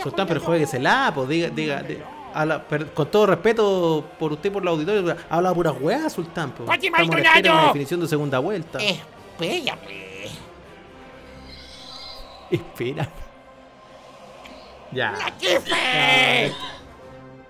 [0.03, 2.65] Sultán, pero jueguesela, pues diga, diga, diga- habla-
[2.95, 6.53] con todo respeto por usted y por la auditorio, habla puras weas, Sultán.
[6.53, 6.71] Pues.
[6.83, 8.79] Estamos una definición de segunda vuelta.
[8.79, 9.77] Espérame.
[12.51, 13.09] Espera.
[14.93, 15.15] Ya.
[15.41, 16.53] ¡Jefe!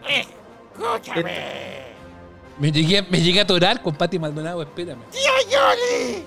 [0.09, 1.82] Escúchame.
[2.59, 5.01] Me llegué, me llegué a atorar con Pati Maldonado, espérame.
[5.11, 5.21] ¡Tío
[5.51, 6.25] Yoli!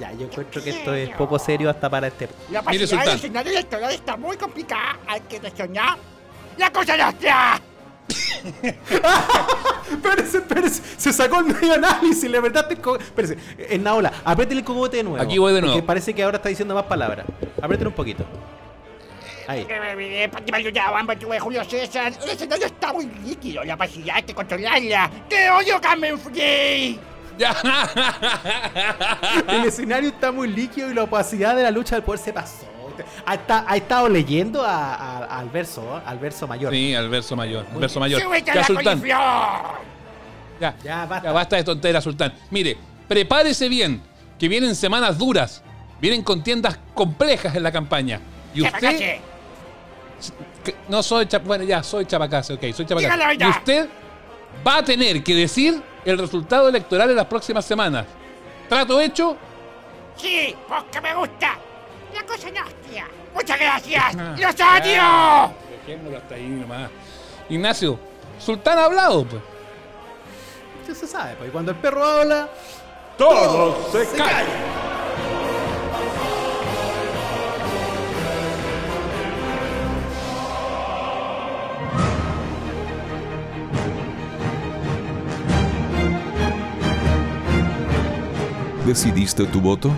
[0.00, 2.28] Ya, yo encuentro que esto es poco serio hasta para este.
[2.50, 4.98] La pasividad del escenario electoral está muy complicada.
[5.06, 5.96] Hay que reaccionar.
[6.58, 7.60] ¡La cosa no está!
[9.90, 10.82] Espérese, espérese.
[10.96, 12.68] Se sacó el medio análisis, la verdad.
[12.68, 13.38] Te Espérese.
[13.58, 15.22] En Naola, apriétele el cogote de nuevo.
[15.22, 15.74] Aquí voy de nuevo.
[15.74, 17.26] Porque parece que ahora está diciendo más palabras.
[17.60, 18.24] Apriétele un poquito.
[19.48, 19.66] Ahí.
[19.68, 22.12] Eh, Julio César.
[22.22, 23.62] El escenario está muy líquido.
[23.64, 25.10] La pasividad hay que controlarla.
[25.28, 26.98] ¡Te odio, Carmen Free!
[29.48, 32.66] El escenario está muy líquido y la opacidad de la lucha del poder se pasó.
[33.26, 36.72] Ha, esta- ha estado leyendo a- a- al verso, al verso mayor.
[36.72, 37.66] Sí, al verso mayor.
[37.72, 38.22] Al verso mayor.
[38.22, 39.02] ¡Súbete a Ya, Sultán.
[39.04, 41.28] Ya, ya basta.
[41.28, 42.32] Ya basta de tonteras, Sultán.
[42.50, 44.00] Mire, prepárese bien,
[44.38, 45.62] que vienen semanas duras.
[46.00, 48.20] Vienen contiendas complejas en la campaña.
[48.54, 49.18] Y usted.
[50.88, 53.36] No soy Bueno, ya, soy chapacase, ok, soy chapacase.
[53.38, 53.88] Y usted
[54.66, 58.06] va a tener que decir el resultado electoral en las próximas semanas.
[58.68, 59.36] ¿Trato hecho?
[60.16, 61.56] Sí, porque me gusta.
[62.14, 63.06] La cosa no hostia.
[63.34, 64.16] Muchas gracias.
[64.18, 65.54] Ah, ¡Los odio!
[65.86, 66.90] Dejémoslo hasta ahí nomás.
[67.48, 67.98] Ignacio,
[68.38, 69.42] Sultán ha hablado, pues.
[70.80, 72.48] Usted se sabe, pues y cuando el perro habla,
[73.18, 74.44] Todo se cae.
[88.86, 89.90] ¿Decidiste tu voto?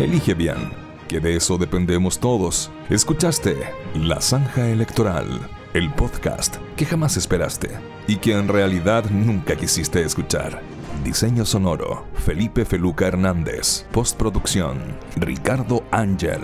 [0.00, 0.56] Elige bien,
[1.06, 2.72] que de eso dependemos todos.
[2.90, 3.56] Escuchaste
[3.94, 7.70] La Zanja Electoral, el podcast que jamás esperaste
[8.08, 10.60] y que en realidad nunca quisiste escuchar.
[11.04, 13.86] Diseño sonoro, Felipe Feluca Hernández.
[13.92, 14.80] Postproducción,
[15.14, 16.40] Ricardo Ángel.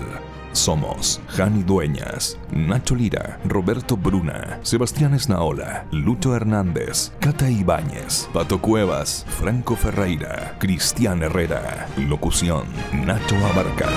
[0.53, 9.25] Somos Jani Dueñas, Nacho Lira, Roberto Bruna, Sebastián Esnaola, Lucho Hernández, Cata Ibáñez, Pato Cuevas,
[9.29, 11.87] Franco Ferreira, Cristian Herrera.
[11.97, 13.89] Locución, Nacho Abarca.